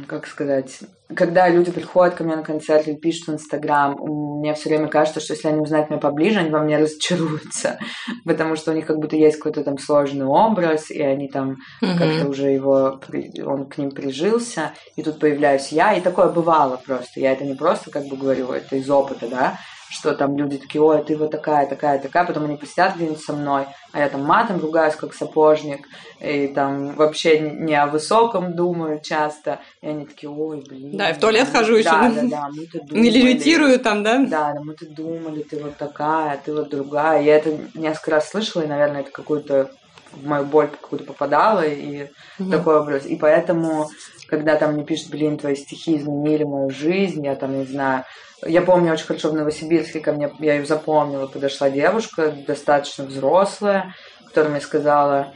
как 0.06 0.26
сказать, 0.26 0.80
когда 1.14 1.48
люди 1.48 1.70
приходят 1.70 2.14
ко 2.14 2.24
мне 2.24 2.36
на 2.36 2.42
концерт 2.42 2.86
или 2.86 2.96
пишут 2.96 3.28
в 3.28 3.32
Инстаграм, 3.32 3.96
мне 3.98 4.54
все 4.54 4.68
время 4.68 4.88
кажется, 4.88 5.20
что 5.20 5.32
если 5.32 5.48
они 5.48 5.60
узнают 5.60 5.88
меня 5.88 5.98
поближе, 5.98 6.40
они 6.40 6.50
во 6.50 6.60
мне 6.60 6.78
разочаруются, 6.78 7.78
потому 8.24 8.56
что 8.56 8.70
у 8.70 8.74
них 8.74 8.86
как 8.86 8.98
будто 8.98 9.16
есть 9.16 9.38
какой-то 9.38 9.64
там 9.64 9.78
сложный 9.78 10.26
образ, 10.26 10.90
и 10.90 11.00
они 11.00 11.28
там 11.28 11.56
mm-hmm. 11.82 11.98
как-то 11.98 12.28
уже 12.28 12.50
его, 12.50 13.00
он 13.46 13.66
к 13.66 13.78
ним 13.78 13.90
прижился, 13.90 14.72
и 14.96 15.02
тут 15.02 15.18
появляюсь 15.18 15.68
я, 15.68 15.94
и 15.94 16.00
такое 16.00 16.28
бывало 16.28 16.80
просто, 16.84 17.20
я 17.20 17.32
это 17.32 17.44
не 17.44 17.54
просто 17.54 17.90
как 17.90 18.06
бы 18.06 18.16
говорю, 18.16 18.52
это 18.52 18.76
из 18.76 18.90
опыта, 18.90 19.26
да, 19.28 19.58
что 19.90 20.14
там 20.14 20.36
люди 20.36 20.56
такие, 20.56 20.80
ой, 20.80 21.02
ты 21.02 21.16
вот 21.16 21.32
такая, 21.32 21.66
такая, 21.66 21.98
такая, 21.98 22.24
потом 22.24 22.44
они 22.44 22.56
посидят 22.56 22.94
где-нибудь 22.94 23.20
со 23.20 23.32
мной, 23.32 23.66
а 23.92 23.98
я 23.98 24.08
там 24.08 24.22
матом 24.22 24.60
ругаюсь, 24.60 24.94
как 24.94 25.12
сапожник, 25.14 25.86
и 26.20 26.46
там 26.46 26.94
вообще 26.94 27.40
не 27.40 27.74
о 27.74 27.88
высоком 27.88 28.54
думаю 28.54 29.00
часто, 29.02 29.58
и 29.82 29.88
они 29.88 30.06
такие, 30.06 30.30
ой, 30.30 30.62
блин. 30.66 30.96
Да, 30.96 31.10
и 31.10 31.14
в 31.14 31.18
туалет 31.18 31.48
да, 31.52 31.58
хожу 31.58 31.74
еще. 31.74 31.90
Да, 31.90 32.08
да, 32.08 32.22
да, 32.22 32.48
мы-то 32.52 32.78
думали. 32.78 33.02
Не 33.02 33.10
левитирую 33.10 33.80
там, 33.80 34.04
да? 34.04 34.18
Да, 34.18 34.52
да, 34.52 34.60
мы-то 34.62 34.88
думали, 34.88 35.42
ты 35.42 35.60
вот 35.60 35.76
такая, 35.76 36.40
ты 36.44 36.54
вот 36.54 36.70
другая. 36.70 37.22
Я 37.22 37.36
это 37.36 37.58
несколько 37.74 38.12
раз 38.12 38.30
слышала, 38.30 38.62
и, 38.62 38.68
наверное, 38.68 39.00
это 39.00 39.10
какую-то 39.10 39.72
в 40.12 40.26
мою 40.26 40.44
боль 40.44 40.68
какую-то 40.68 41.04
попадала, 41.04 41.64
и 41.66 42.06
угу. 42.38 42.50
такой 42.50 42.80
образ. 42.80 43.06
И 43.06 43.16
поэтому, 43.16 43.88
когда 44.28 44.56
там 44.56 44.74
мне 44.74 44.84
пишут, 44.84 45.10
блин, 45.10 45.36
твои 45.36 45.56
стихи 45.56 45.96
изменили 45.96 46.44
мою 46.44 46.70
жизнь, 46.70 47.24
я 47.24 47.34
там, 47.34 47.58
не 47.58 47.64
знаю, 47.64 48.04
я 48.46 48.62
помню 48.62 48.92
очень 48.92 49.06
хорошо 49.06 49.30
в 49.30 49.34
Новосибирске 49.34 50.00
ко 50.00 50.12
мне, 50.12 50.30
я 50.38 50.54
ее 50.54 50.66
запомнила, 50.66 51.26
подошла 51.26 51.70
девушка, 51.70 52.34
достаточно 52.46 53.04
взрослая, 53.04 53.94
которая 54.26 54.52
мне 54.52 54.60
сказала, 54.60 55.32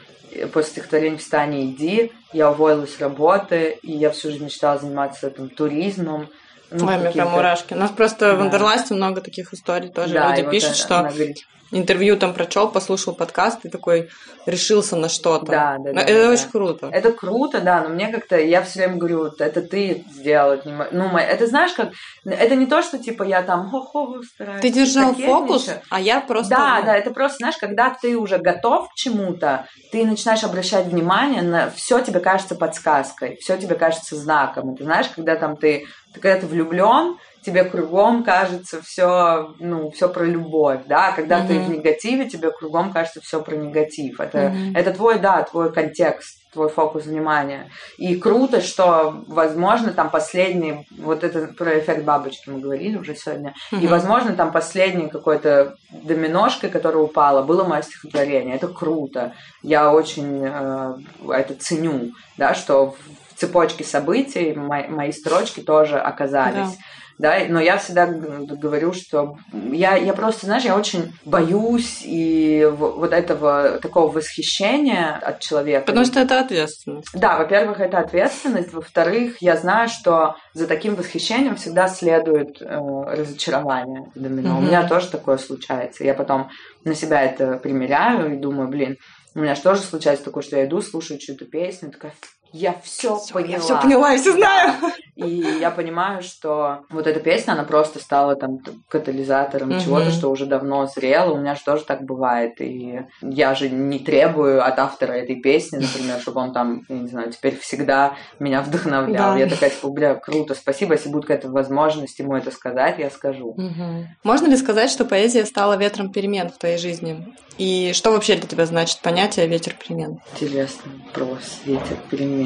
после 0.53 0.73
стихотворения 0.73 1.19
«Встань 1.19 1.55
и 1.55 1.71
иди», 1.71 2.13
я 2.33 2.51
уволилась 2.51 2.95
с 2.95 3.01
работы, 3.01 3.79
и 3.83 3.93
я 3.93 4.11
всю 4.11 4.31
жизнь 4.31 4.45
мечтала 4.45 4.79
заниматься 4.79 5.31
там, 5.31 5.49
туризмом, 5.49 6.29
ну, 6.71 6.89
Ой, 6.89 6.97
мне 6.97 7.11
прям 7.11 7.31
мурашки. 7.31 7.75
У 7.75 7.77
нас 7.77 7.91
просто 7.91 8.33
да. 8.33 8.35
в 8.35 8.41
Андерласте 8.41 8.95
много 8.95 9.21
таких 9.21 9.53
историй 9.53 9.91
тоже. 9.91 10.15
Да, 10.15 10.35
Люди 10.35 10.51
пишут, 10.51 10.71
вот 10.71 10.79
что 10.79 11.03
говорит... 11.03 11.47
интервью 11.75 12.17
там 12.17 12.33
прочел, 12.35 12.69
послушал 12.69 13.15
подкаст 13.15 13.65
и 13.65 13.69
такой 13.69 14.09
решился 14.47 14.97
на 14.97 15.09
что-то. 15.09 15.47
Да, 15.47 15.77
да, 15.79 15.93
да. 15.93 16.01
Это 16.03 16.25
да, 16.25 16.31
очень 16.31 16.51
круто. 16.51 16.89
Это 16.93 17.13
круто, 17.13 17.61
да, 17.61 17.83
но 17.83 17.89
мне 17.89 18.09
как-то, 18.09 18.39
я 18.39 18.63
все 18.63 18.81
время 18.81 18.97
говорю, 18.97 19.27
это 19.39 19.63
ты 19.63 20.05
сделать 20.13 20.65
не 20.67 20.73
Ну, 20.93 21.17
это 21.17 21.47
знаешь 21.47 21.73
как, 21.73 21.91
это 22.25 22.55
не 22.55 22.67
то, 22.67 22.83
что 22.83 22.99
типа 22.99 23.23
я 23.23 23.43
там 23.43 23.71
хо-хо 23.71 24.23
стараюсь. 24.23 24.61
Ты 24.61 24.71
держал 24.71 25.15
фокус, 25.15 25.71
а 25.91 26.01
я 26.01 26.21
просто... 26.21 26.51
Да, 26.51 26.83
да, 26.83 26.97
это 26.97 27.11
просто, 27.11 27.39
знаешь, 27.39 27.57
когда 27.57 27.91
ты 27.91 28.17
уже 28.17 28.39
готов 28.39 28.91
к 28.91 28.95
чему-то, 28.95 29.67
ты 29.91 30.05
начинаешь 30.05 30.45
обращать 30.45 30.87
внимание 30.87 31.43
на 31.43 31.71
все 31.71 32.01
тебе 32.01 32.21
кажется 32.21 32.55
подсказкой, 32.55 33.37
все 33.41 33.57
тебе 33.57 33.75
кажется 33.75 34.17
знаком. 34.17 34.77
Ты 34.77 34.85
знаешь, 34.85 35.09
когда 35.15 35.37
там 35.37 35.57
ты, 35.57 35.87
ты 36.13 36.21
когда 36.21 36.41
ты 36.41 36.47
влюблен, 36.47 37.17
тебе 37.45 37.65
кругом 37.65 38.25
кажется 38.25 38.81
все, 38.83 39.55
ну, 39.59 39.91
все 39.91 40.09
про 40.09 40.25
любовь, 40.25 40.81
да, 40.87 41.13
когда 41.13 41.41
mm-hmm. 41.41 41.49
ты 41.49 41.61
в 41.61 41.69
негативе, 41.69 42.29
тебе 42.29 42.51
кругом 42.51 42.93
кажется 42.93 43.21
все 43.21 43.43
про 43.43 43.55
негатив. 43.55 44.21
Это, 44.21 44.39
mm-hmm. 44.39 44.73
это 44.75 44.93
твой, 44.93 45.19
да, 45.19 45.43
твой 45.43 45.73
контекст 45.73 46.41
твой 46.53 46.69
фокус 46.69 47.07
внимания. 47.07 47.69
И 47.99 48.15
круто, 48.15 48.61
что, 48.61 49.25
возможно, 49.27 49.93
там 49.93 50.09
последний, 50.09 50.87
вот 50.99 51.25
это 51.25 51.49
про 51.49 51.81
эффект 51.81 52.05
бабочки 52.05 52.49
мы 52.49 52.61
говорили 52.61 52.97
уже 52.97 53.17
сегодня, 53.17 53.55
mm-hmm. 53.73 53.81
и, 53.81 53.87
возможно, 53.89 54.35
там 54.35 54.53
последней 54.53 55.09
какой-то 55.09 55.75
доминошкой, 55.91 56.71
которая 56.71 57.03
упала, 57.03 57.43
было 57.43 57.65
мое 57.65 57.83
стихотворение. 57.83 58.55
Это 58.55 58.69
круто. 58.69 59.35
Я 59.63 59.93
очень 59.93 60.45
э, 60.45 60.95
это 61.29 61.55
ценю, 61.55 62.13
да, 62.39 62.55
что 62.55 62.95
в 63.35 63.41
цепочке 63.41 63.83
событий 63.83 64.55
мои, 64.55 64.87
мои 64.87 65.11
строчки 65.11 65.61
тоже 65.61 65.99
оказались. 65.99 66.77
Да 66.77 66.85
да, 67.19 67.39
но 67.49 67.61
я 67.61 67.79
всегда 67.79 68.07
говорю, 68.07 68.93
что 68.93 69.37
я, 69.53 69.97
я 69.97 70.13
просто, 70.13 70.47
знаешь, 70.47 70.65
я 70.65 70.77
очень 70.77 71.13
боюсь 71.25 72.03
и 72.05 72.69
вот 72.77 73.13
этого 73.13 73.79
такого 73.81 74.11
восхищения 74.11 75.17
от 75.17 75.41
человека. 75.41 75.87
Потому 75.87 76.05
что 76.05 76.21
это 76.21 76.41
ответственность. 76.41 77.09
Да, 77.15 77.39
во-первых, 77.39 77.81
это 77.81 77.99
ответственность, 77.99 78.73
во-вторых, 78.73 79.37
я 79.41 79.57
знаю, 79.57 79.89
что 79.89 80.37
за 80.55 80.67
таким 80.67 80.97
восхищением 80.97 81.57
всегда 81.57 81.89
следует 81.89 82.61
э, 82.61 82.67
разочарование 82.67 84.11
домино. 84.15 84.55
Угу. 84.55 84.59
У 84.59 84.63
меня 84.63 84.89
тоже 84.89 85.09
такое 85.09 85.39
случается. 85.39 86.05
Я 86.05 86.15
потом 86.15 86.51
на 86.85 86.95
себя 86.95 87.23
это 87.23 87.59
примеряю 87.59 88.35
и 88.35 88.39
думаю, 88.39 88.69
блин, 88.69 88.97
у 89.35 89.41
меня 89.41 89.55
же 89.55 89.63
тоже 89.63 89.83
случается 89.83 90.25
такое, 90.25 90.43
что 90.43 90.57
я 90.57 90.67
иду, 90.67 90.81
слушаю 90.81 91.19
чью-то 91.19 91.45
песню, 91.45 91.91
такая, 91.91 92.13
я 92.55 92.77
все 92.85 93.19
поняла. 93.33 93.53
Я 93.53 93.59
все 93.59 93.81
поняла, 93.81 94.13
я 94.13 94.19
все 94.19 94.33
знаю. 94.33 94.75
И 95.17 95.29
я 95.61 95.73
понимаю, 95.73 96.23
что 96.23 96.85
вот 96.89 97.09
эта 97.09 97.19
песня, 97.19 97.53
она 97.53 97.65
просто 97.65 97.99
стала 97.99 98.37
там 98.37 98.61
катализатором 98.89 99.71
mm-hmm. 99.71 99.85
чего-то, 99.85 100.11
что 100.13 100.31
уже 100.31 100.47
давно 100.47 100.87
зрело. 100.87 101.35
У 101.35 101.39
меня 101.39 101.57
же 101.57 101.63
тоже 101.65 101.85
так 101.85 102.05
бывает. 102.05 102.61
И 102.61 103.01
я 103.23 103.57
же 103.57 103.69
не 103.69 103.99
требую 103.99 104.65
от 104.65 104.79
автора 104.79 105.13
этой 105.15 105.35
песни, 105.35 105.79
например, 105.79 106.21
чтобы 106.21 106.43
он 106.43 106.53
там, 106.53 106.83
я 106.89 106.97
не 106.97 107.09
знаю, 107.09 107.33
теперь 107.33 107.59
всегда 107.59 108.15
меня 108.39 108.63
вдохновлял. 108.63 109.35
Да. 109.35 109.39
Я 109.39 109.49
такая, 109.49 109.71
типа, 109.71 109.89
бля, 109.89 110.15
круто, 110.15 110.55
спасибо. 110.55 110.95
Если 110.95 111.09
будет 111.09 111.27
какая-то 111.27 111.51
возможность 111.51 112.21
ему 112.21 112.37
это 112.37 112.53
сказать, 112.53 113.01
я 113.01 113.11
скажу. 113.11 113.57
Mm-hmm. 113.59 114.05
Можно 114.23 114.47
ли 114.47 114.57
сказать, 114.57 114.91
что 114.91 115.05
поэзия 115.05 115.45
стала 115.45 115.77
ветром 115.77 116.13
перемен 116.13 116.51
в 116.51 116.59
твоей 116.59 116.79
жизни? 116.79 117.35
И 117.57 117.93
что 117.95 118.11
вообще 118.11 118.35
для 118.35 118.49
тебя 118.49 118.67
значит 118.67 119.01
понятие 119.01 119.47
ветер 119.47 119.75
перемен? 119.75 120.19
Интересный 120.33 120.93
вопрос, 121.07 121.61
ветер 121.65 121.97
перемен. 122.11 122.44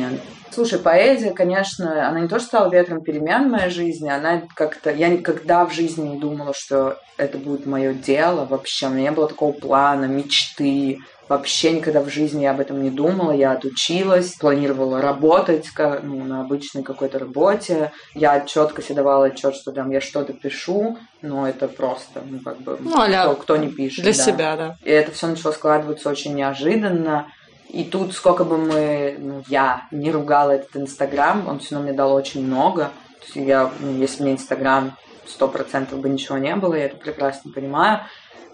Слушай, 0.50 0.78
поэзия, 0.78 1.30
конечно, 1.32 2.08
она 2.08 2.20
не 2.20 2.28
то, 2.28 2.38
что 2.38 2.48
стала 2.48 2.70
ветром 2.70 3.02
перемен 3.02 3.48
в 3.48 3.52
моей 3.52 3.70
жизни, 3.70 4.08
она 4.08 4.42
как-то... 4.54 4.90
Я 4.90 5.08
никогда 5.08 5.64
в 5.64 5.72
жизни 5.72 6.08
не 6.08 6.18
думала, 6.18 6.54
что 6.54 6.98
это 7.16 7.38
будет 7.38 7.66
мое 7.66 7.92
дело 7.92 8.44
вообще. 8.44 8.86
У 8.86 8.90
меня 8.90 9.02
не 9.02 9.12
было 9.12 9.28
такого 9.28 9.52
плана, 9.52 10.06
мечты. 10.06 10.98
Вообще 11.28 11.72
никогда 11.72 12.00
в 12.00 12.08
жизни 12.08 12.44
я 12.44 12.52
об 12.52 12.60
этом 12.60 12.82
не 12.82 12.90
думала. 12.90 13.32
Я 13.32 13.52
отучилась, 13.52 14.32
планировала 14.34 15.02
работать 15.02 15.66
ну, 16.02 16.24
на 16.24 16.40
обычной 16.40 16.82
какой-то 16.82 17.18
работе. 17.18 17.92
Я 18.14 18.40
четко 18.40 18.80
себе 18.80 18.96
давала 18.96 19.26
отчет, 19.26 19.54
что 19.54 19.72
там 19.72 19.90
я 19.90 20.00
что-то 20.00 20.32
пишу, 20.32 20.96
но 21.20 21.46
это 21.46 21.68
просто, 21.68 22.22
ну, 22.24 22.40
как 22.40 22.58
бы, 22.62 22.78
ну, 22.80 22.90
кто, 22.90 23.34
кто 23.34 23.56
не 23.58 23.68
пишет. 23.68 24.04
Для 24.04 24.14
да. 24.14 24.18
себя, 24.18 24.56
да. 24.56 24.76
И 24.82 24.90
это 24.90 25.12
все 25.12 25.26
начало 25.26 25.52
складываться 25.52 26.08
очень 26.08 26.34
неожиданно. 26.34 27.30
И 27.68 27.84
тут, 27.84 28.14
сколько 28.14 28.44
бы 28.44 28.56
мы, 28.56 29.16
ну, 29.18 29.42
я 29.48 29.86
не 29.90 30.10
ругала 30.10 30.52
этот 30.52 30.76
Инстаграм, 30.76 31.46
он 31.46 31.58
все 31.58 31.74
равно 31.74 31.88
мне 31.88 31.96
дал 31.96 32.12
очень 32.14 32.46
много. 32.46 32.90
То 33.20 33.24
есть 33.24 33.36
я, 33.36 33.70
ну, 33.80 33.92
если 33.98 34.22
мне 34.22 34.32
Инстаграм 34.32 34.96
сто 35.26 35.48
процентов 35.48 36.00
бы 36.00 36.08
ничего 36.08 36.38
не 36.38 36.56
было, 36.56 36.74
я 36.74 36.86
это 36.86 36.96
прекрасно 36.96 37.52
понимаю. 37.52 38.00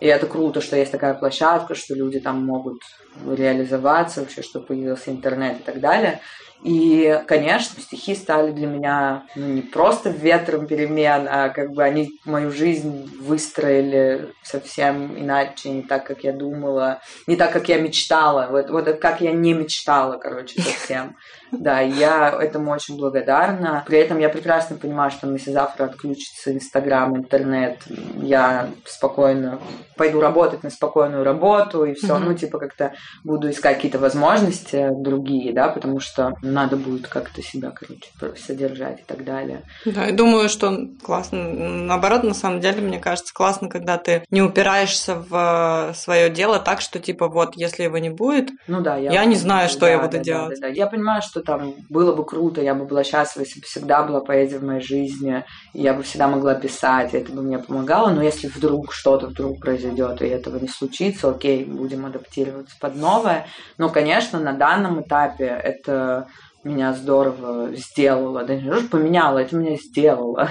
И 0.01 0.07
это 0.07 0.27
круто, 0.27 0.61
что 0.61 0.77
есть 0.77 0.91
такая 0.91 1.15
площадка, 1.15 1.75
что 1.75 1.95
люди 1.95 2.19
там 2.19 2.45
могут 2.45 2.83
реализоваться, 3.25 4.21
вообще, 4.21 4.43
что 4.43 4.61
появился 4.61 5.11
интернет 5.11 5.61
и 5.61 5.63
так 5.63 5.81
далее. 5.81 6.21
И, 6.65 7.21
конечно, 7.27 7.79
стихи 7.83 8.15
стали 8.15 8.51
для 8.51 8.67
меня 8.67 9.27
ну, 9.37 9.47
не 9.49 9.61
просто 9.61 10.09
ветром 10.09 10.67
перемен, 10.67 11.29
а 11.31 11.51
как 11.51 11.73
бы 11.73 11.85
они 11.85 12.19
мою 12.25 12.51
жизнь 12.51 13.07
выстроили 13.21 14.33
совсем 14.43 15.15
иначе, 15.19 15.69
не 15.69 15.83
так, 15.83 16.07
как 16.07 16.25
я 16.25 16.33
думала, 16.33 17.03
не 17.27 17.37
так, 17.37 17.53
как 17.53 17.69
я 17.69 17.79
мечтала. 17.79 18.49
Вот, 18.51 18.71
вот 18.71 18.99
как 18.99 19.21
я 19.21 19.33
не 19.33 19.53
мечтала, 19.53 20.17
короче, 20.17 20.63
совсем. 20.63 21.17
Да, 21.53 21.81
я 21.81 22.31
этому 22.31 22.71
очень 22.71 22.97
благодарна. 22.97 23.85
При 23.87 23.99
этом 23.99 24.19
я 24.19 24.29
прекрасно 24.29 24.77
понимаю, 24.77 25.11
что 25.11 25.31
если 25.31 25.51
завтра 25.51 25.85
отключится 25.85 26.53
Инстаграм, 26.53 27.17
интернет, 27.17 27.79
я 28.21 28.69
спокойно 28.85 29.61
пойду 29.97 30.21
работать 30.21 30.63
на 30.63 30.71
спокойную 30.71 31.25
работу 31.25 31.85
и 31.85 31.95
все, 31.95 32.17
mm-hmm. 32.17 32.25
ну, 32.25 32.35
типа, 32.35 32.59
как-то 32.59 32.93
буду 33.23 33.51
искать 33.51 33.77
какие-то 33.77 33.99
возможности 33.99 34.89
другие, 34.91 35.53
да, 35.53 35.69
потому 35.69 36.01
что 36.01 36.35
надо 36.43 36.77
будет 36.77 37.07
как-то 37.07 37.43
себя, 37.43 37.71
короче, 37.71 38.11
содержать 38.39 39.01
и 39.01 39.05
так 39.05 39.25
далее. 39.25 39.63
Да, 39.85 40.09
и 40.09 40.13
думаю, 40.13 40.49
что 40.49 40.89
классно. 41.03 41.39
Наоборот, 41.39 42.25
на 42.25 42.35
самом 42.35 42.61
деле, 42.61 42.81
мне 42.81 42.99
кажется, 42.99 43.33
классно, 43.33 43.69
когда 43.69 43.99
ты 43.99 44.25
не 44.31 44.43
упираешься 44.43 45.17
в 45.17 45.93
свое 45.95 46.31
дело 46.31 46.59
так, 46.59 46.81
что, 46.81 46.99
типа, 46.99 47.29
вот, 47.29 47.57
если 47.57 47.85
его 47.85 47.99
не 47.99 48.11
будет, 48.11 48.51
ну 48.67 48.81
да, 48.81 48.97
я, 48.97 49.13
я 49.13 49.25
не 49.25 49.37
знаю, 49.37 49.69
что 49.69 49.83
да, 49.83 49.91
я 49.91 49.99
буду 49.99 50.19
да, 50.19 50.23
делать. 50.23 50.61
Да, 50.61 50.69
да, 50.69 50.69
да. 50.69 50.75
Я 50.75 50.87
понимаю, 50.87 51.23
что 51.23 51.34
там 51.41 51.75
было 51.89 52.15
бы 52.15 52.25
круто, 52.25 52.61
я 52.61 52.75
бы 52.75 52.85
была 52.85 53.05
счастлива, 53.05 53.45
если 53.45 53.61
бы 53.61 53.67
всегда 53.67 54.03
была 54.03 54.21
поэзия 54.21 54.59
в 54.59 54.65
моей 54.65 54.81
жизни, 54.81 55.45
и 55.73 55.83
я 55.83 55.95
бы 55.95 56.03
всегда 56.03 56.29
могла 56.29 56.55
писать, 56.55 57.15
и 57.15 57.19
это 57.19 57.33
бы 57.33 57.43
мне 57.43 57.59
помогало, 57.59 58.11
но 58.11 58.23
если 58.23 58.49
вдруг 58.49 58.93
что-то 58.93 59.29
вдруг 59.29 59.61
произойдет, 59.61 60.23
и 60.23 60.27
этого 60.27 60.59
не 60.59 60.69
случится, 60.69 61.31
окей, 61.31 61.65
будем 61.65 62.07
адаптироваться 62.07 62.77
под 62.81 62.97
новое. 62.97 63.47
Но, 63.79 63.89
конечно, 63.89 64.39
на 64.41 64.53
данном 64.53 65.03
этапе 65.03 65.45
это 65.47 66.29
меня 66.65 66.93
здорово 66.93 67.75
сделало, 67.77 68.45
да 68.45 68.57
не 68.57 68.71
то, 68.71 68.81
поменяло, 68.91 69.39
это 69.39 69.55
меня 69.55 69.77
сделало. 69.77 70.49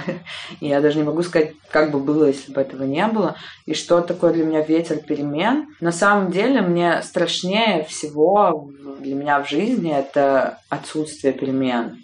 И 0.60 0.68
я 0.68 0.80
даже 0.80 0.98
не 0.98 1.04
могу 1.04 1.22
сказать, 1.22 1.52
как 1.70 1.90
бы 1.90 1.98
было, 1.98 2.26
если 2.26 2.52
бы 2.52 2.60
этого 2.60 2.84
не 2.84 3.06
было. 3.06 3.36
И 3.66 3.74
что 3.74 4.00
такое 4.00 4.32
для 4.32 4.44
меня 4.44 4.60
ветер 4.60 4.98
перемен? 4.98 5.66
На 5.80 5.92
самом 5.92 6.30
деле 6.30 6.60
мне 6.62 7.02
страшнее 7.02 7.84
всего 7.84 8.70
для 9.00 9.14
меня 9.14 9.42
в 9.42 9.48
жизни 9.48 9.92
это 9.92 10.58
отсутствие 10.68 11.32
перемен. 11.32 11.98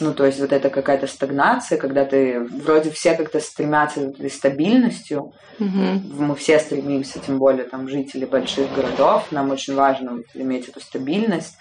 Ну, 0.00 0.12
то 0.12 0.26
есть 0.26 0.40
вот 0.40 0.52
это 0.52 0.70
какая-то 0.70 1.06
стагнация, 1.06 1.78
когда 1.78 2.04
ты 2.04 2.40
вроде 2.40 2.90
все 2.90 3.14
как-то 3.14 3.40
стремятся 3.40 4.00
к 4.00 4.18
этой 4.18 4.30
стабильностью. 4.30 5.32
Mm-hmm. 5.58 6.14
Мы 6.18 6.34
все 6.34 6.58
стремимся, 6.58 7.20
тем 7.20 7.38
более 7.38 7.64
там 7.64 7.88
жители 7.88 8.24
больших 8.24 8.72
городов. 8.74 9.30
Нам 9.30 9.50
очень 9.50 9.74
важно 9.74 10.18
иметь 10.34 10.68
эту 10.68 10.80
стабильность. 10.80 11.56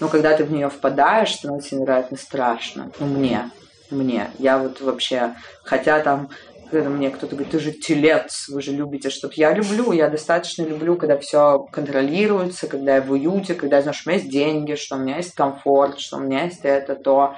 Но 0.00 0.08
когда 0.08 0.36
ты 0.36 0.44
в 0.44 0.52
нее 0.52 0.68
впадаешь, 0.68 1.34
становится 1.34 1.76
невероятно 1.76 2.16
страшно. 2.16 2.90
Ну, 2.98 3.06
мне. 3.06 3.50
Мне. 3.90 4.30
Я 4.38 4.58
вот 4.58 4.80
вообще, 4.80 5.34
хотя 5.62 6.00
там 6.00 6.30
когда 6.70 6.88
мне 6.88 7.10
кто-то 7.10 7.36
говорит, 7.36 7.52
ты 7.52 7.60
же 7.60 7.72
телец, 7.72 8.48
вы 8.48 8.60
же 8.60 8.72
любите, 8.72 9.10
что 9.10 9.30
я 9.34 9.52
люблю, 9.52 9.92
я 9.92 10.08
достаточно 10.08 10.62
люблю, 10.62 10.96
когда 10.96 11.16
все 11.16 11.60
контролируется, 11.70 12.66
когда 12.66 12.96
я 12.96 13.02
в 13.02 13.12
уюте, 13.12 13.54
когда 13.54 13.76
я 13.76 13.82
знаю, 13.82 13.94
что 13.94 14.08
у 14.08 14.12
меня 14.12 14.20
есть 14.20 14.32
деньги, 14.32 14.74
что 14.74 14.96
у 14.96 14.98
меня 14.98 15.18
есть 15.18 15.34
комфорт, 15.34 16.00
что 16.00 16.16
у 16.16 16.20
меня 16.20 16.44
есть 16.44 16.64
это, 16.64 16.96
то 16.96 17.36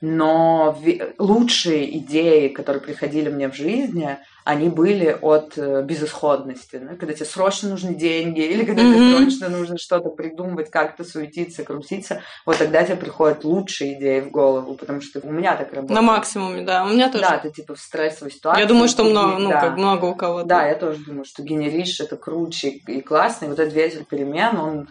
но 0.00 0.78
лучшие 1.18 1.98
идеи, 1.98 2.48
которые 2.48 2.82
приходили 2.82 3.28
мне 3.28 3.48
в 3.50 3.54
жизни, 3.54 4.18
они 4.44 4.68
были 4.68 5.16
от 5.20 5.58
э, 5.58 5.82
безысходности. 5.82 6.76
Да? 6.76 6.96
Когда 6.96 7.12
тебе 7.12 7.26
срочно 7.26 7.68
нужны 7.68 7.94
деньги, 7.94 8.40
или 8.40 8.64
когда 8.64 8.82
mm-hmm. 8.82 8.94
тебе 8.94 9.16
срочно 9.16 9.48
нужно 9.48 9.78
что-то 9.78 10.08
придумывать, 10.08 10.70
как-то 10.70 11.04
суетиться, 11.04 11.62
крутиться, 11.62 12.22
вот 12.46 12.56
тогда 12.56 12.82
тебе 12.82 12.96
приходят 12.96 13.44
лучшие 13.44 13.98
идеи 13.98 14.20
в 14.20 14.30
голову, 14.30 14.74
потому 14.74 15.02
что 15.02 15.20
у 15.22 15.30
меня 15.30 15.56
так 15.56 15.72
работает. 15.72 15.90
На 15.90 16.02
максимуме, 16.02 16.62
да. 16.62 16.84
У 16.84 16.88
меня 16.88 17.10
тоже. 17.10 17.24
Да, 17.24 17.38
ты 17.38 17.50
типа 17.50 17.74
в 17.74 17.80
стрессовой 17.80 18.32
ситуации. 18.32 18.62
Я 18.62 18.66
думаю, 18.66 18.88
что 18.88 19.04
много, 19.04 19.38
ну, 19.38 19.50
да. 19.50 19.60
как 19.60 19.76
много 19.76 20.06
у 20.06 20.14
кого-то. 20.14 20.46
Да, 20.46 20.66
я 20.66 20.74
тоже 20.74 21.04
думаю, 21.04 21.24
что 21.26 21.42
генеришь 21.42 22.00
это 22.00 22.16
круче 22.16 22.68
и 22.68 23.02
классно. 23.02 23.44
И 23.44 23.48
вот 23.48 23.58
этот 23.58 23.74
ветер 23.74 24.04
перемен, 24.04 24.56
он 24.56 24.88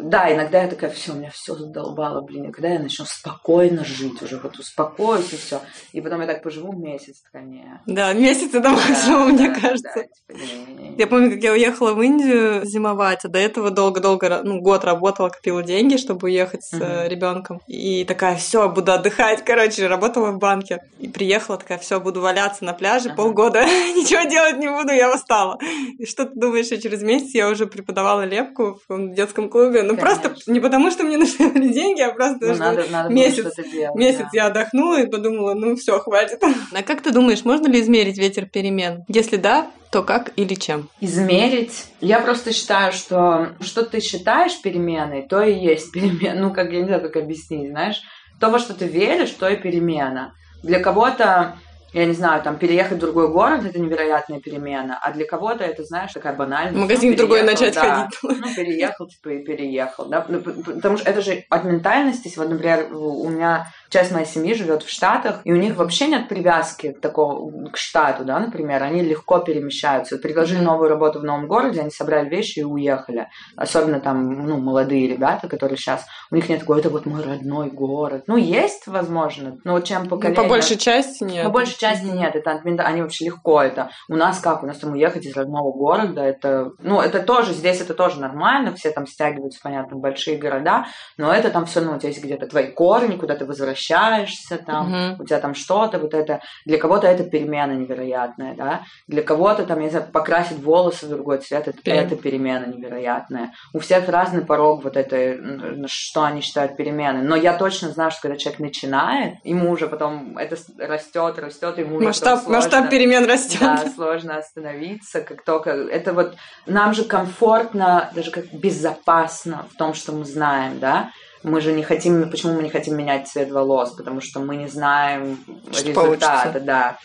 да, 0.00 0.32
иногда 0.32 0.62
я 0.62 0.68
такая, 0.68 0.90
все, 0.90 1.12
меня 1.12 1.30
все 1.30 1.54
задолбало, 1.54 2.20
блин, 2.20 2.44
и 2.44 2.52
когда 2.52 2.68
я 2.68 2.78
начну 2.78 3.04
спокойно 3.04 3.84
жить, 3.84 4.20
уже 4.22 4.38
вот 4.38 4.58
успокоюсь 4.58 5.32
и 5.32 5.36
все. 5.36 5.60
И 5.92 6.00
потом 6.00 6.20
я 6.20 6.26
так 6.26 6.42
поживу 6.42 6.72
месяц, 6.72 7.22
такая, 7.22 7.42
не. 7.46 7.80
Да, 7.86 8.12
месяц 8.12 8.54
это 8.54 8.70
максимум, 8.70 9.36
да, 9.36 9.44
мне 9.44 9.48
да, 9.48 9.60
кажется. 9.60 9.90
Да, 9.94 10.02
типа, 10.02 10.32
не, 10.32 10.74
не, 10.74 10.88
не. 10.90 10.96
Я 10.96 11.06
помню, 11.06 11.30
как 11.32 11.42
я 11.42 11.52
уехала 11.52 11.94
в 11.94 12.02
Индию 12.02 12.64
зимовать, 12.64 13.24
а 13.24 13.28
до 13.28 13.38
этого 13.38 13.70
долго-долго, 13.70 14.42
ну, 14.44 14.60
год 14.60 14.84
работала, 14.84 15.28
копила 15.30 15.62
деньги, 15.62 15.96
чтобы 15.96 16.28
уехать 16.28 16.64
с 16.64 16.74
uh-huh. 16.74 17.08
ребенком. 17.08 17.60
И 17.66 18.04
такая, 18.04 18.36
все, 18.36 18.68
буду 18.68 18.92
отдыхать, 18.92 19.44
короче, 19.44 19.86
работала 19.86 20.30
в 20.30 20.38
банке. 20.38 20.82
И 20.98 21.08
приехала 21.08 21.58
такая, 21.58 21.78
все, 21.78 22.00
буду 22.00 22.20
валяться 22.20 22.64
на 22.64 22.72
пляже 22.72 23.10
uh-huh. 23.10 23.16
полгода, 23.16 23.64
ничего 23.64 24.28
делать 24.28 24.58
не 24.58 24.68
буду, 24.68 24.92
я 24.92 25.12
устала. 25.12 25.58
И 25.98 26.06
что 26.06 26.24
ты 26.24 26.38
думаешь, 26.38 26.66
что 26.66 26.80
через 26.80 27.02
месяц 27.02 27.34
я 27.34 27.48
уже 27.48 27.66
преподавала 27.66 28.24
лепку 28.24 28.80
в 28.88 29.14
детском 29.14 29.48
клубе, 29.48 29.87
ну 29.92 29.96
просто 29.96 30.34
не 30.46 30.60
потому, 30.60 30.90
что 30.90 31.04
мне 31.04 31.16
нужны 31.18 31.48
были 31.48 31.72
деньги, 31.72 32.00
а 32.00 32.12
просто 32.12 32.46
ну, 32.46 32.54
надо, 32.56 32.84
надо 32.90 33.12
месяц, 33.12 33.54
делать, 33.56 33.94
месяц 33.94 34.20
да. 34.20 34.28
я 34.32 34.46
отдохнула 34.46 35.00
и 35.00 35.06
подумала, 35.06 35.54
ну 35.54 35.76
все, 35.76 35.98
хватит. 35.98 36.42
А 36.72 36.82
как 36.82 37.02
ты 37.02 37.12
думаешь, 37.12 37.44
можно 37.44 37.66
ли 37.66 37.80
измерить 37.80 38.18
ветер 38.18 38.46
перемен? 38.46 39.04
Если 39.08 39.36
да, 39.36 39.70
то 39.90 40.02
как 40.02 40.32
или 40.36 40.54
чем? 40.54 40.88
Измерить. 41.00 41.86
Я 42.00 42.20
просто 42.20 42.52
считаю, 42.52 42.92
что 42.92 43.50
что 43.60 43.84
ты 43.84 44.00
считаешь 44.00 44.60
переменой, 44.60 45.26
то 45.26 45.42
и 45.42 45.54
есть 45.54 45.92
перемена. 45.92 46.40
Ну, 46.40 46.52
как 46.52 46.72
я 46.72 46.80
не 46.80 46.86
знаю, 46.86 47.02
как 47.02 47.16
объяснить, 47.16 47.70
знаешь. 47.70 48.00
То, 48.40 48.50
во 48.50 48.58
что 48.58 48.74
ты 48.74 48.86
веришь, 48.86 49.30
то 49.30 49.48
и 49.48 49.56
перемена. 49.56 50.34
Для 50.62 50.80
кого-то 50.80 51.56
я 51.92 52.04
не 52.04 52.12
знаю, 52.12 52.42
там, 52.42 52.58
переехать 52.58 52.98
в 52.98 53.00
другой 53.00 53.28
город– 53.28 53.64
это 53.64 53.78
невероятная 53.80 54.40
перемена, 54.40 54.98
а 55.00 55.12
для 55.12 55.24
кого-то 55.26 55.64
это, 55.64 55.84
знаешь, 55.84 56.12
такая 56.12 56.34
банальность. 56.34 56.76
В 56.76 56.80
магазин 56.80 57.12
ну, 57.12 57.16
другой 57.16 57.42
начать 57.42 57.74
да, 57.74 58.08
ходить. 58.10 58.18
Ну, 58.22 58.54
переехал, 58.54 59.06
типа, 59.06 59.28
и 59.30 59.44
переехал, 59.44 60.06
да, 60.06 60.24
ну, 60.28 60.40
потому 60.40 60.98
что 60.98 61.10
это 61.10 61.22
же 61.22 61.44
от 61.48 61.64
ментальности, 61.64 62.32
вот, 62.36 62.50
например, 62.50 62.88
у 62.92 63.28
меня 63.28 63.68
часть 63.88 64.12
моей 64.12 64.26
семьи 64.26 64.54
живет 64.54 64.82
в 64.82 64.90
Штатах, 64.90 65.40
и 65.44 65.52
у 65.52 65.56
них 65.56 65.76
вообще 65.76 66.08
нет 66.08 66.28
привязки 66.28 66.92
к 66.92 67.00
такому, 67.00 67.70
к 67.70 67.76
штату, 67.76 68.24
да, 68.24 68.38
например, 68.38 68.82
они 68.82 69.02
легко 69.02 69.38
перемещаются. 69.38 70.18
Предложили 70.18 70.60
новую 70.60 70.88
работу 70.88 71.20
в 71.20 71.24
новом 71.24 71.46
городе, 71.46 71.80
они 71.80 71.90
собрали 71.90 72.28
вещи 72.28 72.60
и 72.60 72.64
уехали. 72.64 73.28
Особенно 73.56 74.00
там, 74.00 74.46
ну, 74.46 74.58
молодые 74.58 75.08
ребята, 75.08 75.48
которые 75.48 75.78
сейчас, 75.78 76.04
у 76.30 76.34
них 76.34 76.48
нет 76.48 76.60
такого, 76.60 76.78
это 76.78 76.90
вот 76.90 77.06
мой 77.06 77.22
родной 77.22 77.70
город. 77.70 78.24
Ну, 78.26 78.36
есть, 78.36 78.86
возможно, 78.86 79.58
но 79.64 79.80
чем 79.80 80.08
поколение... 80.08 80.36
Ну, 80.36 80.42
по 80.42 80.48
большей 80.48 80.76
части 80.76 81.24
нет. 81.24 81.44
По 81.44 81.50
большей 81.50 81.77
части 81.78 82.04
нет, 82.04 82.34
это 82.34 82.60
они 82.84 83.02
вообще 83.02 83.26
легко 83.26 83.62
это. 83.62 83.90
У 84.08 84.16
нас 84.16 84.40
как? 84.40 84.62
У 84.62 84.66
нас 84.66 84.78
там 84.78 84.92
уехать 84.92 85.24
из 85.26 85.36
родного 85.36 85.72
города, 85.72 86.22
это, 86.22 86.72
ну, 86.80 87.00
это 87.00 87.22
тоже, 87.22 87.52
здесь 87.52 87.80
это 87.80 87.94
тоже 87.94 88.20
нормально, 88.20 88.74
все 88.74 88.90
там 88.90 89.06
стягиваются, 89.06 89.60
понятно, 89.62 89.96
в 89.96 90.00
большие 90.00 90.38
города, 90.38 90.86
но 91.16 91.32
это 91.32 91.50
там 91.50 91.66
все 91.66 91.80
равно 91.80 91.96
у 91.96 91.98
тебя 91.98 92.10
есть 92.10 92.22
где-то 92.22 92.46
твои 92.46 92.68
корни, 92.68 93.16
куда 93.16 93.34
ты 93.34 93.44
возвращаешься 93.44 94.58
там, 94.58 94.86
угу. 94.86 95.22
у 95.22 95.26
тебя 95.26 95.40
там 95.40 95.54
что-то, 95.54 95.98
вот 95.98 96.14
это, 96.14 96.40
для 96.64 96.78
кого-то 96.78 97.06
это 97.06 97.24
перемена 97.24 97.72
невероятная, 97.72 98.54
да, 98.54 98.82
для 99.06 99.22
кого-то 99.22 99.64
там, 99.64 99.78
я 99.78 99.84
не 99.84 99.90
знаю, 99.90 100.06
покрасить 100.12 100.62
волосы 100.62 101.06
в 101.06 101.10
другой 101.10 101.38
цвет, 101.38 101.68
это, 101.68 101.78
это 101.84 102.16
перемена 102.16 102.66
невероятная. 102.66 103.52
У 103.72 103.78
всех 103.78 104.08
разный 104.08 104.44
порог 104.44 104.84
вот 104.84 104.96
это, 104.96 105.86
что 105.86 106.24
они 106.24 106.40
считают 106.40 106.76
переменой, 106.76 107.22
но 107.22 107.36
я 107.36 107.56
точно 107.56 107.90
знаю, 107.90 108.10
что 108.10 108.22
когда 108.22 108.36
человек 108.36 108.60
начинает, 108.60 109.34
ему 109.44 109.70
уже 109.70 109.88
потом 109.88 110.36
это 110.38 110.56
растет, 110.78 111.38
растет, 111.38 111.67
ему 111.76 112.00
масштаб, 112.00 112.38
сложно, 112.38 112.54
масштаб 112.54 112.88
перемен 112.88 113.26
растет. 113.26 113.60
Да, 113.60 113.84
сложно 113.94 114.38
остановиться, 114.38 115.20
как 115.20 115.44
только, 115.44 115.70
это 115.70 116.14
вот, 116.14 116.36
нам 116.66 116.94
же 116.94 117.04
комфортно, 117.04 118.10
даже 118.14 118.30
как 118.30 118.50
безопасно 118.52 119.66
в 119.72 119.76
том, 119.76 119.92
что 119.92 120.12
мы 120.12 120.24
знаем, 120.24 120.78
да, 120.78 121.10
мы 121.42 121.60
же 121.60 121.72
не 121.72 121.82
хотим, 121.82 122.30
почему 122.30 122.54
мы 122.54 122.62
не 122.62 122.70
хотим 122.70 122.96
менять 122.96 123.28
цвет 123.28 123.50
волос? 123.50 123.90
Потому 123.90 124.20
что 124.20 124.40
мы 124.40 124.56
не 124.56 124.68
знаем 124.68 125.38
что 125.70 125.88
результата, 125.88 126.42
получится. 126.42 126.60
да. 126.60 126.98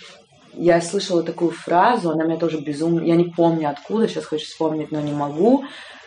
Я 0.54 0.82
слышала 0.82 1.24
такую 1.24 1.52
фразу, 1.52 2.12
она 2.12 2.26
меня 2.26 2.38
тоже 2.38 2.60
безумно, 2.60 3.02
я 3.02 3.16
не 3.16 3.26
помню 3.26 3.70
откуда, 3.70 4.08
сейчас 4.08 4.26
хочу 4.26 4.46
вспомнить, 4.46 4.92
но 4.92 5.02
не 5.02 5.12
могу, 5.12 5.66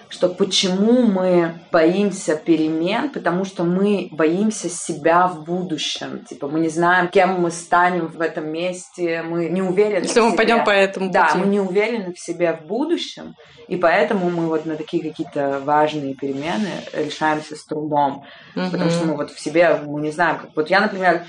что 0.08 0.28
почему 0.28 1.02
мы 1.02 1.58
боимся 1.72 2.36
перемен, 2.36 3.10
потому 3.10 3.44
что 3.44 3.64
мы 3.64 4.08
боимся 4.12 4.68
себя 4.68 5.26
в 5.26 5.44
будущем. 5.44 6.24
Типа 6.24 6.48
мы 6.48 6.60
не 6.60 6.68
знаем, 6.68 7.08
кем 7.08 7.40
мы 7.40 7.50
станем 7.50 8.06
в 8.06 8.20
этом 8.20 8.48
месте, 8.48 9.22
мы 9.22 9.48
не 9.48 9.62
уверены 9.62 10.04
Если 10.04 10.20
мы 10.20 10.36
пойдем 10.36 10.64
по 10.64 10.70
этому 10.70 11.10
Да, 11.10 11.34
мы 11.34 11.46
не 11.46 11.60
уверены 11.60 12.14
в 12.14 12.18
себе 12.18 12.52
в 12.52 12.66
будущем, 12.66 13.34
и 13.68 13.76
поэтому 13.76 14.30
мы 14.30 14.46
вот 14.46 14.64
на 14.64 14.76
такие 14.76 15.02
какие-то 15.02 15.60
важные 15.64 16.14
перемены 16.14 16.70
решаемся 16.92 17.56
с 17.56 17.64
трудом, 17.64 18.24
угу. 18.54 18.70
потому 18.70 18.90
что 18.90 19.06
мы 19.06 19.16
вот 19.16 19.30
в 19.32 19.40
себе, 19.40 19.80
мы 19.84 20.00
не 20.00 20.12
знаем, 20.12 20.38
как 20.38 20.50
вот 20.54 20.70
я, 20.70 20.80
например, 20.80 21.24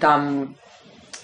там 0.00 0.56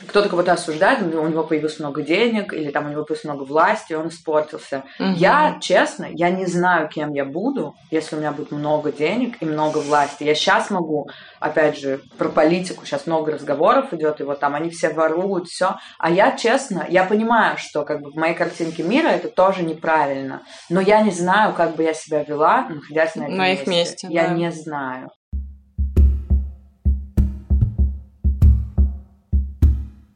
кто-то 0.09 0.29
кого-то 0.29 0.53
осуждает, 0.53 1.03
у 1.03 1.27
него 1.29 1.45
появилось 1.45 1.79
много 1.79 2.03
денег, 2.03 2.53
или 2.53 2.71
там 2.71 2.87
у 2.87 2.89
него 2.91 3.05
появилось 3.05 3.25
много 3.25 3.43
власти, 3.45 3.93
он 3.95 4.09
испортился. 4.09 4.85
Угу. 4.99 5.11
Я, 5.17 5.59
честно, 5.61 6.07
я 6.11 6.31
не 6.31 6.47
знаю, 6.47 6.89
кем 6.89 7.13
я 7.13 7.25
буду, 7.25 7.75
если 7.91 8.17
у 8.17 8.19
меня 8.19 8.33
будет 8.33 8.51
много 8.51 8.93
денег 8.93 9.37
и 9.41 9.45
много 9.45 9.79
власти. 9.79 10.25
Я 10.25 10.35
сейчас 10.35 10.71
могу, 10.71 11.09
опять 11.41 11.79
же, 11.79 12.01
про 12.19 12.29
политику, 12.29 12.85
сейчас 12.85 13.07
много 13.07 13.33
разговоров 13.33 13.93
идет, 13.93 14.21
и 14.21 14.25
вот 14.25 14.41
там 14.41 14.55
они 14.55 14.71
все 14.71 14.91
воруют, 14.91 15.49
все. 15.49 15.77
А 15.99 16.11
я, 16.11 16.37
честно, 16.37 16.87
я 16.89 17.05
понимаю, 17.05 17.57
что 17.59 17.85
как 17.85 18.01
бы 18.01 18.11
в 18.11 18.17
моей 18.17 18.35
картинке 18.35 18.83
мира 18.83 19.09
это 19.09 19.29
тоже 19.29 19.63
неправильно, 19.63 20.43
но 20.71 20.81
я 20.81 21.01
не 21.01 21.11
знаю, 21.11 21.55
как 21.55 21.77
бы 21.77 21.83
я 21.83 21.95
себя 21.95 22.23
вела, 22.23 22.67
находясь 22.69 23.15
на 23.15 23.25
этом 23.25 23.37
на 23.37 23.49
месте. 23.49 23.63
их 23.63 23.69
месте. 23.69 24.09
Я 24.11 24.29
да. 24.29 24.35
не 24.35 24.51
знаю. 24.51 25.11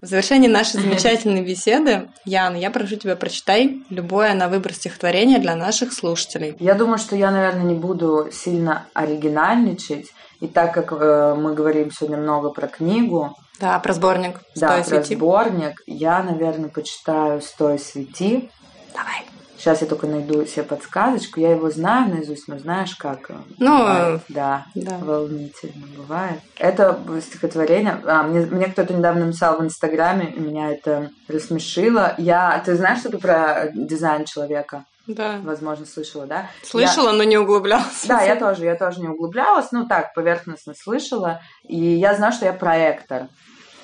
В 0.01 0.07
завершении 0.07 0.47
нашей 0.47 0.81
замечательной 0.81 1.43
беседы, 1.43 2.09
Яна, 2.25 2.57
я 2.57 2.71
прошу 2.71 2.95
тебя, 2.95 3.17
прочитай 3.17 3.83
любое 3.91 4.33
на 4.35 4.49
выбор 4.49 4.73
стихотворение 4.73 5.41
для 5.41 5.57
наших 5.57 5.93
слушателей. 5.93 6.57
Я 6.61 6.75
думаю, 6.75 6.99
что 6.99 7.17
я, 7.17 7.33
наверное, 7.33 7.65
не 7.65 7.75
буду 7.75 8.29
сильно 8.33 8.87
оригинальничать. 8.95 10.07
И 10.41 10.47
так 10.47 10.73
как 10.73 10.93
э, 10.93 11.35
мы 11.37 11.53
говорим 11.53 11.91
сегодня 11.91 12.17
много 12.17 12.51
про 12.51 12.69
книгу, 12.69 13.35
да, 13.59 13.81
про 13.81 13.93
сборник 13.93 14.41
«Стой, 14.55 14.69
да, 14.69 14.85
про 14.85 15.03
сборник, 15.03 15.83
я, 15.87 16.23
наверное, 16.23 16.69
почитаю 16.69 17.43
«Стой, 17.43 17.81
свети». 17.81 18.51
Давай. 18.95 19.27
Сейчас 19.59 19.81
я 19.81 19.89
только 19.89 20.07
найду 20.07 20.47
себе 20.47 20.63
подсказочку. 20.63 21.41
Я 21.41 21.51
его 21.51 21.69
знаю 21.71 22.11
наизусть, 22.11 22.47
но 22.47 22.59
знаешь, 22.59 22.95
как? 22.95 23.31
Ну, 23.59 23.79
бывает. 23.79 24.21
да, 24.29 24.67
да, 24.77 24.99
волнительно 24.99 25.87
бывает. 25.97 26.41
Это 26.57 26.99
стихотворение. 27.21 28.01
А, 28.07 28.23
мне, 28.23 28.47
мне 28.47 28.67
кто-то 28.67 28.95
недавно 28.95 29.27
написал 29.27 29.59
в 29.59 29.65
Инстаграме, 29.65 30.33
меня 30.37 30.71
это 30.71 31.11
рассмешило. 31.27 32.15
Я, 32.19 32.63
ты 32.65 32.77
знаешь 32.77 33.01
что-то 33.01 33.19
про 33.19 33.71
дизайн 33.75 34.27
человека? 34.27 34.85
Да. 35.09 35.41
Возможно, 35.43 35.87
слышала, 35.87 36.27
да? 36.27 36.51
Слышала, 36.63 37.11
я... 37.11 37.13
но 37.15 37.25
не 37.25 37.39
углублялась. 37.39 38.05
Да, 38.07 38.21
я 38.21 38.37
тоже, 38.37 38.65
я 38.65 38.77
тоже 38.77 39.01
не 39.01 39.09
углублялась. 39.09 39.73
Ну, 39.73 39.87
так, 39.87 40.15
поверхностно 40.15 40.75
слышала. 40.75 41.41
И 41.67 41.77
я 41.77 42.15
знаю, 42.15 42.33
что 42.33 42.45
я 42.45 42.53
проектор. 42.53 43.29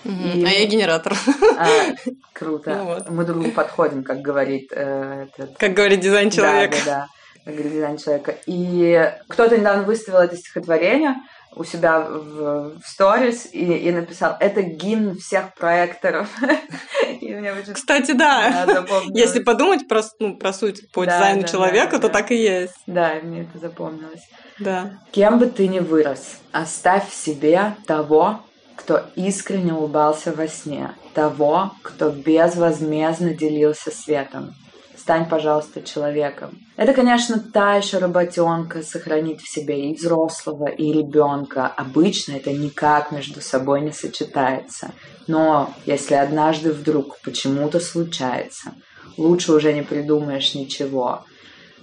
И... 0.04 0.44
А 0.44 0.48
я 0.48 0.66
генератор. 0.66 1.14
А, 1.58 1.66
круто. 2.32 2.74
Ну, 2.74 2.84
вот. 2.84 3.10
Мы 3.10 3.24
другу 3.24 3.50
подходим, 3.50 4.04
как 4.04 4.20
говорит 4.20 4.70
э, 4.72 5.26
этот... 5.28 5.56
Как 5.56 5.72
говорит 5.72 6.00
дизайн 6.00 6.30
человека. 6.30 6.76
Да, 6.84 6.90
да, 6.90 6.98
да. 6.98 7.08
Как 7.44 7.54
говорит 7.54 7.72
дизайн 7.72 7.98
человека. 7.98 8.36
И 8.46 9.12
кто-то 9.28 9.56
недавно 9.56 9.84
выставил 9.84 10.18
это 10.18 10.36
стихотворение 10.36 11.16
у 11.56 11.64
себя 11.64 12.00
в, 12.00 12.80
в 12.80 12.86
сторис 12.86 13.48
и, 13.52 13.64
и 13.64 13.92
написал 13.92 14.36
«Это 14.40 14.62
гимн 14.62 15.16
всех 15.16 15.54
проекторов». 15.54 16.28
Кстати, 17.72 18.12
да. 18.12 18.84
Если 19.14 19.40
подумать 19.40 19.88
про, 19.88 20.02
ну, 20.18 20.36
про 20.36 20.52
суть 20.52 20.90
по 20.92 21.04
да, 21.04 21.16
дизайну 21.16 21.42
да, 21.42 21.48
человека, 21.48 21.92
да, 21.92 21.98
то 22.00 22.08
так 22.08 22.30
и 22.30 22.36
есть. 22.36 22.74
Да, 22.86 23.14
мне 23.22 23.42
это 23.42 23.58
запомнилось. 23.58 24.22
Да. 24.58 24.98
Кем 25.12 25.38
бы 25.38 25.46
ты 25.46 25.68
ни 25.68 25.78
вырос, 25.78 26.38
оставь 26.52 27.08
в 27.08 27.14
себе 27.14 27.74
того, 27.86 28.40
кто 28.76 29.02
искренне 29.14 29.72
улыбался 29.72 30.32
во 30.32 30.48
сне, 30.48 30.94
того, 31.14 31.72
кто 31.82 32.10
безвозмездно 32.10 33.34
делился 33.34 33.90
светом. 33.90 34.54
Стань, 34.96 35.28
пожалуйста, 35.28 35.82
человеком. 35.82 36.58
Это, 36.76 36.94
конечно, 36.94 37.38
та 37.38 37.74
еще 37.74 37.98
работенка 37.98 38.82
сохранить 38.82 39.42
в 39.42 39.52
себе 39.52 39.90
и 39.90 39.94
взрослого, 39.94 40.66
и 40.66 40.92
ребенка. 40.92 41.66
Обычно 41.66 42.32
это 42.32 42.52
никак 42.52 43.12
между 43.12 43.42
собой 43.42 43.82
не 43.82 43.92
сочетается. 43.92 44.92
Но 45.26 45.74
если 45.84 46.14
однажды 46.14 46.72
вдруг 46.72 47.18
почему-то 47.20 47.80
случается, 47.80 48.72
лучше 49.18 49.52
уже 49.52 49.74
не 49.74 49.82
придумаешь 49.82 50.54
ничего. 50.54 51.24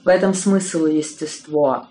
В 0.03 0.07
этом 0.07 0.33
смысл 0.33 0.87
естество. 0.87 1.89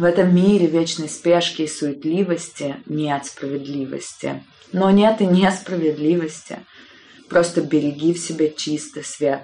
В 0.00 0.04
этом 0.04 0.34
мире 0.34 0.66
вечной 0.66 1.10
спешки 1.10 1.60
и 1.60 1.68
суетливости 1.68 2.76
нет 2.86 3.26
справедливости. 3.26 4.42
Но 4.72 4.90
нет 4.90 5.20
и 5.20 5.26
несправедливости. 5.26 6.60
Просто 7.28 7.60
береги 7.60 8.14
в 8.14 8.18
себе 8.18 8.50
чистый 8.50 9.04
свет. 9.04 9.42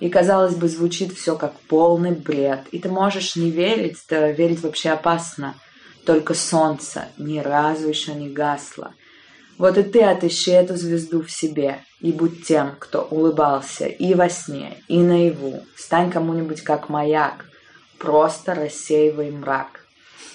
И, 0.00 0.08
казалось 0.08 0.56
бы, 0.56 0.68
звучит 0.68 1.12
все 1.12 1.36
как 1.36 1.54
полный 1.68 2.10
бред. 2.10 2.62
И 2.72 2.80
ты 2.80 2.88
можешь 2.88 3.36
не 3.36 3.52
верить, 3.52 3.98
да 4.10 4.32
верить 4.32 4.64
вообще 4.64 4.90
опасно. 4.90 5.54
Только 6.04 6.34
солнце 6.34 7.04
ни 7.16 7.38
разу 7.38 7.88
еще 7.88 8.14
не 8.14 8.30
гасло. 8.30 8.92
Вот 9.58 9.78
и 9.78 9.84
ты 9.84 10.02
отыщи 10.02 10.50
эту 10.50 10.74
звезду 10.74 11.22
в 11.22 11.30
себе, 11.30 11.84
и 12.00 12.10
будь 12.10 12.44
тем, 12.44 12.74
кто 12.80 13.02
улыбался 13.02 13.86
и 13.86 14.14
во 14.14 14.28
сне, 14.28 14.82
и 14.88 14.98
наяву. 14.98 15.62
Стань 15.76 16.10
кому-нибудь 16.10 16.62
как 16.62 16.88
маяк, 16.88 17.44
просто 17.98 18.54
рассеивай 18.54 19.30
мрак. 19.30 19.80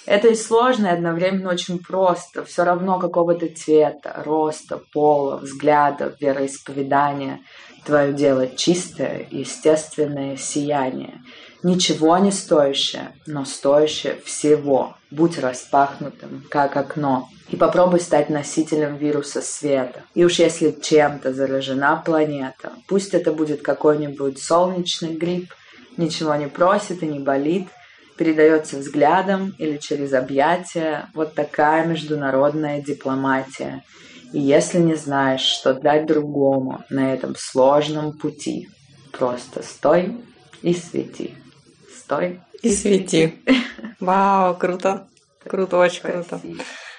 Это 0.06 0.28
и 0.28 0.36
сложно, 0.36 0.88
и 0.88 0.92
одновременно 0.92 1.50
очень 1.50 1.80
просто. 1.80 2.44
Все 2.44 2.64
равно 2.64 3.00
какого-то 3.00 3.48
цвета, 3.48 4.22
роста, 4.26 4.82
пола, 4.92 5.38
взгляда, 5.38 6.16
вероисповедания. 6.20 7.40
Твое 7.86 8.14
дело 8.14 8.48
чистое, 8.48 9.28
естественное 9.32 10.36
сияние. 10.36 11.22
Ничего 11.64 12.18
не 12.18 12.32
стоящее, 12.32 13.14
но 13.26 13.46
стоящее 13.46 14.18
всего. 14.26 14.98
Будь 15.10 15.40
распахнутым, 15.40 16.44
как 16.50 16.76
окно. 16.76 17.30
И 17.50 17.56
попробуй 17.56 18.02
стать 18.02 18.30
носителем 18.30 18.98
вируса 18.98 19.42
света. 19.42 20.04
И 20.16 20.26
уж 20.26 20.40
если 20.40 20.72
чем-то 20.72 21.34
заражена 21.34 22.02
планета, 22.04 22.74
пусть 22.88 23.14
это 23.14 23.32
будет 23.32 23.62
какой-нибудь 23.62 24.42
солнечный 24.42 25.16
грипп, 25.16 25.54
ничего 25.98 26.36
не 26.36 26.48
просит 26.48 27.04
и 27.04 27.08
не 27.08 27.20
болит, 27.20 27.68
передается 28.18 28.78
взглядом 28.78 29.54
или 29.58 29.78
через 29.78 30.14
объятия. 30.14 31.10
Вот 31.14 31.34
такая 31.34 31.86
международная 31.86 32.82
дипломатия. 32.82 33.84
И 34.32 34.40
если 34.40 34.80
не 34.80 34.96
знаешь, 34.96 35.42
что 35.42 35.74
дать 35.74 36.06
другому 36.06 36.84
на 36.90 37.14
этом 37.14 37.36
сложном 37.38 38.14
пути, 38.14 38.70
просто 39.12 39.64
стой 39.64 40.18
и 40.62 40.74
свети 40.74 41.36
стой. 42.04 42.42
И, 42.62 42.70
и 42.70 42.72
свети. 42.72 43.36
Вау, 44.00 44.56
круто. 44.56 45.08
Круто, 45.48 45.78
очень 45.78 46.00
спасибо. 46.00 46.24
круто. 46.24 46.42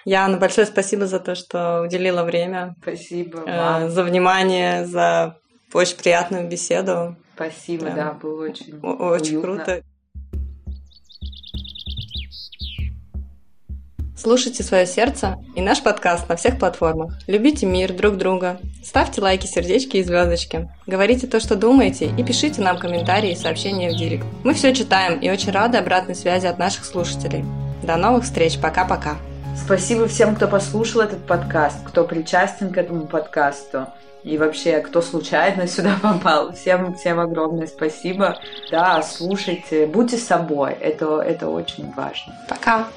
Яна, 0.05 0.37
большое 0.37 0.67
спасибо 0.67 1.07
за 1.07 1.19
то, 1.19 1.35
что 1.35 1.83
уделила 1.83 2.25
время. 2.25 2.75
Спасибо 2.83 3.43
э. 3.47 3.89
За 3.89 4.03
внимание, 4.03 4.87
за 4.87 5.39
очень 5.73 5.97
приятную 5.97 6.49
беседу. 6.49 7.17
Спасибо, 7.35 7.87
да, 7.87 7.95
да 7.95 8.13
было 8.13 8.45
очень 8.45 8.79
Очень 8.81 9.37
уютно. 9.37 9.65
круто. 9.65 9.83
Слушайте 14.17 14.63
свое 14.63 14.87
сердце 14.87 15.37
и 15.55 15.61
наш 15.61 15.83
подкаст 15.83 16.29
на 16.31 16.37
всех 16.37 16.59
платформах. 16.59 17.13
Любите 17.27 17.67
мир, 17.67 17.93
друг 17.93 18.17
друга. 18.17 18.59
Ставьте 18.83 19.21
лайки, 19.21 19.47
сердечки 19.47 19.99
и 19.99 20.03
звездочки. 20.03 20.71
Говорите 20.87 21.27
то, 21.27 21.41
что 21.41 21.57
думаете, 21.57 22.07
и 22.17 22.25
пишите 22.25 22.63
нам 22.63 22.79
комментарии 22.79 23.33
и 23.33 23.37
сообщения 23.37 23.91
в 23.91 23.97
директ. 23.97 24.25
Мы 24.43 24.55
все 24.55 24.73
читаем 24.73 25.19
и 25.21 25.29
очень 25.29 25.51
рады 25.53 25.77
обратной 25.77 26.15
связи 26.15 26.47
от 26.47 26.59
наших 26.59 26.87
слушателей. 26.87 27.45
До 27.83 27.97
новых 27.97 28.25
встреч. 28.25 28.59
Пока-пока. 28.59 29.17
Спасибо 29.63 30.09
всем, 30.09 30.35
кто 30.37 30.49
послушал 30.49 31.03
этот 31.03 31.27
подкаст, 31.27 31.77
кто 31.85 32.05
причастен 32.05 32.73
к 32.73 32.79
этому 32.79 33.07
подкасту. 33.07 33.89
И 34.25 34.39
вообще, 34.39 34.81
кто 34.81 35.03
случайно 35.03 35.67
сюда 35.67 35.97
попал, 36.03 36.53
всем, 36.53 36.95
всем 36.95 37.21
огромное 37.21 37.67
спасибо. 37.67 38.39
Да, 38.71 39.03
слушайте, 39.03 39.87
будьте 39.87 40.17
собой, 40.17 40.73
это, 40.81 41.21
это 41.21 41.49
очень 41.49 41.93
важно. 41.93 42.35
Пока. 42.49 42.89